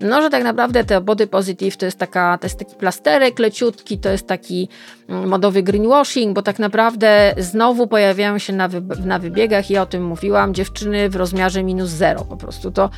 no, 0.00 0.22
że 0.22 0.30
tak 0.30 0.44
naprawdę 0.44 0.84
te 0.84 1.00
body 1.00 1.26
positive 1.26 1.76
to 1.76 1.84
jest, 1.84 1.98
taka, 1.98 2.38
to 2.38 2.46
jest 2.46 2.58
taki 2.58 2.74
plasterek 2.74 3.38
leciutki, 3.38 3.98
to 3.98 4.08
jest 4.08 4.26
taki 4.26 4.68
mm, 5.08 5.28
modowy 5.28 5.62
greenwashing, 5.62 6.34
bo 6.34 6.42
tak 6.42 6.58
naprawdę 6.58 7.34
znowu 7.38 7.86
pojawiają 7.86 8.38
się 8.38 8.52
na, 8.52 8.68
na 9.04 9.18
wybiegach, 9.18 9.70
ja 9.70 9.82
o 9.82 9.86
tym 9.86 10.04
mówiłam, 10.04 10.54
dziewczyny 10.54 11.08
w 11.08 11.16
rozmiarze 11.16 11.62
minus 11.62 11.90
zero 11.90 12.24
po 12.24 12.36
prostu. 12.36 12.70
To 12.70 12.90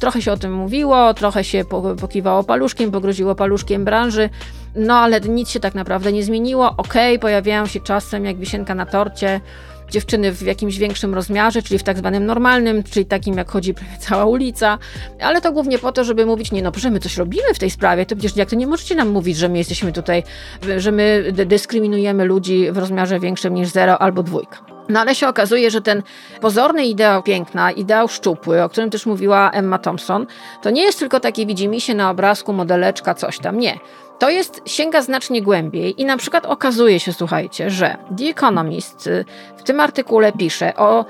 trochę 0.00 0.22
się 0.22 0.32
o 0.32 0.36
tym 0.36 0.52
mówiło, 0.52 1.14
trochę 1.14 1.44
się 1.44 1.64
pokiwało 2.00 2.44
paluszkiem, 2.44 2.90
pogroziło 2.90 3.34
paluszkiem 3.34 3.84
branży, 3.84 4.30
no 4.74 4.94
ale 4.94 5.20
nic 5.20 5.50
się 5.50 5.60
tak 5.60 5.74
naprawdę 5.74 6.12
nie 6.12 6.22
zmieniło. 6.22 6.74
Okej, 6.76 7.12
okay, 7.12 7.18
pojawiają 7.18 7.66
się 7.66 7.80
czasem 7.80 8.24
jak 8.24 8.36
wisienka 8.36 8.74
na 8.74 8.86
torcie, 8.86 9.40
dziewczyny 9.92 10.32
w 10.32 10.42
jakimś 10.42 10.78
większym 10.78 11.14
rozmiarze, 11.14 11.62
czyli 11.62 11.78
w 11.78 11.82
tak 11.82 11.98
zwanym 11.98 12.26
normalnym, 12.26 12.82
czyli 12.82 13.06
takim 13.06 13.36
jak 13.36 13.50
chodzi 13.50 13.74
cała 14.08 14.24
ulica, 14.24 14.78
ale 15.20 15.40
to 15.40 15.52
głównie 15.52 15.78
po 15.78 15.92
to, 15.92 16.04
żeby 16.04 16.26
mówić, 16.26 16.52
nie 16.52 16.62
no, 16.62 16.72
proszę, 16.72 16.90
my 16.90 17.00
coś 17.00 17.16
robimy 17.16 17.54
w 17.54 17.58
tej 17.58 17.70
sprawie, 17.70 18.06
to 18.06 18.16
przecież 18.16 18.36
jak 18.36 18.50
to 18.50 18.56
nie 18.56 18.66
możecie 18.66 18.94
nam 18.94 19.08
mówić, 19.08 19.36
że 19.36 19.48
my 19.48 19.58
jesteśmy 19.58 19.92
tutaj, 19.92 20.22
że 20.76 20.92
my 20.92 21.32
dyskryminujemy 21.32 22.24
ludzi 22.24 22.72
w 22.72 22.78
rozmiarze 22.78 23.20
większym 23.20 23.54
niż 23.54 23.68
zero 23.68 23.98
albo 23.98 24.22
dwójka. 24.22 24.71
No 24.92 25.00
ale 25.00 25.14
się 25.14 25.28
okazuje, 25.28 25.70
że 25.70 25.80
ten 25.80 26.02
pozorny 26.40 26.84
ideał 26.84 27.22
piękna, 27.22 27.70
ideał 27.70 28.08
szczupły, 28.08 28.62
o 28.62 28.68
którym 28.68 28.90
też 28.90 29.06
mówiła 29.06 29.50
Emma 29.50 29.78
Thompson, 29.78 30.26
to 30.62 30.70
nie 30.70 30.82
jest 30.82 30.98
tylko 30.98 31.20
takie 31.20 31.46
widzimy 31.46 31.80
się 31.80 31.94
na 31.94 32.10
obrazku, 32.10 32.52
modeleczka, 32.52 33.14
coś 33.14 33.38
tam. 33.38 33.58
Nie. 33.58 33.78
To 34.18 34.30
jest, 34.30 34.60
sięga 34.66 35.02
znacznie 35.02 35.42
głębiej 35.42 36.00
i 36.00 36.04
na 36.04 36.16
przykład 36.16 36.46
okazuje 36.46 37.00
się, 37.00 37.12
słuchajcie, 37.12 37.70
że 37.70 37.96
The 38.18 38.24
Economist 38.24 39.06
y, 39.06 39.24
w 39.56 39.62
tym 39.62 39.80
artykule 39.80 40.32
pisze 40.32 40.76
o 40.76 41.04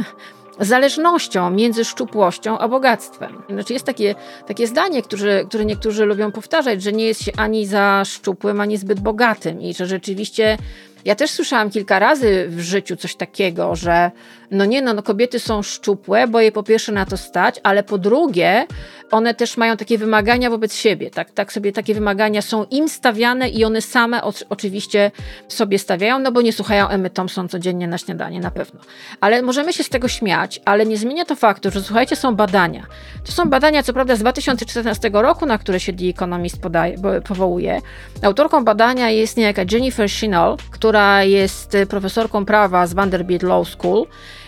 zależnością 0.60 1.50
między 1.50 1.84
szczupłością 1.84 2.58
a 2.58 2.68
bogactwem. 2.68 3.42
Znaczy 3.50 3.72
jest 3.72 3.86
takie, 3.86 4.14
takie 4.46 4.66
zdanie, 4.66 5.02
które, 5.02 5.44
które 5.44 5.64
niektórzy 5.64 6.04
lubią 6.04 6.32
powtarzać, 6.32 6.82
że 6.82 6.92
nie 6.92 7.06
jest 7.06 7.22
się 7.22 7.32
ani 7.36 7.66
za 7.66 8.02
szczupłym, 8.04 8.60
ani 8.60 8.76
zbyt 8.76 9.00
bogatym 9.00 9.60
i 9.60 9.74
że 9.74 9.86
rzeczywiście 9.86 10.58
ja 11.06 11.14
też 11.14 11.30
słyszałam 11.30 11.70
kilka 11.70 11.98
razy 11.98 12.46
w 12.48 12.60
życiu 12.60 12.96
coś 12.96 13.16
takiego, 13.16 13.76
że 13.76 14.10
no 14.50 14.64
nie, 14.64 14.82
no, 14.82 14.94
no 14.94 15.02
kobiety 15.02 15.40
są 15.40 15.62
szczupłe, 15.62 16.28
bo 16.28 16.40
je 16.40 16.52
po 16.52 16.62
pierwsze 16.62 16.92
na 16.92 17.06
to 17.06 17.16
stać, 17.16 17.60
ale 17.62 17.82
po 17.82 17.98
drugie 17.98 18.66
one 19.10 19.34
też 19.34 19.56
mają 19.56 19.76
takie 19.76 19.98
wymagania 19.98 20.50
wobec 20.50 20.74
siebie, 20.74 21.10
tak, 21.10 21.30
tak 21.30 21.52
sobie 21.52 21.72
takie 21.72 21.94
wymagania 21.94 22.42
są 22.42 22.64
im 22.64 22.88
stawiane 22.88 23.48
i 23.48 23.64
one 23.64 23.82
same 23.82 24.24
o, 24.24 24.32
oczywiście 24.48 25.10
sobie 25.48 25.78
stawiają, 25.78 26.18
no 26.18 26.32
bo 26.32 26.42
nie 26.42 26.52
słuchają 26.52 26.88
Emmy 26.88 27.10
Thompson 27.10 27.48
codziennie 27.48 27.88
na 27.88 27.98
śniadanie, 27.98 28.40
na 28.40 28.50
pewno. 28.50 28.80
Ale 29.20 29.42
możemy 29.42 29.72
się 29.72 29.84
z 29.84 29.88
tego 29.88 30.08
śmiać, 30.08 30.60
ale 30.64 30.86
nie 30.86 30.96
zmienia 30.96 31.24
to 31.24 31.36
faktu, 31.36 31.70
że 31.70 31.82
słuchajcie, 31.82 32.16
są 32.16 32.36
badania. 32.36 32.86
To 33.24 33.32
są 33.32 33.44
badania, 33.44 33.82
co 33.82 33.92
prawda 33.92 34.16
z 34.16 34.18
2014 34.18 35.10
roku, 35.12 35.46
na 35.46 35.58
które 35.58 35.80
się 35.80 35.92
The 35.92 36.04
Economist 36.04 36.60
podaje, 36.60 36.96
powołuje. 37.28 37.80
Autorką 38.22 38.64
badania 38.64 39.10
jest 39.10 39.36
niejaka 39.36 39.62
Jennifer 39.72 40.10
Shinall, 40.10 40.56
która 40.70 41.24
jest 41.24 41.76
profesorką 41.88 42.44
prawa 42.44 42.86
z 42.86 42.94
Vanderbilt 42.94 43.42
Law 43.42 43.68
School 43.68 44.06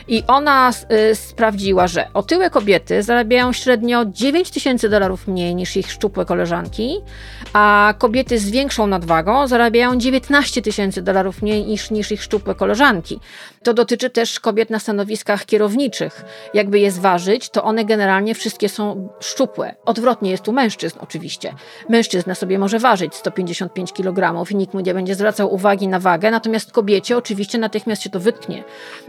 i 0.08 0.22
ona 0.26 0.70
y, 1.10 1.14
sprawdziła, 1.14 1.86
że 1.86 2.08
otyłe 2.14 2.50
kobiety 2.50 3.02
zarabiają 3.02 3.52
średnio 3.52 4.04
9 4.04 4.50
tysięcy 4.50 4.88
dolarów 4.88 5.28
mniej 5.28 5.54
niż 5.54 5.76
ich 5.76 5.92
szczupłe 5.92 6.24
koleżanki, 6.24 6.96
a 7.52 7.94
kobiety 7.98 8.38
z 8.38 8.50
większą 8.50 8.86
nadwagą 8.86 9.46
zarabiają 9.46 9.98
19 9.98 10.62
tysięcy 10.62 11.02
dolarów 11.02 11.42
mniej 11.42 11.66
niż, 11.66 11.90
niż 11.90 12.12
ich 12.12 12.22
szczupłe 12.22 12.54
koleżanki. 12.54 13.20
To 13.62 13.74
dotyczy 13.74 14.10
też 14.10 14.40
kobiet 14.40 14.70
na 14.70 14.78
stanowiskach 14.78 15.44
kierowniczych. 15.44 16.24
Jakby 16.54 16.78
je 16.78 16.90
zważyć, 16.90 17.50
to 17.50 17.64
one 17.64 17.84
generalnie 17.84 18.34
wszystkie 18.34 18.68
są 18.68 19.08
szczupłe. 19.20 19.74
Odwrotnie 19.84 20.30
jest 20.30 20.48
u 20.48 20.52
mężczyzn 20.52 20.98
oczywiście. 21.00 21.54
Mężczyzna 21.88 22.34
sobie 22.34 22.58
może 22.58 22.78
ważyć 22.78 23.14
155 23.14 23.92
kg 23.92 24.50
i 24.50 24.56
nikt 24.56 24.74
mu 24.74 24.80
nie 24.80 24.94
będzie 24.94 25.14
zwracał 25.14 25.54
uwagi 25.54 25.88
na 25.88 26.00
wagę, 26.00 26.30
natomiast 26.30 26.72
kobiecie 26.72 27.16
oczywiście 27.16 27.58
natychmiast 27.58 28.02
się 28.02 28.10
to 28.10 28.20
wytknie. 28.20 28.64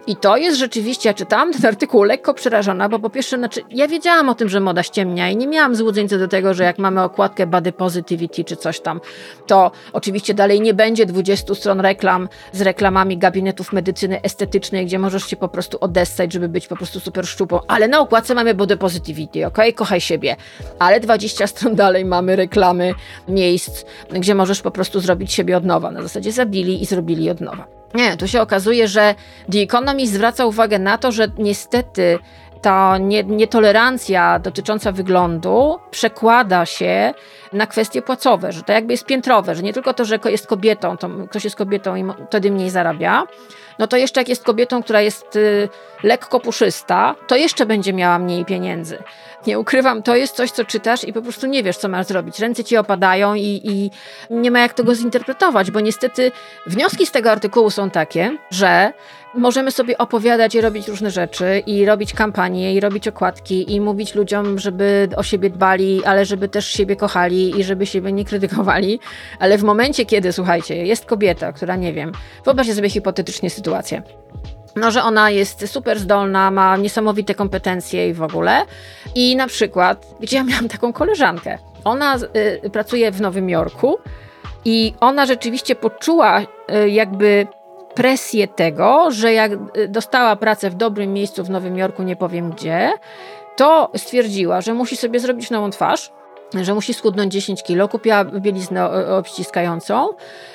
I 0.07 0.15
to 0.15 0.37
jest 0.37 0.57
rzeczywiście, 0.57 1.09
ja 1.09 1.13
czytałam 1.13 1.53
ten 1.53 1.65
artykuł 1.65 2.03
lekko 2.03 2.33
przerażona, 2.33 2.89
bo 2.89 2.99
po 2.99 3.09
pierwsze, 3.09 3.37
znaczy, 3.37 3.61
ja 3.69 3.87
wiedziałam 3.87 4.29
o 4.29 4.35
tym, 4.35 4.49
że 4.49 4.59
moda 4.59 4.83
ściemnia 4.83 5.29
i 5.29 5.37
nie 5.37 5.47
miałam 5.47 5.75
złudzeń 5.75 6.09
co 6.09 6.17
do 6.17 6.27
tego, 6.27 6.53
że 6.53 6.63
jak 6.63 6.77
mamy 6.77 7.03
okładkę 7.03 7.47
body 7.47 7.71
positivity 7.71 8.43
czy 8.43 8.55
coś 8.55 8.79
tam, 8.79 9.01
to 9.47 9.71
oczywiście 9.93 10.33
dalej 10.33 10.61
nie 10.61 10.73
będzie 10.73 11.05
20 11.05 11.55
stron 11.55 11.79
reklam 11.79 12.29
z 12.51 12.61
reklamami 12.61 13.17
gabinetów 13.17 13.73
medycyny 13.73 14.21
estetycznej, 14.21 14.38
gdzie 14.85 14.99
możesz 14.99 15.25
się 15.25 15.35
po 15.35 15.47
prostu 15.47 15.77
odessać, 15.81 16.33
żeby 16.33 16.49
być 16.49 16.67
po 16.67 16.75
prostu 16.75 16.99
super 16.99 17.27
szczupłą, 17.27 17.59
ale 17.67 17.87
na 17.87 17.99
okładce 17.99 18.35
mamy 18.35 18.53
body 18.53 18.77
positivity, 18.77 19.47
ok? 19.47 19.57
Kochaj 19.75 20.01
siebie. 20.01 20.35
Ale 20.79 20.99
20 20.99 21.47
stron 21.47 21.75
dalej 21.75 22.05
mamy 22.05 22.35
reklamy 22.35 22.93
miejsc, 23.27 23.85
gdzie 24.11 24.35
możesz 24.35 24.61
po 24.61 24.71
prostu 24.71 24.99
zrobić 24.99 25.33
siebie 25.33 25.57
od 25.57 25.65
nowa. 25.65 25.91
Na 25.91 26.01
zasadzie 26.01 26.31
zabili 26.31 26.81
i 26.81 26.85
zrobili 26.85 27.29
od 27.29 27.41
nowa. 27.41 27.65
Nie, 27.93 28.17
tu 28.17 28.27
się 28.27 28.41
okazuje, 28.41 28.87
że 28.87 29.15
The 29.51 29.59
Economist 29.59 30.13
zwraca 30.13 30.45
uwagę 30.45 30.79
na 30.79 30.97
to, 30.97 31.11
że 31.11 31.27
niestety 31.37 32.19
ta 32.61 32.97
nie, 32.97 33.23
nietolerancja 33.23 34.39
dotycząca 34.39 34.91
wyglądu 34.91 35.79
przekłada 35.91 36.65
się 36.65 37.13
na 37.53 37.67
kwestie 37.67 38.01
płacowe, 38.01 38.51
że 38.51 38.63
to 38.63 38.73
jakby 38.73 38.93
jest 38.93 39.05
piętrowe, 39.05 39.55
że 39.55 39.63
nie 39.63 39.73
tylko 39.73 39.93
to, 39.93 40.05
że 40.05 40.19
jest 40.25 40.47
kobietą, 40.47 40.97
to 40.97 41.09
ktoś 41.29 41.43
jest 41.43 41.55
kobietą 41.55 41.95
i 41.95 42.03
wtedy 42.27 42.51
mniej 42.51 42.69
zarabia, 42.69 43.23
no 43.79 43.87
to 43.87 43.97
jeszcze 43.97 44.21
jak 44.21 44.29
jest 44.29 44.43
kobietą, 44.43 44.83
która 44.83 45.01
jest 45.01 45.35
y, 45.35 45.69
lekko 46.03 46.39
puszysta, 46.39 47.15
to 47.27 47.35
jeszcze 47.35 47.65
będzie 47.65 47.93
miała 47.93 48.19
mniej 48.19 48.45
pieniędzy. 48.45 48.97
Nie 49.47 49.59
ukrywam, 49.59 50.03
to 50.03 50.15
jest 50.15 50.35
coś, 50.35 50.51
co 50.51 50.65
czytasz 50.65 51.03
i 51.03 51.13
po 51.13 51.21
prostu 51.21 51.47
nie 51.47 51.63
wiesz, 51.63 51.77
co 51.77 51.89
masz 51.89 52.05
zrobić. 52.05 52.39
Ręce 52.39 52.63
ci 52.63 52.77
opadają 52.77 53.35
i, 53.35 53.61
i 53.63 53.91
nie 54.29 54.51
ma 54.51 54.59
jak 54.59 54.73
tego 54.73 54.95
zinterpretować, 54.95 55.71
bo 55.71 55.79
niestety 55.79 56.31
wnioski 56.67 57.05
z 57.05 57.11
tego 57.11 57.31
artykułu 57.31 57.69
są 57.69 57.89
takie, 57.89 58.37
że 58.51 58.93
możemy 59.33 59.71
sobie 59.71 59.97
opowiadać 59.97 60.55
i 60.55 60.61
robić 60.61 60.87
różne 60.87 61.11
rzeczy, 61.11 61.63
i 61.65 61.85
robić 61.85 62.13
kampanie, 62.13 62.73
i 62.73 62.79
robić 62.79 63.07
okładki, 63.07 63.75
i 63.75 63.81
mówić 63.81 64.15
ludziom, 64.15 64.59
żeby 64.59 65.09
o 65.15 65.23
siebie 65.23 65.49
dbali, 65.49 66.05
ale 66.05 66.25
żeby 66.25 66.47
też 66.47 66.67
siebie 66.67 66.95
kochali 66.95 67.59
i 67.59 67.63
żeby 67.63 67.85
siebie 67.85 68.11
nie 68.11 68.25
krytykowali. 68.25 68.99
Ale 69.39 69.57
w 69.57 69.63
momencie, 69.63 70.05
kiedy, 70.05 70.33
słuchajcie, 70.33 70.85
jest 70.85 71.05
kobieta, 71.05 71.51
która 71.51 71.75
nie 71.75 71.93
wiem, 71.93 72.11
wyobraźcie 72.45 72.75
sobie 72.75 72.89
hipotetycznie 72.89 73.49
sytuację. 73.49 74.01
No, 74.75 74.91
że 74.91 75.03
ona 75.03 75.29
jest 75.29 75.67
super 75.67 75.99
zdolna, 75.99 76.51
ma 76.51 76.77
niesamowite 76.77 77.35
kompetencje 77.35 78.09
i 78.09 78.13
w 78.13 78.21
ogóle. 78.21 78.65
I 79.15 79.35
na 79.35 79.47
przykład, 79.47 80.07
gdzie 80.19 80.37
ja 80.37 80.43
miałam 80.43 80.67
taką 80.67 80.93
koleżankę. 80.93 81.57
Ona 81.83 82.17
y, 82.65 82.69
pracuje 82.69 83.11
w 83.11 83.21
Nowym 83.21 83.49
Jorku 83.49 83.97
i 84.65 84.93
ona 84.99 85.25
rzeczywiście 85.25 85.75
poczuła 85.75 86.41
y, 86.41 86.89
jakby 86.89 87.47
presję 87.99 88.47
tego, 88.47 89.11
że 89.11 89.33
jak 89.33 89.51
y, 89.51 89.87
dostała 89.87 90.35
pracę 90.35 90.69
w 90.69 90.75
dobrym 90.75 91.13
miejscu 91.13 91.43
w 91.43 91.49
Nowym 91.49 91.77
Jorku, 91.77 92.03
nie 92.03 92.15
powiem 92.15 92.51
gdzie, 92.51 92.91
to 93.55 93.91
stwierdziła, 93.95 94.61
że 94.61 94.73
musi 94.73 94.97
sobie 94.97 95.19
zrobić 95.19 95.49
nową 95.49 95.69
twarz, 95.69 96.11
że 96.61 96.73
musi 96.73 96.93
schudnąć 96.93 97.33
10 97.33 97.63
kilo, 97.63 97.87
kupiła 97.87 98.25
bieliznę 98.25 98.89
obściskającą, 99.17 100.09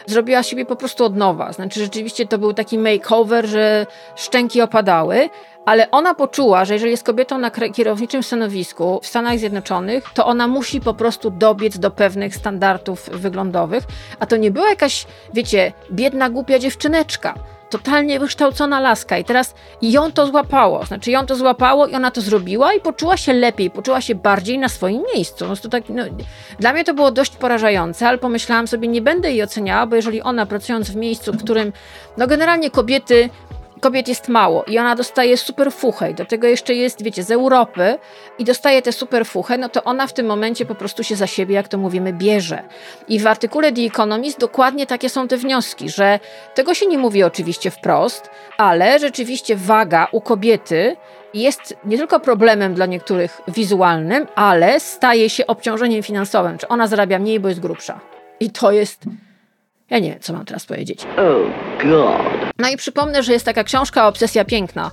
zrobiła 0.07 0.43
siebie 0.43 0.67
po 0.67 0.77
prostu 0.77 1.05
od 1.05 1.17
nowa. 1.17 1.53
Znaczy 1.53 1.81
rzeczywiście 1.81 2.27
to 2.27 2.39
był 2.39 2.55
taki 2.55 2.79
makeover, 2.79 3.47
że 3.47 3.87
szczęki 4.17 4.61
opadały, 4.61 5.31
ale 5.65 5.91
ona 5.91 6.15
poczuła, 6.15 6.65
że 6.65 6.75
jeżeli 6.75 6.91
jest 6.91 7.05
kobietą 7.05 7.39
na 7.39 7.51
kierowniczym 7.51 8.23
stanowisku 8.23 9.01
w 9.03 9.07
Stanach 9.07 9.39
Zjednoczonych, 9.39 10.05
to 10.15 10.27
ona 10.27 10.49
musi 10.49 10.81
po 10.81 10.95
prostu 10.95 11.31
dobiec 11.31 11.79
do 11.79 11.91
pewnych 11.91 12.37
standardów 12.37 13.11
wyglądowych, 13.11 13.85
a 14.21 14.27
to 14.27 14.37
nie 14.37 14.51
była 14.51 14.69
jakaś, 14.69 15.07
wiecie, 15.35 15.73
biedna, 15.93 16.31
głupia 16.31 16.59
dziewczyneczka. 16.59 17.35
Totalnie 17.71 18.21
wykształcona 18.21 18.81
laska. 18.81 19.19
I 19.19 19.25
teraz 19.25 19.55
ją 19.83 20.13
to 20.13 20.27
złapało, 20.27 20.85
znaczy 20.85 21.11
ją 21.11 21.27
to 21.27 21.37
złapało 21.37 21.87
i 21.87 21.95
ona 21.95 22.11
to 22.11 22.21
zrobiła 22.21 22.75
i 22.75 22.81
poczuła 22.81 23.17
się 23.17 23.33
lepiej, 23.33 23.71
poczuła 23.71 24.01
się 24.01 24.15
bardziej 24.15 24.59
na 24.59 24.69
swoim 24.69 25.03
miejscu. 25.15 25.47
No 25.49 25.57
to 25.57 25.69
tak, 25.69 25.85
no, 25.89 26.03
dla 26.59 26.73
mnie 26.73 26.85
to 26.85 26.95
było 26.95 27.11
dość 27.11 27.37
porażające, 27.37 28.09
ale 28.09 28.19
pomyślałam 28.19 28.67
sobie, 28.67 28.89
nie 28.89 29.03
będę 29.03 29.31
jej 29.31 29.43
oceniała, 29.43 29.87
bo 29.87 29.97
jeżeli 29.97 30.23
ona 30.23 30.47
pracując 30.47 30.91
w 30.91 30.97
miejscu, 30.97 31.33
w 31.33 31.45
którym 31.45 31.73
no 32.17 32.27
generalnie 32.27 32.71
kobiety 32.71 33.31
kobiet 33.85 34.09
jest 34.09 34.29
mało 34.29 34.65
i 34.65 34.79
ona 34.79 34.97
dostaje 34.97 35.37
super 35.37 35.73
fuchę 35.73 36.11
i 36.11 36.15
do 36.15 36.25
tego 36.25 36.47
jeszcze 36.47 36.75
jest, 36.75 37.03
wiecie, 37.03 37.23
z 37.23 37.31
Europy 37.31 37.99
i 38.39 38.45
dostaje 38.45 38.83
tę 38.83 38.93
super 38.93 39.27
fuchę, 39.27 39.59
no 39.59 39.69
to 39.69 39.85
ona 39.85 40.07
w 40.07 40.13
tym 40.13 40.27
momencie 40.27 40.67
po 40.67 40.75
prostu 40.75 41.05
się 41.05 41.17
za 41.17 41.27
siebie, 41.27 41.55
jak 41.55 41.69
to 41.69 41.79
mówimy, 41.79 42.13
bierze. 42.13 42.63
I 43.09 43.21
w 43.21 43.27
artykule 43.27 43.73
The 43.73 43.83
Economist 43.83 44.41
dokładnie 44.41 44.87
takie 44.87 45.09
są 45.09 45.29
te 45.29 45.37
wnioski, 45.37 45.91
że 45.91 46.21
tego 46.55 46.75
się 46.75 46.87
nie 46.87 46.99
mówi 46.99 47.23
oczywiście 47.23 47.71
wprost, 47.71 48.31
ale 48.59 48.99
rzeczywiście 48.99 49.57
waga 49.57 50.09
u 50.13 50.21
kobiety 50.21 50.97
jest 51.35 51.77
nie 51.85 51.99
tylko 51.99 52.21
problemem 52.21 52.75
dla 52.75 52.87
niektórych 52.87 53.41
wizualnym, 53.49 54.27
ale 54.35 54.81
staje 54.81 55.31
się 55.31 55.47
obciążeniem 55.47 56.03
finansowym. 56.03 56.59
Czy 56.59 56.69
ona 56.69 56.87
zarabia 56.87 57.19
mniej, 57.19 57.41
bo 57.41 57.49
jest 57.49 57.61
grubsza. 57.61 58.01
I 58.41 58.51
to 58.51 58.73
jest 58.73 59.05
ja 59.91 59.99
nie 59.99 60.11
wiem, 60.11 60.21
co 60.21 60.33
mam 60.33 60.45
teraz 60.45 60.67
powiedzieć. 60.67 61.07
Oh 61.17 61.51
God. 61.83 62.34
No 62.59 62.69
i 62.69 62.77
przypomnę, 62.77 63.23
że 63.23 63.33
jest 63.33 63.45
taka 63.45 63.65
książka 63.65 64.09
Obsesja 64.09 64.45
Piękna. 64.45 64.91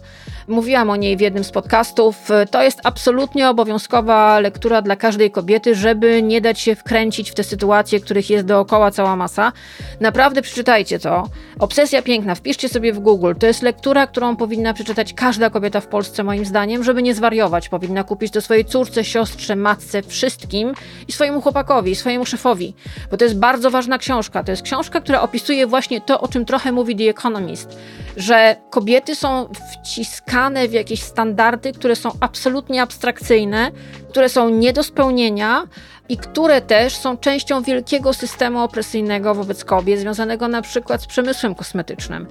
Mówiłam 0.52 0.90
o 0.90 0.96
niej 0.96 1.18
w 1.18 1.22
jednym 1.22 1.44
z 1.44 1.52
podcastów. 1.52 2.30
To 2.52 2.64
jest 2.64 2.80
absolutnie 2.84 3.50
obowiązkowa 3.50 4.40
lektura 4.40 4.82
dla 4.82 4.96
każdej 4.96 5.32
kobiety, 5.32 5.76
żeby 5.76 6.24
nie 6.24 6.42
dać 6.42 6.60
się 6.60 6.76
wkręcić 6.76 7.32
w 7.32 7.36
te 7.36 7.44
sytuacje, 7.44 8.00
których 8.00 8.30
jest 8.30 8.46
dookoła 8.46 8.92
cała 8.92 9.16
masa. 9.16 9.52
Naprawdę 10.00 10.42
przeczytajcie 10.42 11.00
to. 11.00 11.28
Obsesja 11.60 12.02
piękna, 12.02 12.36
wpiszcie 12.36 12.70
sobie 12.70 12.94
w 12.94 13.00
Google. 13.00 13.34
To 13.40 13.48
jest 13.48 13.62
lektura, 13.62 14.08
którą 14.08 14.36
powinna 14.36 14.74
przeczytać 14.74 15.14
każda 15.14 15.50
kobieta 15.50 15.82
w 15.82 15.88
Polsce, 15.88 16.24
moim 16.24 16.46
zdaniem, 16.46 16.84
żeby 16.84 17.04
nie 17.04 17.16
zwariować. 17.16 17.70
Powinna 17.70 18.04
kupić 18.04 18.34
to 18.34 18.42
swojej 18.42 18.66
córce, 18.66 19.04
siostrze, 19.04 19.56
matce, 19.56 20.02
wszystkim 20.04 20.74
i 21.08 21.12
swojemu 21.12 21.42
chłopakowi, 21.42 21.92
i 21.92 21.96
swojemu 21.96 22.26
szefowi. 22.26 22.74
Bo 23.12 23.18
to 23.18 23.24
jest 23.24 23.40
bardzo 23.40 23.72
ważna 23.72 23.98
książka. 23.98 24.44
To 24.44 24.52
jest 24.52 24.64
książka, 24.64 25.02
która 25.02 25.22
opisuje 25.22 25.68
właśnie 25.68 26.02
to, 26.02 26.22
o 26.22 26.28
czym 26.28 26.46
trochę 26.46 26.72
mówi 26.72 26.96
The 26.96 27.10
Economist, 27.10 27.78
że 28.18 28.56
kobiety 28.70 29.16
są 29.16 29.50
wciskane 29.74 30.41
w 30.50 30.74
jakieś 30.74 31.04
standardy, 31.04 31.74
które 31.74 31.96
są 31.96 32.12
absolutnie 32.20 32.82
abstrakcyjne, 32.82 33.72
które 34.10 34.30
są 34.30 34.50
nie 34.50 34.74
do 34.74 34.84
spełnienia 34.84 35.68
i 36.10 36.18
które 36.18 36.62
też 36.62 36.96
są 36.96 37.18
częścią 37.18 37.62
wielkiego 37.62 38.14
systemu 38.14 38.60
opresyjnego 38.60 39.36
wobec 39.36 39.66
kobiet, 39.66 40.00
związanego 40.00 40.48
na 40.48 40.62
przykład 40.62 41.02
z 41.02 41.06
przemysłem 41.06 41.56
kosmetycznym 41.56 42.28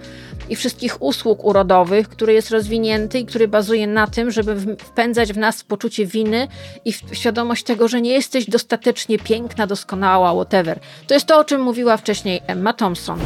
i 0.48 0.56
wszystkich 0.56 1.02
usług 1.02 1.44
urodowych, 1.44 2.08
który 2.08 2.32
jest 2.32 2.50
rozwinięty 2.50 3.18
i 3.18 3.26
który 3.26 3.48
bazuje 3.48 3.86
na 3.86 4.06
tym, 4.06 4.30
żeby 4.30 4.76
wpędzać 4.78 5.32
w 5.32 5.38
nas 5.38 5.64
poczucie 5.64 6.06
winy 6.06 6.48
i 6.84 6.92
świadomość 6.92 7.64
tego, 7.64 7.88
że 7.88 8.00
nie 8.00 8.12
jesteś 8.12 8.50
dostatecznie 8.50 9.18
piękna, 9.18 9.66
doskonała, 9.66 10.32
whatever. 10.32 10.80
To 11.06 11.14
jest 11.14 11.26
to, 11.26 11.38
o 11.38 11.44
czym 11.44 11.62
mówiła 11.62 11.96
wcześniej 11.96 12.40
Emma 12.46 12.72
Thompson. 12.72 13.20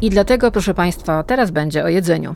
I 0.00 0.10
dlatego, 0.10 0.50
proszę 0.50 0.74
Państwa, 0.74 1.22
teraz 1.22 1.50
będzie 1.50 1.84
o 1.84 1.88
jedzeniu. 1.88 2.34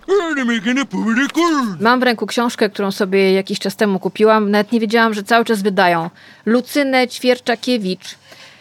Mam 1.81 2.01
w 2.01 2.03
ręku 2.03 2.27
książkę, 2.27 2.71
którą 2.71 2.91
sobie 2.91 3.33
jakiś 3.33 3.59
czas 3.59 3.77
temu 3.77 3.99
kupiłam. 3.99 4.51
Nawet 4.51 4.73
nie 4.73 4.81
wiedziałam, 4.81 5.15
że 5.15 5.23
cały 5.23 5.45
czas 5.45 5.63
wydają. 5.63 6.11
Lucynę 6.47 7.09
Ćwierczakiewicz. 7.09 8.17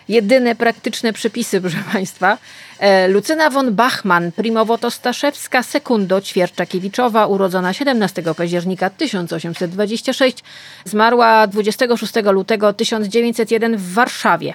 Jedyne 0.10 0.56
praktyczne 0.56 1.14
przepisy, 1.14 1.62
proszę 1.62 1.84
Państwa. 1.93 2.38
E, 2.80 3.08
Lucyna 3.08 3.50
von 3.50 3.76
Bachmann, 3.76 4.32
Primowoto-Staszewska, 4.32 5.64
Sekundo 5.64 6.22
Ćwierczakiewiczowa, 6.22 7.28
urodzona 7.28 7.74
17 7.74 8.24
października 8.38 8.90
1826, 8.90 10.44
zmarła 10.86 11.48
26 11.48 12.14
lutego 12.32 12.74
1901 12.74 13.78
w 13.78 13.94
Warszawie. 13.94 14.54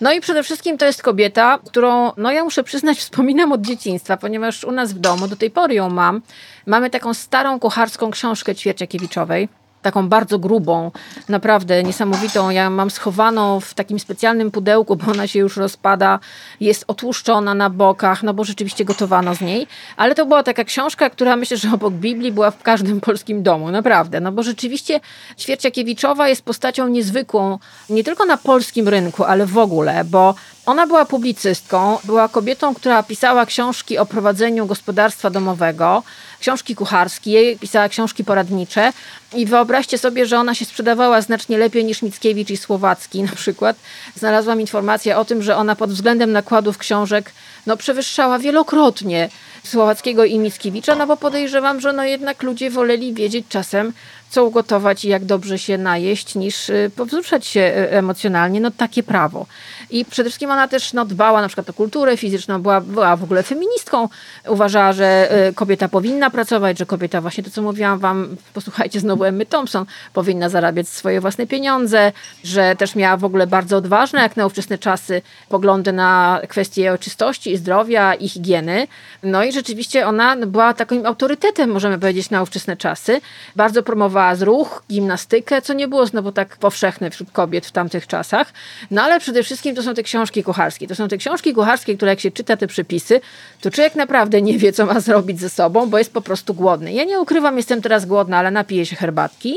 No 0.00 0.12
i 0.12 0.20
przede 0.20 0.42
wszystkim 0.42 0.78
to 0.78 0.86
jest 0.86 1.02
kobieta, 1.02 1.58
którą, 1.66 2.12
no 2.16 2.32
ja 2.32 2.44
muszę 2.44 2.64
przyznać, 2.64 2.98
wspominam 3.06 3.52
od 3.52 3.60
dzieciństwa, 3.60 4.16
ponieważ 4.16 4.64
u 4.64 4.72
nas 4.72 4.92
w 4.92 4.98
domu, 4.98 5.28
do 5.28 5.36
tej 5.36 5.50
pory 5.50 5.74
ją 5.74 5.90
mam, 5.90 6.22
mamy 6.66 6.90
taką 6.90 7.14
starą 7.14 7.60
kucharską 7.60 8.10
książkę 8.10 8.54
Ćwierciakiewiczowej 8.54 9.48
taką 9.82 10.08
bardzo 10.08 10.38
grubą, 10.38 10.90
naprawdę 11.28 11.82
niesamowitą. 11.82 12.50
Ja 12.50 12.70
mam 12.70 12.90
schowaną 12.90 13.60
w 13.60 13.74
takim 13.74 13.98
specjalnym 13.98 14.50
pudełku, 14.50 14.96
bo 14.96 15.12
ona 15.12 15.26
się 15.26 15.38
już 15.38 15.56
rozpada, 15.56 16.18
jest 16.60 16.84
otłuszczona 16.88 17.54
na 17.54 17.70
bokach, 17.70 18.22
no 18.22 18.34
bo 18.34 18.44
rzeczywiście 18.44 18.84
gotowano 18.84 19.34
z 19.34 19.40
niej. 19.40 19.66
Ale 19.96 20.14
to 20.14 20.26
była 20.26 20.42
taka 20.42 20.64
książka, 20.64 21.10
która 21.10 21.36
myślę, 21.36 21.56
że 21.56 21.72
obok 21.72 21.94
Biblii 21.94 22.32
była 22.32 22.50
w 22.50 22.62
każdym 22.62 23.00
polskim 23.00 23.42
domu, 23.42 23.70
naprawdę. 23.70 24.20
No 24.20 24.32
bo 24.32 24.42
rzeczywiście 24.42 25.00
Ćwierciakiewiczowa 25.38 26.28
jest 26.28 26.42
postacią 26.42 26.88
niezwykłą, 26.88 27.58
nie 27.90 28.04
tylko 28.04 28.24
na 28.24 28.36
polskim 28.36 28.88
rynku, 28.88 29.24
ale 29.24 29.46
w 29.46 29.58
ogóle, 29.58 30.04
bo 30.04 30.34
ona 30.66 30.86
była 30.86 31.04
publicystką, 31.04 31.98
była 32.04 32.28
kobietą, 32.28 32.74
która 32.74 33.02
pisała 33.02 33.46
książki 33.46 33.98
o 33.98 34.06
prowadzeniu 34.06 34.66
gospodarstwa 34.66 35.30
domowego, 35.30 36.02
książki 36.40 36.74
kucharskie, 36.74 37.56
pisała 37.58 37.88
książki 37.88 38.24
poradnicze 38.24 38.92
i 39.34 39.46
wyobraźcie 39.46 39.98
sobie, 39.98 40.26
że 40.26 40.38
ona 40.38 40.54
się 40.54 40.64
sprzedawała 40.64 41.20
znacznie 41.20 41.58
lepiej 41.58 41.84
niż 41.84 42.02
Mickiewicz 42.02 42.50
i 42.50 42.56
Słowacki 42.56 43.22
na 43.22 43.32
przykład. 43.32 43.76
Znalazłam 44.14 44.60
informację 44.60 45.16
o 45.16 45.24
tym, 45.24 45.42
że 45.42 45.56
ona 45.56 45.76
pod 45.76 45.90
względem 45.90 46.32
nakładów 46.32 46.78
książek 46.78 47.32
no, 47.66 47.76
przewyższała 47.76 48.38
wielokrotnie 48.38 49.28
Słowackiego 49.64 50.24
i 50.24 50.38
Mickiewicza, 50.38 50.94
no 50.94 51.06
bo 51.06 51.16
podejrzewam, 51.16 51.80
że 51.80 51.92
no 51.92 52.04
jednak 52.04 52.42
ludzie 52.42 52.70
woleli 52.70 53.14
wiedzieć 53.14 53.46
czasem, 53.48 53.92
co 54.30 54.44
ugotować 54.44 55.04
i 55.04 55.08
jak 55.08 55.24
dobrze 55.24 55.58
się 55.58 55.78
najeść, 55.78 56.34
niż 56.34 56.70
y, 56.70 56.90
powzruszać 56.96 57.46
się 57.46 57.60
y, 57.60 57.90
emocjonalnie. 57.90 58.60
No 58.60 58.70
takie 58.70 59.02
prawo. 59.02 59.46
I 59.90 60.04
przede 60.04 60.30
wszystkim 60.30 60.50
ona 60.50 60.68
też 60.68 60.92
no, 60.92 61.04
dbała 61.04 61.40
na 61.40 61.48
przykład 61.48 61.70
o 61.70 61.72
kulturę 61.72 62.16
fizyczną, 62.16 62.62
była, 62.62 62.80
była 62.80 63.16
w 63.16 63.24
ogóle 63.24 63.42
feministką. 63.42 64.08
Uważała, 64.48 64.92
że 64.92 65.28
y, 65.48 65.54
kobieta 65.54 65.88
powinna 65.88 66.30
pracować, 66.30 66.78
że 66.78 66.86
kobieta 66.86 67.20
właśnie 67.20 67.44
to, 67.44 67.50
co 67.50 67.62
mówiłam 67.62 67.98
wam, 67.98 68.36
posłuchajcie 68.54 69.00
znowu 69.00 69.24
Emmy 69.24 69.46
Thompson, 69.46 69.86
powinna 70.12 70.48
zarabiać 70.48 70.88
swoje 70.88 71.20
własne 71.20 71.46
pieniądze, 71.46 72.12
że 72.44 72.76
też 72.76 72.94
miała 72.94 73.16
w 73.16 73.24
ogóle 73.24 73.46
bardzo 73.46 73.76
odważne, 73.76 74.20
jak 74.20 74.36
na 74.36 74.46
ówczesne 74.46 74.78
czasy, 74.78 75.22
poglądy 75.48 75.92
na 75.92 76.40
kwestie 76.48 76.98
czystości 77.00 77.55
zdrowia 77.58 78.14
i 78.14 78.28
higieny. 78.28 78.86
No 79.22 79.44
i 79.44 79.52
rzeczywiście 79.52 80.06
ona 80.06 80.36
była 80.36 80.74
takim 80.74 81.06
autorytetem, 81.06 81.70
możemy 81.70 81.98
powiedzieć, 81.98 82.30
na 82.30 82.42
ówczesne 82.42 82.76
czasy. 82.76 83.20
Bardzo 83.56 83.82
promowała 83.82 84.34
zruch, 84.34 84.82
gimnastykę, 84.90 85.62
co 85.62 85.72
nie 85.72 85.88
było 85.88 86.06
znowu 86.06 86.32
tak 86.32 86.56
powszechne 86.56 87.10
wśród 87.10 87.30
kobiet 87.30 87.66
w 87.66 87.72
tamtych 87.72 88.06
czasach. 88.06 88.52
No 88.90 89.02
ale 89.02 89.20
przede 89.20 89.42
wszystkim 89.42 89.74
to 89.74 89.82
są 89.82 89.94
te 89.94 90.02
książki 90.02 90.42
kucharskie. 90.42 90.86
To 90.86 90.94
są 90.94 91.08
te 91.08 91.16
książki 91.16 91.54
kucharskie, 91.54 91.96
które 91.96 92.10
jak 92.10 92.20
się 92.20 92.30
czyta 92.30 92.56
te 92.56 92.66
przepisy, 92.66 93.20
to 93.60 93.70
człowiek 93.70 93.94
naprawdę 93.94 94.42
nie 94.42 94.58
wie, 94.58 94.72
co 94.72 94.86
ma 94.86 95.00
zrobić 95.00 95.40
ze 95.40 95.50
sobą, 95.50 95.86
bo 95.86 95.98
jest 95.98 96.12
po 96.12 96.20
prostu 96.20 96.54
głodny. 96.54 96.92
Ja 96.92 97.04
nie 97.04 97.20
ukrywam, 97.20 97.56
jestem 97.56 97.82
teraz 97.82 98.06
głodna, 98.06 98.38
ale 98.38 98.50
napiję 98.50 98.86
się 98.86 98.96
herbatki. 98.96 99.54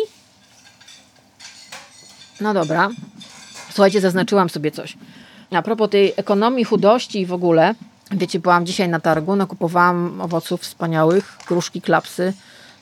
No 2.41 2.53
dobra. 2.53 2.89
Słuchajcie, 3.69 4.01
zaznaczyłam 4.01 4.49
sobie 4.49 4.71
coś. 4.71 4.97
A 5.51 5.61
propos 5.61 5.89
tej 5.89 6.13
ekonomii, 6.17 6.63
chudości 6.63 7.21
i 7.21 7.25
w 7.25 7.33
ogóle, 7.33 7.75
wiecie, 8.11 8.39
byłam 8.39 8.65
dzisiaj 8.65 8.89
na 8.89 8.99
targu, 8.99 9.35
nakupowałam 9.35 10.21
owoców 10.21 10.61
wspaniałych, 10.61 11.37
gruszki, 11.47 11.81
klapsy, 11.81 12.33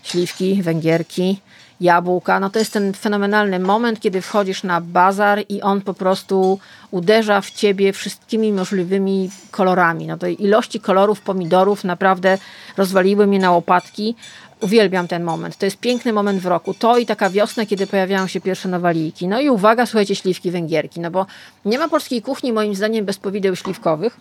śliwki, 0.03 0.63
węgierki, 0.63 1.41
jabłka. 1.81 2.39
No 2.39 2.49
to 2.49 2.59
jest 2.59 2.73
ten 2.73 2.93
fenomenalny 2.93 3.59
moment, 3.59 3.99
kiedy 3.99 4.21
wchodzisz 4.21 4.63
na 4.63 4.81
bazar 4.81 5.39
i 5.49 5.61
on 5.61 5.81
po 5.81 5.93
prostu 5.93 6.59
uderza 6.91 7.41
w 7.41 7.51
ciebie 7.51 7.93
wszystkimi 7.93 8.53
możliwymi 8.53 9.29
kolorami. 9.51 10.07
No 10.07 10.17
to 10.17 10.27
ilości 10.27 10.79
kolorów 10.79 11.21
pomidorów 11.21 11.83
naprawdę 11.83 12.37
rozwaliły 12.77 13.27
mnie 13.27 13.39
na 13.39 13.51
łopatki. 13.51 14.15
Uwielbiam 14.61 15.07
ten 15.07 15.23
moment. 15.23 15.57
To 15.57 15.65
jest 15.65 15.77
piękny 15.77 16.13
moment 16.13 16.39
w 16.39 16.45
roku. 16.45 16.73
To 16.73 16.97
i 16.97 17.05
taka 17.05 17.29
wiosna, 17.29 17.65
kiedy 17.65 17.87
pojawiają 17.87 18.27
się 18.27 18.41
pierwsze 18.41 18.69
nowaliki. 18.69 19.27
No 19.27 19.39
i 19.39 19.49
uwaga, 19.49 19.85
słuchajcie, 19.85 20.15
śliwki 20.15 20.51
węgierki. 20.51 20.99
No 20.99 21.11
bo 21.11 21.25
nie 21.65 21.79
ma 21.79 21.89
polskiej 21.89 22.21
kuchni, 22.21 22.53
moim 22.53 22.75
zdaniem, 22.75 23.05
bez 23.05 23.17
powideł 23.17 23.55
śliwkowych. 23.55 24.17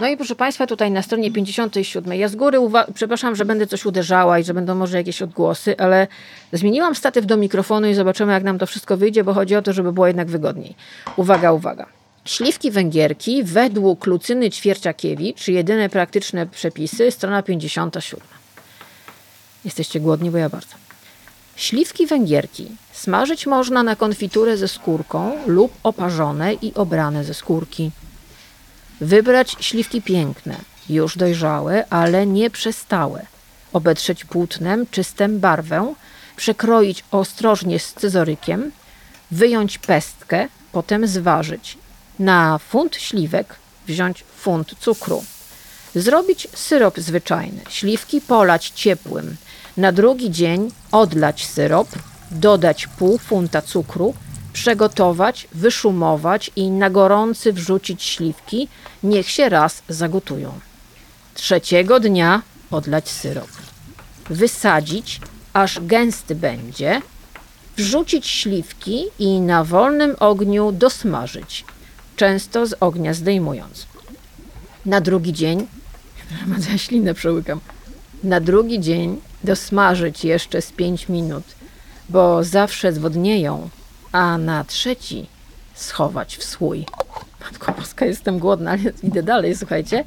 No 0.00 0.08
i 0.08 0.16
proszę 0.16 0.36
Państwa, 0.36 0.66
tutaj 0.66 0.90
na 0.90 1.02
stronie 1.02 1.32
57. 1.32 2.18
Ja 2.18 2.28
z 2.28 2.36
góry, 2.36 2.58
przepraszam, 2.94 3.36
że 3.36 3.44
będę 3.44 3.66
coś 3.66 3.86
uderzała 3.86 4.38
i 4.38 4.44
że 4.44 4.54
będą 4.54 4.74
może 4.74 4.96
jakieś 4.96 5.22
odgłosy, 5.22 5.76
ale 5.78 6.06
zmieniłam 6.52 6.94
statyw 6.94 7.26
do 7.26 7.36
mikrofonu 7.36 7.88
i 7.88 7.94
zobaczymy, 7.94 8.32
jak 8.32 8.42
nam 8.42 8.58
to 8.58 8.66
wszystko 8.66 8.96
wyjdzie, 8.96 9.24
bo 9.24 9.34
chodzi 9.34 9.56
o 9.56 9.62
to, 9.62 9.72
żeby 9.72 9.92
było 9.92 10.06
jednak 10.06 10.28
wygodniej. 10.28 10.74
Uwaga, 11.16 11.52
uwaga. 11.52 11.86
Śliwki 12.24 12.70
węgierki 12.70 13.44
według 13.44 14.06
Lucyny 14.06 14.50
Ćwierciakiewicz, 14.50 15.48
jedyne 15.48 15.88
praktyczne 15.88 16.46
przepisy, 16.46 17.10
strona 17.10 17.42
57. 17.42 18.45
Jesteście 19.66 20.00
głodni, 20.00 20.30
bo 20.30 20.38
ja 20.38 20.48
bardzo. 20.48 20.74
Śliwki 21.56 22.06
węgierki 22.06 22.68
smażyć 22.92 23.46
można 23.46 23.82
na 23.82 23.96
konfiturę 23.96 24.56
ze 24.56 24.68
skórką 24.68 25.32
lub 25.46 25.72
oparzone 25.82 26.54
i 26.54 26.74
obrane 26.74 27.24
ze 27.24 27.34
skórki. 27.34 27.90
Wybrać 29.00 29.56
śliwki 29.60 30.02
piękne, 30.02 30.56
już 30.88 31.16
dojrzałe, 31.16 31.86
ale 31.90 32.26
nie 32.26 32.50
przestałe. 32.50 33.26
Obetrzeć 33.72 34.24
płótnem, 34.24 34.86
czystym 34.90 35.40
barwę, 35.40 35.94
przekroić 36.36 37.04
ostrożnie 37.10 37.78
scyzorykiem, 37.78 38.72
wyjąć 39.30 39.78
pestkę, 39.78 40.48
potem 40.72 41.06
zważyć. 41.06 41.78
Na 42.18 42.58
funt 42.58 42.96
śliwek 42.96 43.56
wziąć 43.86 44.24
funt 44.36 44.74
cukru. 44.80 45.24
Zrobić 45.94 46.48
syrop 46.54 46.98
zwyczajny. 46.98 47.60
Śliwki 47.68 48.20
polać 48.20 48.70
ciepłym. 48.70 49.36
Na 49.76 49.92
drugi 49.92 50.30
dzień 50.30 50.70
odlać 50.92 51.46
syrop, 51.46 51.88
dodać 52.30 52.86
pół 52.86 53.18
funta 53.18 53.62
cukru, 53.62 54.14
przegotować, 54.52 55.48
wyszumować 55.54 56.50
i 56.56 56.70
na 56.70 56.90
gorący 56.90 57.52
wrzucić 57.52 58.02
śliwki, 58.02 58.68
niech 59.02 59.30
się 59.30 59.48
raz 59.48 59.82
zagotują. 59.88 60.52
Trzeciego 61.34 62.00
dnia 62.00 62.42
odlać 62.70 63.08
syrop. 63.08 63.48
Wysadzić, 64.30 65.20
aż 65.52 65.80
gęsty 65.80 66.34
będzie, 66.34 67.02
wrzucić 67.76 68.26
śliwki 68.26 69.04
i 69.18 69.40
na 69.40 69.64
wolnym 69.64 70.16
ogniu 70.20 70.72
dosmażyć, 70.72 71.64
często 72.16 72.66
z 72.66 72.74
ognia 72.80 73.14
zdejmując. 73.14 73.86
Na 74.86 75.00
drugi 75.00 75.32
dzień, 75.32 75.66
ślinę 76.76 77.14
przełykam, 77.14 77.60
na 78.24 78.40
drugi 78.40 78.80
dzień 78.80 79.20
dosmażyć 79.46 80.24
jeszcze 80.24 80.62
z 80.62 80.72
5 80.72 81.08
minut, 81.08 81.44
bo 82.08 82.44
zawsze 82.44 82.92
zwodnieją, 82.92 83.68
a 84.12 84.38
na 84.38 84.64
trzeci 84.64 85.26
schować 85.74 86.36
w 86.36 86.44
słój. 86.44 86.86
Matko 87.40 87.72
Boska, 87.72 88.06
jestem 88.06 88.38
głodna, 88.38 88.70
ale 88.70 88.82
idę 89.02 89.22
dalej, 89.22 89.56
słuchajcie. 89.56 90.04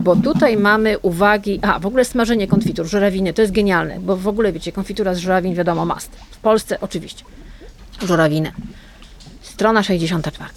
Bo 0.00 0.16
tutaj 0.16 0.56
mamy 0.56 0.98
uwagi, 0.98 1.58
a 1.62 1.78
w 1.78 1.86
ogóle 1.86 2.04
smażenie 2.04 2.46
konfitur, 2.46 2.86
żurawiny, 2.86 3.32
to 3.32 3.42
jest 3.42 3.54
genialne, 3.54 4.00
bo 4.00 4.16
w 4.16 4.28
ogóle 4.28 4.52
wiecie, 4.52 4.72
konfitura 4.72 5.14
z 5.14 5.18
żurawin 5.18 5.54
wiadomo 5.54 5.86
must. 5.86 6.10
W 6.30 6.38
Polsce 6.38 6.80
oczywiście. 6.80 7.24
Żurawiny. 8.02 8.52
Strona 9.42 9.82
64. 9.82 10.50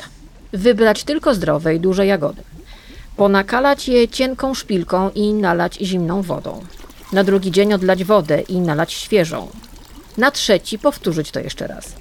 Wybrać 0.53 1.03
tylko 1.03 1.35
zdrowe 1.35 1.75
i 1.75 1.79
duże 1.79 2.05
jagody. 2.05 2.41
Ponakalać 3.17 3.87
je 3.87 4.07
cienką 4.07 4.53
szpilką 4.53 5.09
i 5.15 5.33
nalać 5.33 5.77
zimną 5.81 6.21
wodą. 6.21 6.61
Na 7.11 7.23
drugi 7.23 7.51
dzień 7.51 7.73
odlać 7.73 8.03
wodę 8.03 8.41
i 8.41 8.59
nalać 8.59 8.93
świeżą. 8.93 9.47
Na 10.17 10.31
trzeci 10.31 10.79
powtórzyć 10.79 11.31
to 11.31 11.39
jeszcze 11.39 11.67
raz. 11.67 11.93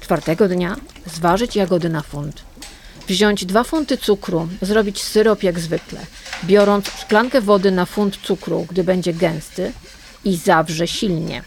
Czwartego 0.00 0.48
dnia 0.48 0.76
zważyć 1.06 1.56
jagody 1.56 1.88
na 1.88 2.02
funt. 2.02 2.42
Wziąć 3.08 3.44
dwa 3.44 3.64
funty 3.64 3.96
cukru, 3.96 4.48
zrobić 4.62 5.02
syrop 5.02 5.42
jak 5.42 5.60
zwykle, 5.60 6.00
biorąc 6.44 6.90
szklankę 7.00 7.40
wody 7.40 7.70
na 7.70 7.86
funt 7.86 8.16
cukru, 8.16 8.66
gdy 8.70 8.84
będzie 8.84 9.14
gęsty 9.14 9.72
i 10.24 10.36
zawrze 10.36 10.88
silnie. 10.88 11.42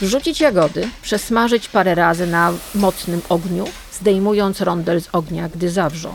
Wrzucić 0.00 0.40
jagody, 0.40 0.88
przesmażyć 1.02 1.68
parę 1.68 1.94
razy 1.94 2.26
na 2.26 2.52
mocnym 2.74 3.22
ogniu, 3.28 3.64
zdejmując 3.92 4.60
rondel 4.60 5.00
z 5.02 5.08
ognia, 5.12 5.48
gdy 5.48 5.70
zawrzą. 5.70 6.14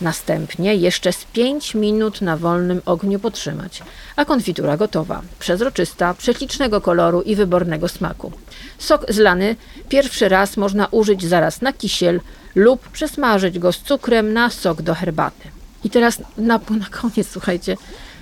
Następnie 0.00 0.74
jeszcze 0.74 1.12
z 1.12 1.24
5 1.24 1.74
minut 1.74 2.20
na 2.20 2.36
wolnym 2.36 2.82
ogniu 2.86 3.18
potrzymać, 3.18 3.82
a 4.16 4.24
konfitura 4.24 4.76
gotowa, 4.76 5.22
przezroczysta, 5.38 6.14
prześlicznego 6.14 6.80
koloru 6.80 7.22
i 7.22 7.36
wybornego 7.36 7.88
smaku. 7.88 8.32
Sok 8.78 9.12
zlany 9.12 9.56
pierwszy 9.88 10.28
raz 10.28 10.56
można 10.56 10.86
użyć 10.86 11.24
zaraz 11.24 11.62
na 11.62 11.72
kisiel 11.72 12.20
lub 12.54 12.88
przesmażyć 12.88 13.58
go 13.58 13.72
z 13.72 13.78
cukrem 13.78 14.32
na 14.32 14.50
sok 14.50 14.82
do 14.82 14.94
herbaty. 14.94 15.48
I 15.84 15.90
teraz 15.90 16.18
na, 16.36 16.60
na 16.70 16.86
koniec, 16.90 17.28
słuchajcie, 17.30 17.76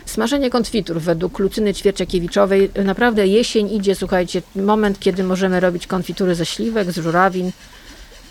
smażenie 0.06 0.50
konfitur 0.50 1.00
według 1.00 1.38
Lucyny 1.38 1.74
Ćwierciakiewiczowej. 1.74 2.70
Naprawdę 2.84 3.26
jesień 3.26 3.74
idzie, 3.74 3.94
słuchajcie, 3.94 4.42
moment, 4.56 4.98
kiedy 5.00 5.24
możemy 5.24 5.60
robić 5.60 5.86
konfitury 5.86 6.34
ze 6.34 6.46
śliwek, 6.46 6.92
z 6.92 6.98
żurawin. 6.98 7.52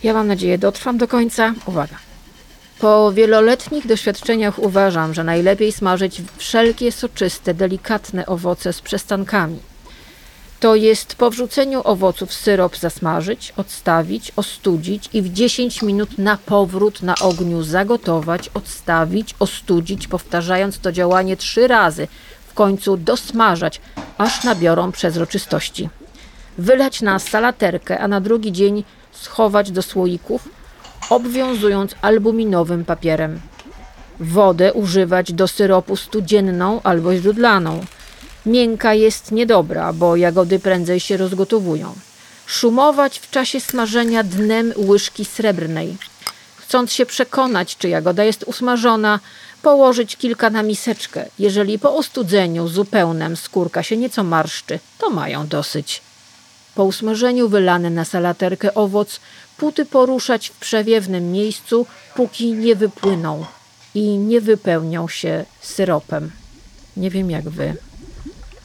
Ja 0.03 0.13
mam 0.13 0.27
nadzieję, 0.27 0.57
dotrwam 0.57 0.97
do 0.97 1.07
końca. 1.07 1.53
Uwaga. 1.65 2.14
Po 2.85 3.11
wieloletnich 3.11 3.87
doświadczeniach 3.87 4.59
uważam, 4.59 5.13
że 5.13 5.23
najlepiej 5.23 5.71
smażyć 5.71 6.21
wszelkie 6.37 6.91
soczyste, 6.91 7.53
delikatne 7.53 8.25
owoce 8.25 8.73
z 8.73 8.81
przestankami. 8.81 9.59
To 10.59 10.75
jest 10.75 11.15
po 11.15 11.29
wrzuceniu 11.29 11.81
owoców 11.83 12.33
syrop 12.33 12.77
zasmażyć, 12.77 13.53
odstawić, 13.57 14.31
ostudzić 14.35 15.09
i 15.13 15.21
w 15.21 15.33
10 15.33 15.81
minut 15.81 16.17
na 16.17 16.37
powrót 16.37 17.01
na 17.01 17.15
ogniu 17.15 17.63
zagotować, 17.63 18.49
odstawić, 18.53 19.35
ostudzić, 19.39 20.07
powtarzając 20.07 20.79
to 20.79 20.91
działanie 20.91 21.37
trzy 21.37 21.67
razy, 21.67 22.07
w 22.47 22.53
końcu 22.53 22.97
dosmażać, 22.97 23.81
aż 24.17 24.43
nabiorą 24.43 24.91
przezroczystości. 24.91 25.89
Wylać 26.57 27.01
na 27.01 27.19
salaterkę, 27.19 27.99
a 27.99 28.07
na 28.07 28.21
drugi 28.21 28.51
dzień 28.51 28.83
schować 29.11 29.71
do 29.71 29.81
słoików, 29.81 30.49
obwiązując 31.09 31.95
albuminowym 32.01 32.85
papierem. 32.85 33.39
Wodę 34.19 34.73
używać 34.73 35.33
do 35.33 35.47
syropu 35.47 35.95
studzienną 35.95 36.81
albo 36.83 37.15
źródlaną. 37.15 37.85
Miękka 38.45 38.93
jest 38.93 39.31
niedobra, 39.31 39.93
bo 39.93 40.15
jagody 40.15 40.59
prędzej 40.59 40.99
się 40.99 41.17
rozgotowują. 41.17 41.93
Szumować 42.45 43.19
w 43.19 43.29
czasie 43.29 43.59
smażenia 43.59 44.23
dnem 44.23 44.73
łyżki 44.77 45.25
srebrnej. 45.25 45.97
Chcąc 46.57 46.93
się 46.93 47.05
przekonać, 47.05 47.77
czy 47.77 47.89
jagoda 47.89 48.23
jest 48.23 48.43
usmażona, 48.43 49.19
położyć 49.61 50.17
kilka 50.17 50.49
na 50.49 50.63
miseczkę. 50.63 51.25
Jeżeli 51.39 51.79
po 51.79 51.95
ostudzeniu 51.95 52.67
zupełnym 52.67 53.35
skórka 53.35 53.83
się 53.83 53.97
nieco 53.97 54.23
marszczy, 54.23 54.79
to 54.97 55.09
mają 55.09 55.47
dosyć. 55.47 56.01
Po 56.75 56.83
usmażeniu 56.83 57.49
wylany 57.49 57.89
na 57.89 58.05
salaterkę 58.05 58.73
owoc 58.73 59.19
puty 59.57 59.85
poruszać 59.85 60.47
w 60.49 60.59
przewiewnym 60.59 61.31
miejscu, 61.31 61.85
póki 62.15 62.53
nie 62.53 62.75
wypłyną 62.75 63.45
i 63.95 64.17
nie 64.17 64.41
wypełnią 64.41 65.07
się 65.07 65.45
syropem. 65.61 66.31
Nie 66.97 67.09
wiem 67.09 67.31
jak 67.31 67.49
wy, 67.49 67.77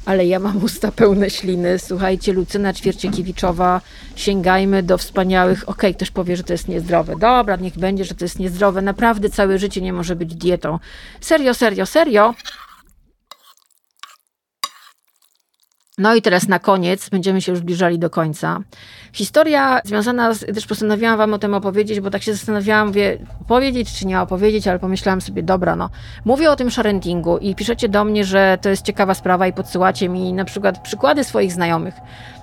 ale 0.05 0.27
ja 0.27 0.39
mam 0.39 0.65
usta 0.65 0.93
pełne 0.93 1.31
śliny. 1.31 1.79
Słuchajcie, 1.79 2.33
Lucyna 2.33 2.73
Ćwierciekiewiczowa, 2.73 3.81
sięgajmy 4.17 4.83
do 4.83 4.99
wspaniałych... 4.99 5.63
Okej, 5.63 5.75
okay, 5.75 5.95
ktoś 5.95 6.11
powie, 6.11 6.37
że 6.37 6.43
to 6.43 6.53
jest 6.53 6.69
niezdrowe. 6.69 7.17
Dobra, 7.17 7.57
niech 7.57 7.79
będzie, 7.79 8.05
że 8.05 8.15
to 8.15 8.25
jest 8.25 8.39
niezdrowe. 8.39 8.83
Naprawdę 8.83 9.31
całe 9.31 9.59
życie 9.59 9.81
nie 9.81 9.93
może 9.93 10.17
być 10.17 10.35
dietą. 10.35 10.79
Serio, 11.21 11.55
serio, 11.55 11.87
serio. 11.87 12.35
No 16.01 16.15
i 16.15 16.23
teraz 16.23 16.49
na 16.49 16.59
koniec, 16.59 17.09
będziemy 17.09 17.41
się 17.41 17.53
już 17.53 17.59
zbliżali 17.59 17.99
do 17.99 18.11
końca. 18.11 18.61
Historia 19.13 19.81
związana 19.85 20.35
z, 20.35 20.55
też 20.55 20.67
postanowiłam 20.67 21.19
wam 21.19 21.35
o 21.35 21.39
tym 21.39 21.55
opowiedzieć, 21.55 22.01
bo 22.01 22.11
tak 22.11 22.23
się 22.23 22.33
zastanawiałam, 22.33 22.87
mówię, 22.87 23.19
opowiedzieć 23.41 23.93
czy 23.93 24.07
nie 24.07 24.21
opowiedzieć, 24.21 24.69
ale 24.69 24.79
pomyślałam 24.79 25.21
sobie, 25.21 25.43
dobra, 25.43 25.77
no. 25.77 25.91
Mówię 26.25 26.51
o 26.51 26.57
tym 26.57 26.71
sharentingu 26.71 27.39
i 27.39 27.55
piszecie 27.55 27.89
do 27.89 28.05
mnie, 28.05 28.25
że 28.25 28.59
to 28.63 28.69
jest 28.69 28.85
ciekawa 28.85 29.15
sprawa 29.15 29.47
i 29.47 29.53
podsyłacie 29.53 30.09
mi 30.09 30.33
na 30.33 30.45
przykład 30.45 30.83
przykłady 30.83 31.25
swoich 31.25 31.53
znajomych. 31.53 31.95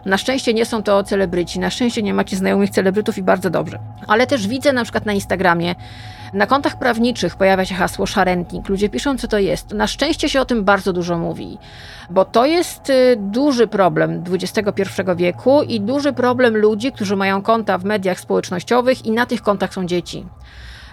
Na 0.05 0.17
szczęście 0.17 0.53
nie 0.53 0.65
są 0.65 0.83
to 0.83 1.03
celebryci, 1.03 1.59
na 1.59 1.69
szczęście 1.69 2.03
nie 2.03 2.13
macie 2.13 2.35
znajomych 2.35 2.69
celebrytów 2.69 3.17
i 3.17 3.23
bardzo 3.23 3.49
dobrze. 3.49 3.79
Ale 4.07 4.27
też 4.27 4.47
widzę 4.47 4.73
na 4.73 4.83
przykład 4.83 5.05
na 5.05 5.13
Instagramie, 5.13 5.75
na 6.33 6.47
kontach 6.47 6.79
prawniczych 6.79 7.35
pojawia 7.35 7.65
się 7.65 7.75
hasło 7.75 8.07
sharenting. 8.07 8.69
Ludzie 8.69 8.89
piszą, 8.89 9.17
co 9.17 9.27
to 9.27 9.39
jest. 9.39 9.71
Na 9.71 9.87
szczęście 9.87 10.29
się 10.29 10.41
o 10.41 10.45
tym 10.45 10.63
bardzo 10.63 10.93
dużo 10.93 11.17
mówi, 11.17 11.57
bo 12.09 12.25
to 12.25 12.45
jest 12.45 12.89
y, 12.89 13.15
duży 13.19 13.67
problem 13.67 14.23
XXI 14.31 14.81
wieku 15.15 15.61
i 15.63 15.81
duży 15.81 16.13
problem 16.13 16.57
ludzi, 16.57 16.91
którzy 16.91 17.15
mają 17.15 17.41
konta 17.41 17.77
w 17.77 17.83
mediach 17.83 18.19
społecznościowych 18.19 19.05
i 19.05 19.11
na 19.11 19.25
tych 19.25 19.41
kontach 19.41 19.73
są 19.73 19.85
dzieci 19.85 20.25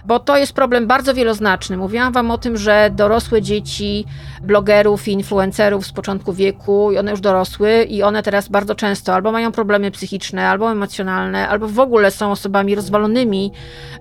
bo 0.05 0.19
to 0.19 0.37
jest 0.37 0.53
problem 0.53 0.87
bardzo 0.87 1.13
wieloznaczny. 1.13 1.77
Mówiłam 1.77 2.13
Wam 2.13 2.31
o 2.31 2.37
tym, 2.37 2.57
że 2.57 2.89
dorosłe 2.93 3.41
dzieci 3.41 4.05
blogerów 4.45 5.07
i 5.07 5.11
influencerów 5.11 5.87
z 5.87 5.91
początku 5.91 6.33
wieku, 6.33 6.91
i 6.91 6.97
one 6.97 7.11
już 7.11 7.21
dorosły, 7.21 7.83
i 7.83 8.03
one 8.03 8.23
teraz 8.23 8.47
bardzo 8.47 8.75
często 8.75 9.13
albo 9.13 9.31
mają 9.31 9.51
problemy 9.51 9.91
psychiczne, 9.91 10.49
albo 10.49 10.71
emocjonalne, 10.71 11.49
albo 11.49 11.67
w 11.67 11.79
ogóle 11.79 12.11
są 12.11 12.31
osobami 12.31 12.75
rozwalonymi, 12.75 13.51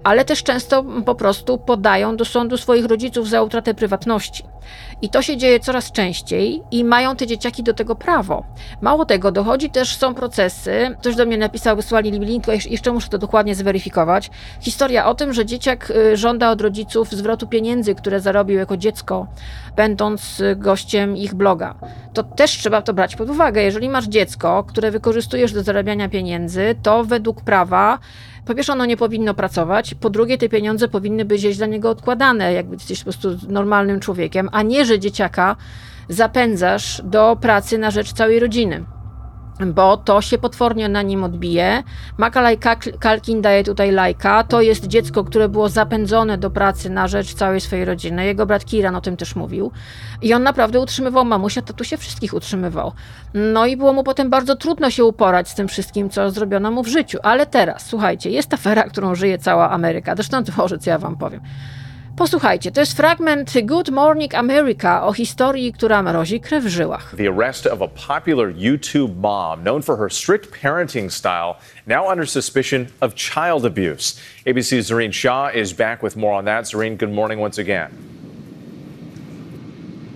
ale 0.05 0.24
też 0.24 0.42
często 0.42 0.84
po 1.07 1.14
prostu 1.14 1.59
podają 1.59 2.16
do 2.16 2.24
sądu 2.24 2.57
swoich 2.57 2.84
rodziców 2.84 3.28
za 3.28 3.42
utratę 3.42 3.74
prywatności. 3.74 4.45
I 5.03 5.09
to 5.09 5.22
się 5.22 5.36
dzieje 5.36 5.61
coraz 5.61 5.92
częściej 5.92 6.62
i 6.70 6.84
mają 6.84 7.16
te 7.16 7.26
dzieciaki 7.26 7.62
do 7.62 7.74
tego 7.74 7.95
prawo. 7.95 8.45
Mało 8.80 9.05
tego, 9.05 9.32
dochodzi 9.32 9.70
też, 9.70 9.97
są 9.97 10.14
procesy, 10.14 10.97
ktoś 11.01 11.16
do 11.16 11.26
mnie 11.26 11.38
napisał, 11.38 11.76
wysłali 11.76 12.11
link, 12.11 12.45
jeszcze 12.70 12.92
muszę 12.92 13.09
to 13.09 13.18
dokładnie 13.18 13.55
zweryfikować, 13.55 14.30
historia 14.61 15.07
o 15.07 15.14
tym, 15.14 15.32
że 15.32 15.47
dzieciak 15.47 15.90
y, 15.90 16.16
żąda 16.16 16.51
od 16.51 16.61
rodziców 16.61 17.11
zwrotu 17.11 17.47
pieniędzy, 17.47 17.95
które 17.95 18.20
zarobił 18.20 18.59
jako 18.59 18.76
dziecko, 18.76 19.26
będąc 19.77 20.43
gościem 20.57 21.16
ich 21.16 21.35
bloga. 21.35 21.75
To 22.12 22.22
też 22.22 22.51
trzeba 22.51 22.83
to 22.83 22.95
brać 22.95 23.16
pod 23.16 23.31
uwagę. 23.31 23.62
Jeżeli 23.62 23.89
masz 23.89 24.05
dziecko, 24.05 24.64
które 24.64 24.91
wykorzystujesz 24.91 25.53
do 25.53 25.62
zarabiania 25.62 26.09
pieniędzy, 26.09 26.75
to 26.83 27.05
według 27.05 27.41
prawa 27.41 27.99
po 28.47 28.55
pierwsze 28.55 28.72
ono 28.72 28.87
nie 28.87 28.97
powinno 28.97 29.35
pracować, 29.35 29.95
po 29.95 30.11
drugie 30.11 30.39
te 30.39 30.49
pieniądze 30.49 30.89
powinny 30.89 31.25
być 31.25 31.41
gdzieś 31.41 31.57
dla 31.57 31.66
niego 31.66 31.91
odkładane, 31.91 32.53
jakby 32.53 32.75
jesteś 32.75 32.99
po 32.99 33.05
prostu 33.05 33.29
normalnym 33.49 34.01
człowiekiem, 34.01 34.49
a 34.53 34.62
nie, 34.62 34.85
że 34.85 34.99
dzieciaka 34.99 35.57
zapędzasz 36.09 37.03
do 37.05 37.37
pracy 37.41 37.79
na 37.79 37.91
rzecz 37.91 38.12
całej 38.12 38.41
rodziny 38.41 38.85
bo 39.61 39.96
to 39.96 40.20
się 40.20 40.38
potwornie 40.38 40.88
na 40.88 41.02
nim 41.02 41.24
odbije. 41.24 41.82
Makalaj 42.18 42.59
Kalkin 43.00 43.42
daje 43.42 43.64
tutaj 43.64 43.90
lajka. 43.92 44.44
To 44.44 44.61
jest 44.61 44.86
dziecko, 44.86 45.24
które 45.24 45.48
było 45.48 45.68
zapędzone 45.68 46.38
do 46.38 46.50
pracy 46.50 46.90
na 46.90 47.09
rzecz 47.09 47.34
całej 47.34 47.61
swojej 47.61 47.84
rodziny. 47.84 48.26
Jego 48.26 48.46
brat 48.46 48.64
Kiran 48.64 48.96
o 48.96 49.00
tym 49.00 49.16
też 49.16 49.36
mówił. 49.36 49.70
I 50.22 50.34
on 50.34 50.42
naprawdę 50.42 50.80
utrzymywał 50.80 51.24
mamusia, 51.24 51.62
tatusia, 51.62 51.96
wszystkich 51.96 52.34
utrzymywał. 52.34 52.92
No 53.34 53.66
i 53.66 53.76
było 53.76 53.92
mu 53.92 54.05
potem 54.05 54.30
bardzo 54.30 54.57
trudno 54.57 54.90
się 54.90 55.05
uporać 55.05 55.48
z 55.48 55.55
tym 55.55 55.68
wszystkim, 55.68 56.11
co 56.11 56.30
zrobiono 56.30 56.70
mu 56.70 56.82
w 56.82 56.88
życiu. 56.88 57.18
Ale 57.22 57.46
teraz, 57.46 57.86
słuchajcie, 57.86 58.30
jest 58.30 58.55
afera, 58.55 58.82
którą 58.82 59.14
żyje 59.14 59.38
cała 59.38 59.70
Ameryka. 59.70 60.14
Zresztą 60.14 60.42
może, 60.57 60.78
co 60.78 60.90
ja 60.90 60.98
wam 60.98 61.16
powiem. 61.16 61.40
Posłuchajcie, 62.16 62.72
to 62.72 62.80
jest 62.80 62.96
fragment 62.96 63.52
Good 63.62 63.90
Morning 63.90 64.34
America 64.34 65.02
o 65.02 65.12
historii, 65.12 65.72
która 65.72 66.02
mrozi 66.02 66.40
krew 66.40 66.64
w 66.64 66.68
żyłach. 66.68 67.14
The 67.16 67.28
arrest 67.28 67.66
of 67.66 67.82
a 67.82 67.88
popular 67.88 68.54
YouTube 68.56 69.16
mom 69.16 69.60
known 69.60 69.82
for 69.82 69.98
her 69.98 70.12
strict 70.12 70.62
parenting 70.62 71.10
style 71.10 71.54
now 71.86 72.10
under 72.10 72.28
suspicion 72.28 72.86
of 73.00 73.14
child 73.14 73.64
abuse. 73.64 74.20
ABC's 74.46 74.90
Zareen 74.90 75.12
Shah 75.12 75.50
is 75.54 75.72
back 75.72 76.02
with 76.02 76.16
more 76.16 76.38
on 76.38 76.44
that. 76.44 76.64
Zareen, 76.64 76.98
good 76.98 77.12
morning 77.12 77.40
once 77.40 77.58
again. 77.58 77.90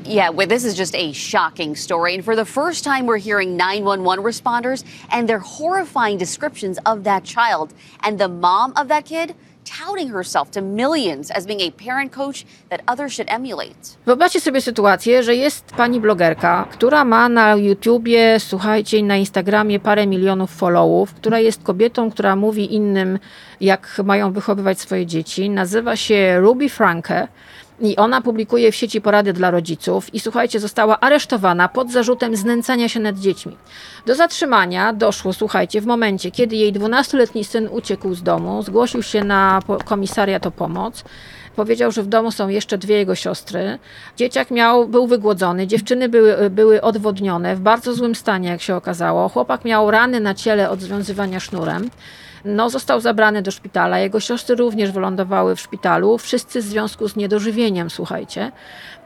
Yeah, 0.04 0.30
well, 0.30 0.46
this 0.46 0.64
is 0.64 0.74
just 0.74 0.94
a 0.94 1.12
shocking 1.12 1.76
story. 1.76 2.14
And 2.14 2.24
for 2.24 2.36
the 2.36 2.44
first 2.44 2.84
time, 2.84 3.06
we're 3.06 3.18
hearing 3.18 3.56
911 3.56 4.24
responders 4.24 4.84
and 5.10 5.28
their 5.28 5.40
horrifying 5.40 6.18
descriptions 6.18 6.78
of 6.86 7.04
that 7.04 7.24
child. 7.24 7.74
And 8.00 8.18
the 8.18 8.28
mom 8.28 8.72
of 8.76 8.88
that 8.88 9.04
kid 9.04 9.34
touting 9.70 10.12
herself 10.12 10.50
to 10.50 10.62
millions 10.62 11.30
as 11.30 11.46
being 11.46 11.60
a 11.60 11.70
parent 11.84 12.12
coach 12.12 12.44
that 12.70 12.80
others 12.86 13.12
should 13.12 13.30
emulate. 13.30 13.96
Wyobraźcie 14.06 14.40
sobie 14.40 14.60
sytuację, 14.60 15.22
że 15.22 15.34
jest 15.34 15.64
pani 15.64 16.00
blogerka, 16.00 16.68
która 16.70 17.04
ma 17.04 17.28
na 17.28 17.56
YouTubie, 17.56 18.40
słuchajcie, 18.40 19.02
na 19.02 19.16
Instagramie 19.16 19.80
parę 19.80 20.06
milionów 20.06 20.50
followów, 20.50 21.14
która 21.14 21.38
jest 21.38 21.62
kobietą, 21.62 22.10
która 22.10 22.36
mówi 22.36 22.74
innym, 22.74 23.18
jak 23.60 24.00
mają 24.04 24.32
wychowywać 24.32 24.80
swoje 24.80 25.06
dzieci. 25.06 25.50
Nazywa 25.50 25.96
się 25.96 26.40
Ruby 26.40 26.68
Franke. 26.68 27.28
I 27.80 27.96
ona 27.96 28.20
publikuje 28.20 28.72
w 28.72 28.76
sieci 28.76 29.00
porady 29.00 29.32
dla 29.32 29.50
rodziców 29.50 30.14
i 30.14 30.20
słuchajcie, 30.20 30.60
została 30.60 31.00
aresztowana 31.00 31.68
pod 31.68 31.92
zarzutem 31.92 32.36
znęcania 32.36 32.88
się 32.88 33.00
nad 33.00 33.18
dziećmi. 33.18 33.56
Do 34.06 34.14
zatrzymania 34.14 34.92
doszło, 34.92 35.32
słuchajcie, 35.32 35.80
w 35.80 35.86
momencie, 35.86 36.30
kiedy 36.30 36.56
jej 36.56 36.72
12-letni 36.72 37.44
syn 37.44 37.68
uciekł 37.72 38.14
z 38.14 38.22
domu, 38.22 38.62
zgłosił 38.62 39.02
się 39.02 39.24
na 39.24 39.60
komisariat 39.84 40.46
o 40.46 40.50
pomoc. 40.50 41.04
Powiedział, 41.56 41.92
że 41.92 42.02
w 42.02 42.06
domu 42.06 42.30
są 42.30 42.48
jeszcze 42.48 42.78
dwie 42.78 42.96
jego 42.96 43.14
siostry. 43.14 43.78
Dzieciak 44.16 44.50
miał, 44.50 44.88
był 44.88 45.06
wygłodzony, 45.06 45.66
dziewczyny 45.66 46.08
były, 46.08 46.50
były 46.50 46.82
odwodnione, 46.82 47.56
w 47.56 47.60
bardzo 47.60 47.94
złym 47.94 48.14
stanie, 48.14 48.48
jak 48.48 48.62
się 48.62 48.76
okazało. 48.76 49.28
Chłopak 49.28 49.64
miał 49.64 49.90
rany 49.90 50.20
na 50.20 50.34
ciele 50.34 50.70
od 50.70 50.80
związywania 50.80 51.40
sznurem. 51.40 51.90
No, 52.44 52.70
został 52.70 53.00
zabrany 53.00 53.42
do 53.42 53.50
szpitala. 53.50 53.98
Jego 53.98 54.20
siostry 54.20 54.56
również 54.56 54.92
wylądowały 54.92 55.56
w 55.56 55.60
szpitalu. 55.60 56.18
Wszyscy 56.18 56.60
w 56.60 56.64
związku 56.64 57.08
z 57.08 57.16
niedożywieniem, 57.16 57.90
słuchajcie. 57.90 58.52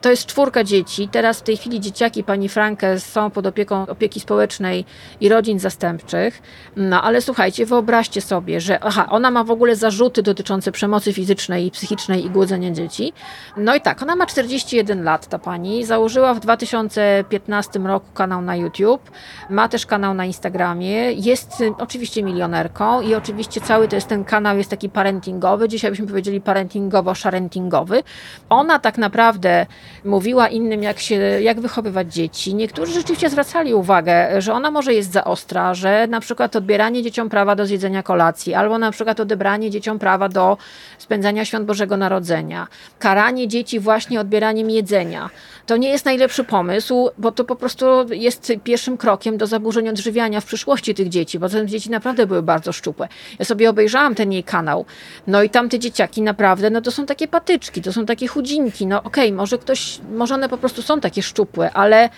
To 0.02 0.10
jest 0.10 0.26
czwórka 0.26 0.64
dzieci. 0.64 1.08
Teraz 1.08 1.38
w 1.38 1.42
tej 1.42 1.56
chwili 1.56 1.80
dzieciaki 1.80 2.24
pani 2.24 2.48
Franke 2.48 3.00
są 3.00 3.30
pod 3.30 3.46
opieką 3.46 3.86
opieki 3.86 4.20
społecznej 4.20 4.84
i 5.20 5.28
rodzin 5.28 5.58
zastępczych. 5.58 6.42
No 6.76 7.02
ale 7.02 7.20
słuchajcie, 7.20 7.66
wyobraźcie 7.66 8.20
sobie, 8.20 8.60
że 8.60 8.84
aha, 8.84 9.06
ona 9.10 9.30
ma 9.30 9.44
w 9.44 9.50
ogóle 9.50 9.76
zarzuty 9.76 10.22
dotyczące 10.22 10.72
przemocy 10.72 11.12
fizycznej 11.12 11.66
i 11.66 11.70
psychicznej 11.70 12.24
i 12.24 12.30
głodzenia 12.30 12.70
dzieci. 12.70 13.12
No 13.56 13.74
i 13.74 13.80
tak, 13.80 14.02
ona 14.02 14.16
ma 14.16 14.26
41 14.26 15.04
lat, 15.04 15.26
ta 15.26 15.38
pani. 15.38 15.84
Założyła 15.84 16.34
w 16.34 16.40
2015 16.40 17.78
roku 17.78 18.12
kanał 18.14 18.42
na 18.42 18.56
YouTube. 18.56 19.10
Ma 19.50 19.68
też 19.68 19.86
kanał 19.86 20.14
na 20.14 20.24
Instagramie. 20.24 21.12
Jest 21.12 21.60
y, 21.60 21.72
oczywiście 21.78 22.22
milionerką 22.22 23.00
i 23.00 23.14
oczywiście 23.14 23.60
cały 23.60 23.88
to 23.88 23.96
jest 23.96 24.08
ten 24.08 24.24
kanał 24.24 24.58
jest 24.58 24.70
taki 24.70 24.88
parentingowy. 24.88 25.68
Dzisiaj 25.68 25.90
byśmy 25.90 26.06
powiedzieli 26.06 26.40
parentingowo-sharentingowy. 26.40 28.02
Ona 28.48 28.78
tak 28.78 28.98
naprawdę 28.98 29.66
mówiła 30.04 30.48
innym, 30.48 30.82
jak, 30.82 30.98
się, 30.98 31.14
jak 31.40 31.60
wychowywać 31.60 32.14
dzieci. 32.14 32.54
Niektórzy 32.54 32.92
rzeczywiście 32.92 33.30
zwracali 33.30 33.74
uwagę, 33.74 34.42
że 34.42 34.52
ona 34.52 34.70
może 34.70 34.94
jest 34.94 35.12
za 35.12 35.24
ostra, 35.24 35.74
że 35.74 36.06
na 36.06 36.20
przykład 36.20 36.56
odbieranie 36.56 37.02
dzieciom 37.02 37.28
prawa 37.28 37.56
do 37.56 37.66
zjedzenia 37.66 38.02
kolacji, 38.02 38.54
albo 38.54 38.78
na 38.78 38.90
przykład 38.90 39.20
odebranie 39.20 39.70
dzieciom 39.70 39.98
prawa 39.98 40.28
do 40.28 40.56
spędzania 40.98 41.44
świąt 41.44 41.66
Bożego 41.66 41.96
Narodzenia, 41.96 42.66
karanie 42.98 43.48
dzieci 43.48 43.80
właśnie 43.80 44.20
odbieraniem 44.20 44.70
jedzenia. 44.70 45.30
To 45.66 45.76
nie 45.76 45.88
jest 45.88 46.04
najlepszy 46.04 46.44
pomysł, 46.44 47.10
bo 47.18 47.32
to 47.32 47.44
po 47.44 47.56
prostu 47.56 47.86
jest 48.10 48.52
pierwszym 48.64 48.96
krokiem 48.96 49.36
do 49.36 49.46
zaburzeń 49.46 49.88
odżywiania 49.88 50.40
w 50.40 50.44
przyszłości 50.44 50.94
tych 50.94 51.08
dzieci, 51.08 51.38
bo 51.38 51.48
te 51.48 51.66
dzieci 51.66 51.90
naprawdę 51.90 52.26
były 52.26 52.42
bardzo 52.42 52.72
szczupłe. 52.72 53.08
Ja 53.38 53.44
sobie 53.44 53.70
obejrzałam 53.70 54.14
ten 54.14 54.32
jej 54.32 54.44
kanał, 54.44 54.84
no 55.26 55.42
i 55.42 55.50
tam 55.50 55.68
te 55.68 55.78
dzieciaki 55.78 56.22
naprawdę, 56.22 56.70
no 56.70 56.80
to 56.80 56.90
są 56.90 57.06
takie 57.06 57.28
patyczki, 57.28 57.82
to 57.82 57.92
są 57.92 58.06
takie 58.06 58.26
chudzinki, 58.26 58.86
no 58.86 59.02
okej, 59.02 59.26
okay, 59.26 59.36
może 59.36 59.58
ktoś, 59.58 60.00
może 60.14 60.34
one 60.34 60.48
po 60.48 60.58
prostu 60.58 60.82
są 60.82 61.00
takie 61.00 61.22
szczupłe, 61.22 61.72
ale 61.72 62.08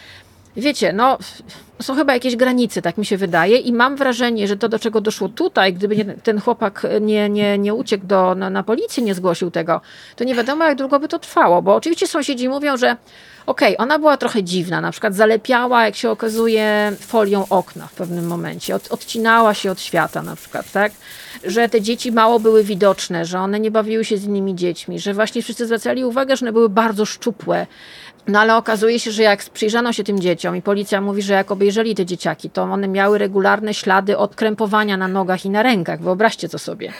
wiecie, 0.56 0.92
no 0.92 1.18
są 1.82 1.94
chyba 1.94 2.14
jakieś 2.14 2.36
granice, 2.36 2.82
tak 2.82 2.98
mi 2.98 3.06
się 3.06 3.16
wydaje 3.16 3.56
i 3.56 3.72
mam 3.72 3.96
wrażenie, 3.96 4.48
że 4.48 4.56
to 4.56 4.68
do 4.68 4.78
czego 4.78 5.00
doszło 5.00 5.28
tutaj, 5.28 5.72
gdyby 5.74 5.96
nie, 5.96 6.04
ten 6.04 6.40
chłopak 6.40 6.86
nie, 7.00 7.28
nie, 7.28 7.58
nie 7.58 7.74
uciekł 7.74 8.06
do, 8.06 8.34
na, 8.34 8.50
na 8.50 8.62
policję, 8.62 9.02
nie 9.02 9.14
zgłosił 9.14 9.50
tego, 9.50 9.80
to 10.16 10.24
nie 10.24 10.34
wiadomo 10.34 10.64
jak 10.64 10.78
długo 10.78 11.00
by 11.00 11.08
to 11.08 11.18
trwało, 11.18 11.62
bo 11.62 11.74
oczywiście 11.74 12.06
sąsiedzi 12.06 12.48
mówią, 12.48 12.76
że 12.76 12.96
okej, 13.46 13.76
okay, 13.76 13.86
ona 13.86 13.98
była 13.98 14.16
trochę 14.16 14.42
dziwna, 14.42 14.80
na 14.80 14.90
przykład 14.90 15.14
zalepiała, 15.14 15.84
jak 15.84 15.96
się 15.96 16.10
okazuje, 16.10 16.92
folią 17.00 17.46
okna 17.50 17.86
w 17.86 17.92
pewnym 17.92 18.26
momencie, 18.26 18.74
Od, 18.74 18.92
odcinała 18.92 19.54
się 19.54 19.70
od 19.70 19.80
świata 19.80 20.22
na 20.22 20.36
przykład, 20.36 20.72
tak, 20.72 20.92
że 21.44 21.68
te 21.68 21.80
dzieci 21.80 22.12
mało 22.12 22.40
były 22.40 22.64
widoczne, 22.64 23.24
że 23.24 23.40
one 23.40 23.60
nie 23.60 23.70
bawiły 23.70 24.04
się 24.04 24.16
z 24.16 24.24
innymi 24.24 24.54
dziećmi, 24.54 24.98
że 24.98 25.14
właśnie 25.14 25.42
wszyscy 25.42 25.66
zwracali 25.66 26.04
uwagę, 26.04 26.36
że 26.36 26.46
one 26.46 26.52
były 26.52 26.68
bardzo 26.68 27.04
szczupłe, 27.04 27.66
no 28.28 28.40
ale 28.40 28.56
okazuje 28.56 29.00
się, 29.00 29.10
że 29.10 29.22
jak 29.22 29.44
przyjrzano 29.44 29.92
się 29.92 30.04
tym 30.04 30.20
dzieciom 30.20 30.56
i 30.56 30.62
policja 30.62 31.00
mówi, 31.00 31.22
że 31.22 31.34
jak 31.34 31.50
obejrzeli 31.50 31.94
te 31.94 32.06
dzieciaki, 32.06 32.50
to 32.50 32.62
one 32.62 32.88
miały 32.88 33.18
regularne 33.18 33.74
ślady 33.74 34.18
odkrępowania 34.18 34.96
na 34.96 35.08
nogach 35.08 35.44
i 35.44 35.50
na 35.50 35.62
rękach. 35.62 36.02
Wyobraźcie 36.02 36.48
to 36.48 36.58
sobie. 36.58 36.92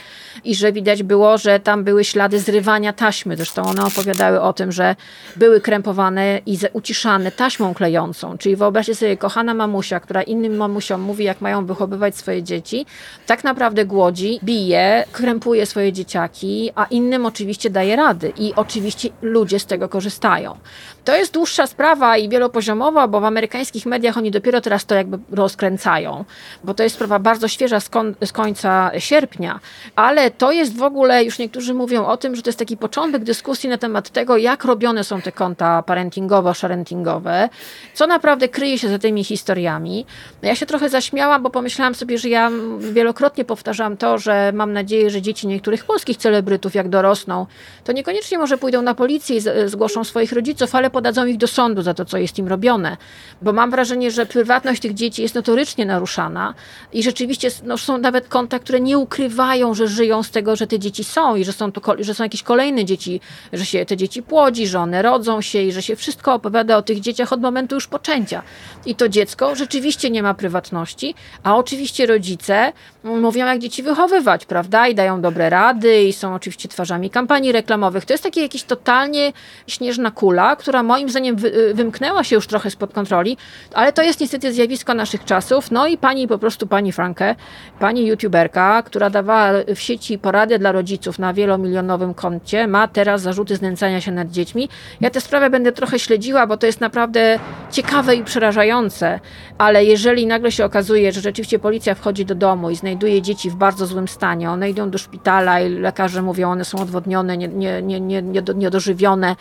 I 0.44 0.54
że 0.54 0.72
widać 0.72 1.02
było, 1.02 1.38
że 1.38 1.60
tam 1.60 1.84
były 1.84 2.04
ślady 2.04 2.40
zrywania 2.40 2.92
taśmy. 2.92 3.36
Zresztą 3.36 3.62
one 3.62 3.84
opowiadały 3.84 4.40
o 4.40 4.52
tym, 4.52 4.72
że 4.72 4.96
były 5.36 5.60
krępowane 5.60 6.40
i 6.46 6.58
uciszane 6.72 7.32
taśmą 7.32 7.74
klejącą. 7.74 8.38
Czyli 8.38 8.56
wyobraźcie 8.56 8.94
sobie, 8.94 9.16
kochana 9.16 9.54
mamusia, 9.54 10.00
która 10.00 10.22
innym 10.22 10.56
mamusiom 10.56 11.00
mówi, 11.00 11.24
jak 11.24 11.40
mają 11.40 11.66
wychowywać 11.66 12.16
swoje 12.16 12.42
dzieci, 12.42 12.86
tak 13.26 13.44
naprawdę 13.44 13.84
głodzi, 13.84 14.40
bije, 14.44 15.04
krępuje 15.12 15.66
swoje 15.66 15.92
dzieciaki, 15.92 16.70
a 16.74 16.84
innym 16.84 17.26
oczywiście 17.26 17.70
daje 17.70 17.96
rady. 17.96 18.32
I 18.36 18.54
oczywiście 18.54 19.08
ludzie 19.22 19.58
z 19.58 19.66
tego 19.66 19.88
korzystają. 19.88 20.56
To 21.04 21.16
jest 21.16 21.32
dłuższa 21.32 21.66
sprawa 21.66 22.16
i 22.16 22.28
wielopoziomowa, 22.28 23.08
bo 23.08 23.20
w 23.20 23.24
amerykańskich 23.24 23.86
mediach 23.86 24.16
oni 24.16 24.30
dopiero 24.30 24.60
teraz 24.60 24.86
to 24.86 24.94
jakby 24.94 25.18
rozkręcają, 25.30 26.24
bo 26.64 26.74
to 26.74 26.82
jest 26.82 26.94
sprawa 26.94 27.18
bardzo 27.18 27.48
świeża 27.48 27.80
z, 27.80 27.88
kon- 27.88 28.14
z 28.24 28.32
końca 28.32 28.90
sierpnia, 28.98 29.60
ale 29.96 30.30
to 30.30 30.52
jest 30.52 30.76
w 30.76 30.82
ogóle, 30.82 31.24
już 31.24 31.38
niektórzy 31.38 31.74
mówią 31.74 32.06
o 32.06 32.16
tym, 32.16 32.36
że 32.36 32.42
to 32.42 32.48
jest 32.48 32.58
taki 32.58 32.76
początek 32.76 33.24
dyskusji 33.24 33.68
na 33.68 33.78
temat 33.78 34.10
tego, 34.10 34.36
jak 34.36 34.64
robione 34.64 35.04
są 35.04 35.20
te 35.20 35.32
konta 35.32 35.82
parentingowo-sharentingowe, 35.86 37.48
co 37.94 38.06
naprawdę 38.06 38.48
kryje 38.48 38.78
się 38.78 38.88
za 38.88 38.98
tymi 38.98 39.24
historiami. 39.24 40.06
No 40.42 40.48
ja 40.48 40.54
się 40.54 40.66
trochę 40.66 40.88
zaśmiałam, 40.88 41.42
bo 41.42 41.50
pomyślałam 41.50 41.94
sobie, 41.94 42.18
że 42.18 42.28
ja 42.28 42.50
wielokrotnie 42.78 43.44
powtarzam 43.44 43.96
to, 43.96 44.18
że 44.18 44.52
mam 44.54 44.72
nadzieję, 44.72 45.10
że 45.10 45.22
dzieci 45.22 45.46
niektórych 45.46 45.84
polskich 45.84 46.16
celebrytów, 46.16 46.74
jak 46.74 46.88
dorosną, 46.88 47.46
to 47.84 47.92
niekoniecznie 47.92 48.38
może 48.38 48.58
pójdą 48.58 48.82
na 48.82 48.94
policję 48.94 49.36
i 49.36 49.40
zgłoszą 49.66 50.04
swoich 50.04 50.32
rodziców, 50.32 50.74
ale 50.74 50.90
podadzą 50.94 51.26
ich 51.26 51.36
do 51.36 51.46
sądu 51.46 51.82
za 51.82 51.94
to, 51.94 52.04
co 52.04 52.18
jest 52.18 52.38
im 52.38 52.48
robione. 52.48 52.96
Bo 53.42 53.52
mam 53.52 53.70
wrażenie, 53.70 54.10
że 54.10 54.26
prywatność 54.26 54.82
tych 54.82 54.94
dzieci 54.94 55.22
jest 55.22 55.34
notorycznie 55.34 55.86
naruszana 55.86 56.54
i 56.92 57.02
rzeczywiście 57.02 57.50
no, 57.64 57.78
są 57.78 57.98
nawet 57.98 58.28
konta, 58.28 58.58
które 58.58 58.80
nie 58.80 58.98
ukrywają, 58.98 59.74
że 59.74 59.88
żyją 59.88 60.22
z 60.22 60.30
tego, 60.30 60.56
że 60.56 60.66
te 60.66 60.78
dzieci 60.78 61.04
są 61.04 61.36
i 61.36 61.44
że 61.44 61.52
są, 61.52 61.72
to, 61.72 61.80
że 61.98 62.14
są 62.14 62.24
jakieś 62.24 62.42
kolejne 62.42 62.84
dzieci, 62.84 63.20
że 63.52 63.64
się 63.64 63.86
te 63.86 63.96
dzieci 63.96 64.22
płodzi, 64.22 64.66
że 64.66 64.78
one 64.80 65.02
rodzą 65.02 65.40
się 65.40 65.62
i 65.62 65.72
że 65.72 65.82
się 65.82 65.96
wszystko 65.96 66.34
opowiada 66.34 66.76
o 66.76 66.82
tych 66.82 67.00
dzieciach 67.00 67.32
od 67.32 67.40
momentu 67.40 67.74
już 67.74 67.86
poczęcia. 67.86 68.42
I 68.86 68.94
to 68.94 69.08
dziecko 69.08 69.54
rzeczywiście 69.54 70.10
nie 70.10 70.22
ma 70.22 70.34
prywatności, 70.34 71.14
a 71.42 71.56
oczywiście 71.56 72.06
rodzice 72.06 72.72
mówią, 73.04 73.46
jak 73.46 73.58
dzieci 73.58 73.82
wychowywać, 73.82 74.46
prawda? 74.46 74.88
I 74.88 74.94
dają 74.94 75.20
dobre 75.20 75.50
rady 75.50 76.02
i 76.02 76.12
są 76.12 76.34
oczywiście 76.34 76.68
twarzami 76.68 77.10
kampanii 77.10 77.52
reklamowych. 77.52 78.04
To 78.04 78.14
jest 78.14 78.24
takie 78.24 78.42
jakieś 78.42 78.62
totalnie 78.62 79.32
śnieżna 79.66 80.10
kula, 80.10 80.56
która 80.56 80.82
moim 80.82 81.08
zdaniem 81.10 81.36
wy, 81.36 81.74
wymknęła 81.74 82.24
się 82.24 82.36
już 82.36 82.46
trochę 82.46 82.70
spod 82.70 82.92
kontroli, 82.92 83.36
ale 83.74 83.92
to 83.92 84.02
jest 84.02 84.20
niestety 84.20 84.52
zjawisko 84.52 84.94
naszych 84.94 85.24
czasów. 85.24 85.70
No 85.70 85.86
i 85.86 85.98
pani 85.98 86.28
po 86.28 86.38
prostu, 86.38 86.66
pani 86.66 86.92
Frankę, 86.92 87.34
pani 87.78 88.06
youtuberka, 88.06 88.82
która 88.82 89.10
dawała 89.10 89.50
w 89.74 89.80
sieci 89.80 90.18
porady 90.18 90.58
dla 90.58 90.72
rodziców 90.72 91.18
na 91.18 91.34
wielomilionowym 91.34 92.14
koncie, 92.14 92.66
ma 92.66 92.88
teraz 92.88 93.22
zarzuty 93.22 93.56
znęcania 93.56 94.00
się 94.00 94.12
nad 94.12 94.30
dziećmi. 94.30 94.68
Ja 95.00 95.10
tę 95.10 95.20
sprawę 95.20 95.50
będę 95.50 95.72
trochę 95.72 95.98
śledziła, 95.98 96.46
bo 96.46 96.56
to 96.56 96.66
jest 96.66 96.80
naprawdę 96.80 97.38
ciekawe 97.70 98.16
i 98.16 98.24
przerażające, 98.24 99.20
ale 99.58 99.84
jeżeli 99.84 100.26
nagle 100.26 100.52
się 100.52 100.64
okazuje, 100.64 101.12
że 101.12 101.20
rzeczywiście 101.20 101.58
policja 101.58 101.94
wchodzi 101.94 102.24
do 102.24 102.34
domu 102.34 102.70
i 102.70 102.76
znajduje 102.76 102.93
dzieci 103.22 103.50
w 103.50 103.54
bardzo 103.54 103.86
złym 103.86 104.08
stanie, 104.08 104.50
one 104.50 104.70
idą 104.70 104.90
do 104.90 104.98
szpitala 104.98 105.60
i 105.60 105.68
lekarze 105.68 106.22
mówią, 106.22 106.50
one 106.50 106.64
są 106.64 106.78
odwodnione, 106.78 107.36
niedożywione, 107.36 107.82
nie, 107.82 108.00
nie, 108.00 108.22
nie, 108.22 108.54
nie 108.54 109.36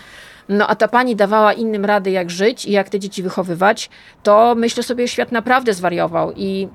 no 0.49 0.68
a 0.68 0.76
ta 0.76 0.88
pani 0.88 1.16
dawała 1.16 1.54
innym 1.54 1.86
rady, 1.86 2.12
jak 2.12 2.30
żyć 2.30 2.66
i 2.66 2.72
jak 2.72 2.89
te 2.89 2.99
dzieci 2.99 3.24
wychowywać, 3.24 3.89
to 4.24 4.56
myślę 4.56 4.84
sobie, 4.84 5.08
świat 5.08 5.32
naprawdę 5.32 5.74
zwariował 5.74 6.32
i 6.36 6.68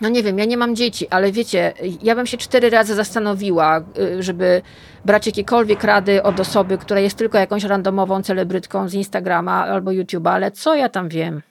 no 0.00 0.08
nie 0.08 0.22
wiem, 0.22 0.38
ja 0.38 0.44
nie 0.44 0.56
mam 0.56 0.76
dzieci, 0.76 1.08
ale 1.08 1.32
wiecie, 1.32 1.72
ja 2.02 2.14
bym 2.14 2.26
się 2.26 2.36
cztery 2.36 2.70
razy 2.70 2.94
zastanowiła, 2.94 3.80
y, 3.98 4.22
żeby 4.22 4.62
brać 5.04 5.26
jakiekolwiek 5.26 5.84
rady 5.84 6.22
od 6.22 6.40
osoby, 6.40 6.78
która 6.78 7.00
jest 7.00 7.18
tylko 7.18 7.38
jakąś 7.38 7.64
randomową 7.64 8.22
celebrytką 8.22 8.88
z 8.88 8.94
Instagrama 8.94 9.64
albo 9.64 9.90
YouTube'a, 9.90 10.30
ale 10.30 10.50
co 10.50 10.74
ja 10.74 10.88
tam 10.88 11.08
wiem? 11.08 11.42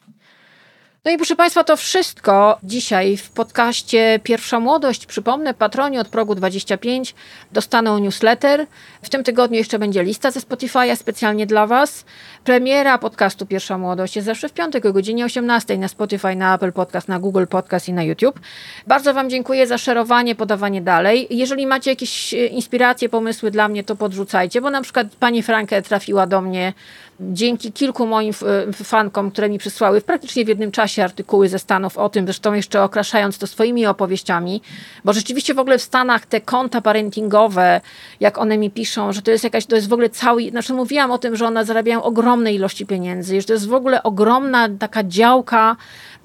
No 1.06 1.12
i 1.12 1.18
proszę 1.18 1.36
Państwa, 1.36 1.64
to 1.64 1.78
wszystko 1.78 2.58
dzisiaj 2.64 3.18
w 3.18 3.30
podcaście 3.30 4.20
Pierwsza 4.24 4.60
Młodość. 4.60 5.06
Przypomnę, 5.06 5.54
patroni 5.54 5.98
od 5.98 6.08
progu 6.08 6.36
25 6.36 7.16
dostaną 7.52 8.00
newsletter. 8.00 8.66
W 9.02 9.10
tym 9.10 9.24
tygodniu 9.24 9.58
jeszcze 9.58 9.80
będzie 9.80 10.04
lista 10.04 10.32
ze 10.32 10.40
Spotify'a 10.40 10.96
specjalnie 10.96 11.46
dla 11.46 11.68
Was. 11.68 12.06
Premiera 12.44 12.98
podcastu 12.98 13.46
Pierwsza 13.46 13.78
Młodość 13.78 14.16
jest 14.16 14.26
zawsze 14.26 14.50
w 14.50 14.54
piątek 14.54 14.86
o 14.86 14.94
godzinie 14.94 15.26
18 15.26 15.78
na 15.78 15.88
Spotify, 15.88 16.36
na 16.36 16.56
Apple 16.56 16.72
Podcast, 16.72 17.08
na 17.08 17.20
Google 17.20 17.46
Podcast 17.50 17.90
i 17.90 17.94
na 17.94 18.04
YouTube. 18.04 18.40
Bardzo 18.88 19.14
Wam 19.14 19.30
dziękuję 19.30 19.68
za 19.68 19.78
szerowanie, 19.78 20.36
podawanie 20.36 20.82
dalej. 20.82 21.28
Jeżeli 21.30 21.68
macie 21.68 21.90
jakieś 21.90 22.34
e, 22.34 22.48
inspiracje, 22.48 23.10
pomysły 23.10 23.52
dla 23.52 23.68
mnie, 23.68 23.84
to 23.84 23.96
podrzucajcie, 23.96 24.62
bo 24.62 24.70
na 24.70 24.82
przykład 24.82 25.08
pani 25.20 25.44
Frankę 25.44 25.82
trafiła 25.82 26.28
do 26.28 26.42
mnie 26.42 26.74
dzięki 27.20 27.72
kilku 27.72 28.08
moim 28.08 28.34
fankom, 28.74 29.32
które 29.32 29.50
mi 29.50 29.58
przysłały 29.58 30.02
w 30.02 30.04
praktycznie 30.04 30.46
w 30.46 30.48
jednym 30.48 30.72
czasie 30.72 31.04
artykuły 31.04 31.50
ze 31.50 31.60
Stanów 31.60 31.98
o 31.98 32.10
tym, 32.10 32.26
zresztą 32.26 32.54
jeszcze 32.54 32.84
okraszając 32.84 33.38
to 33.38 33.48
swoimi 33.48 33.86
opowieściami, 33.86 34.62
bo 35.06 35.14
rzeczywiście 35.14 35.54
w 35.54 35.60
ogóle 35.60 35.78
w 35.78 35.82
Stanach 35.82 36.26
te 36.26 36.42
konta 36.42 36.82
parentingowe, 36.82 37.82
jak 38.20 38.38
one 38.38 38.58
mi 38.58 38.72
piszą, 38.72 39.14
że 39.14 39.22
to 39.22 39.32
jest 39.32 39.44
jakaś, 39.44 39.66
to 39.66 39.76
jest 39.76 39.90
w 39.90 39.94
ogóle 39.94 40.10
cały, 40.10 40.50
znaczy 40.50 40.74
mówiłam 40.74 41.12
o 41.12 41.18
tym, 41.18 41.36
że 41.36 41.48
one 41.48 41.66
zarabiają 41.66 42.04
ogromne 42.04 42.54
ilości 42.54 42.86
pieniędzy, 42.86 43.42
że 43.42 43.48
to 43.48 43.54
jest 43.54 43.68
w 43.68 43.74
ogóle 43.74 44.04
ogromna 44.04 44.70
taka 44.80 45.04
działka, 45.04 45.76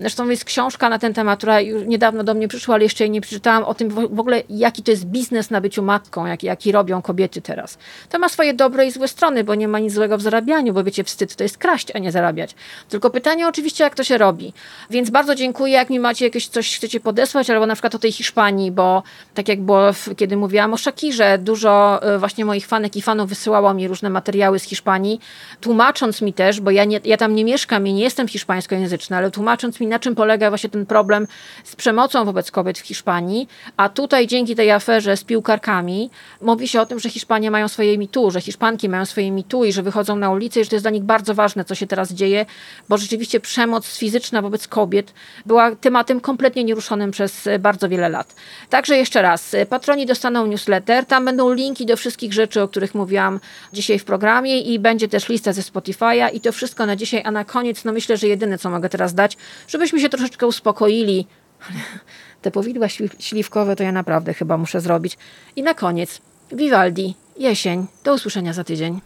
Zresztą 0.01 0.29
jest 0.29 0.45
książka 0.45 0.89
na 0.89 0.99
ten 0.99 1.15
temat, 1.15 1.39
która 1.39 1.61
już 1.61 1.83
niedawno 1.87 2.25
do 2.25 2.35
mnie 2.35 2.49
przyszła, 2.49 2.75
ale 2.75 2.85
jeszcze 2.85 3.05
jej 3.05 3.11
nie 3.11 3.21
przeczytałam, 3.21 3.65
o 3.65 3.75
tym 3.75 3.89
w 3.91 4.21
ogóle, 4.21 4.43
jaki 4.51 4.83
to 4.83 4.91
jest 4.91 5.05
biznes 5.05 5.51
na 5.51 5.61
byciu 5.61 5.83
matką, 5.83 6.27
jaki, 6.27 6.47
jaki 6.47 6.73
robią 6.73 7.03
kobiety 7.03 7.43
teraz. 7.43 7.79
To 8.09 8.19
ma 8.19 8.29
swoje 8.29 8.55
dobre 8.55 8.87
i 8.87 8.91
złe 8.91 9.09
strony, 9.09 9.45
bo 9.45 9.55
nie 9.55 9.69
ma 9.69 9.79
nic 9.79 9.93
złego 9.93 10.19
w 10.19 10.23
zarabianiu, 10.23 10.73
bo 10.73 10.80
wiecie, 10.85 11.05
wstyd 11.05 11.37
to 11.37 11.43
jest 11.43 11.59
kraść, 11.59 11.89
a 11.95 11.99
nie 11.99 12.13
zarabiać. 12.13 12.55
Tylko 12.89 13.11
pytanie 13.11 13.49
oczywiście, 13.49 13.85
jak 13.85 13.95
to 13.95 14.05
się 14.05 14.19
robi. 14.19 14.53
Więc 14.91 15.11
bardzo 15.11 15.35
dziękuję, 15.35 15.73
jak 15.73 15.91
mi 15.91 16.01
macie 16.01 16.25
jakieś 16.25 16.49
coś 16.49 16.77
chcecie 16.77 17.01
podesłać, 17.01 17.51
albo 17.51 17.67
na 17.67 17.75
przykład 17.75 17.95
o 17.95 17.99
tej 17.99 18.13
Hiszpanii, 18.13 18.71
bo 18.71 19.03
tak 19.35 19.49
jak 19.49 19.63
było, 19.63 19.81
kiedy 20.17 20.37
mówiłam 20.37 20.75
o 20.75 20.77
Shakirze, 20.77 21.39
dużo 21.39 22.03
e, 22.03 22.19
właśnie 22.19 22.45
moich 22.45 22.67
fanek 22.67 22.97
i 22.97 23.03
fanów 23.03 23.29
wysyłało 23.29 23.75
mi 23.75 23.89
różne 23.89 24.11
materiały 24.11 24.59
z 24.59 24.63
Hiszpanii, 24.63 25.21
tłumacząc 25.61 26.23
mi 26.23 26.33
też, 26.33 26.61
bo 26.61 26.71
ja, 26.71 26.85
nie, 26.85 27.01
ja 27.05 27.17
tam 27.17 27.35
nie 27.35 27.45
mieszkam 27.45 27.87
i 27.87 27.93
nie 27.93 28.03
jestem 28.03 28.29
hiszpańskojęzyczna, 28.29 29.17
ale 29.17 29.31
tłumacząc 29.31 29.81
mi, 29.81 29.87
na 29.87 29.99
czym 29.99 30.15
polega 30.15 30.49
właśnie 30.49 30.71
ten 30.71 30.87
problem 30.87 31.27
z 31.65 31.77
przemocą 31.77 32.25
wobec 32.25 32.51
kobiet 32.51 32.79
w 32.79 32.83
Hiszpanii, 32.83 33.49
a 33.77 33.89
tutaj 33.89 34.27
dzięki 34.27 34.57
tej 34.57 34.71
aferze 34.71 35.17
z 35.17 35.25
piłkarkami 35.25 36.11
mówi 36.41 36.69
się 36.69 36.81
o 36.81 36.87
tym, 36.87 37.01
że 37.01 37.11
Hiszpanie 37.11 37.51
mają 37.51 37.69
swoje 37.69 37.99
mitu, 37.99 38.31
że 38.31 38.41
Hiszpanki 38.41 38.89
mają 38.89 39.05
swoje 39.05 39.31
mitu 39.31 39.65
i 39.65 39.73
że 39.73 39.83
wychodzą 39.83 40.17
na 40.17 40.31
ulicę 40.31 40.61
i 40.61 40.65
to 40.71 40.77
jest 40.77 40.85
dla 40.85 40.91
nich 40.91 41.03
bardzo 41.03 41.35
ważne, 41.35 41.65
co 41.65 41.75
się 41.75 41.87
teraz 41.87 42.13
dzieje, 42.13 42.47
bo 42.89 42.99
rzeczywiście 42.99 43.41
przemoc 43.41 43.99
fizyczna 43.99 44.43
wobec 44.43 44.69
kobiet 44.69 45.15
była 45.47 45.77
tematem 45.77 46.21
kompletnie 46.21 46.65
nieruszonym 46.65 47.11
przez 47.11 47.49
bardzo 47.59 47.89
wiele 47.89 48.09
lat. 48.09 48.35
Także 48.71 48.97
jeszcze 48.97 49.23
raz, 49.23 49.57
patroni 49.69 50.07
dostaną 50.07 50.47
newsletter, 50.47 51.07
tam 51.07 51.25
będą 51.25 51.53
linki 51.53 51.87
do 51.87 51.97
wszystkich 51.97 52.33
rzeczy, 52.33 52.63
o 52.63 52.69
których 52.69 52.95
mówiłam 52.95 53.41
dzisiaj 53.73 53.99
w 53.99 54.05
programie 54.05 54.61
i 54.61 54.79
będzie 54.79 55.09
też 55.09 55.29
lista 55.29 55.53
ze 55.53 55.63
Spotify'a 55.63 56.35
i 56.35 56.41
to 56.41 56.53
wszystko 56.53 56.87
na 56.87 56.97
dzisiaj, 56.97 57.23
a 57.25 57.31
na 57.31 57.45
koniec, 57.45 57.85
no 57.85 57.93
myślę, 57.93 58.17
że 58.17 58.29
jedyne, 58.29 58.59
co 58.59 58.71
mogę 58.71 58.89
teraz 58.89 59.15
dać, 59.15 59.37
żebyśmy 59.69 60.01
się 60.01 60.09
troszeczkę 60.09 60.47
uspokoili. 60.47 61.27
Te 62.43 62.51
powidła 62.51 62.89
śliwkowe 63.19 63.77
to 63.77 63.83
ja 63.83 63.93
naprawdę 63.93 64.35
chyba 64.35 64.57
muszę 64.57 64.81
zrobić. 64.81 65.19
I 65.57 65.63
na 65.63 65.75
koniec, 65.75 66.21
Vivaldi, 66.53 67.15
jesień. 67.37 67.87
Do 68.05 68.15
usłyszenia 68.15 68.53
za 68.53 68.65
tydzień. 68.65 69.01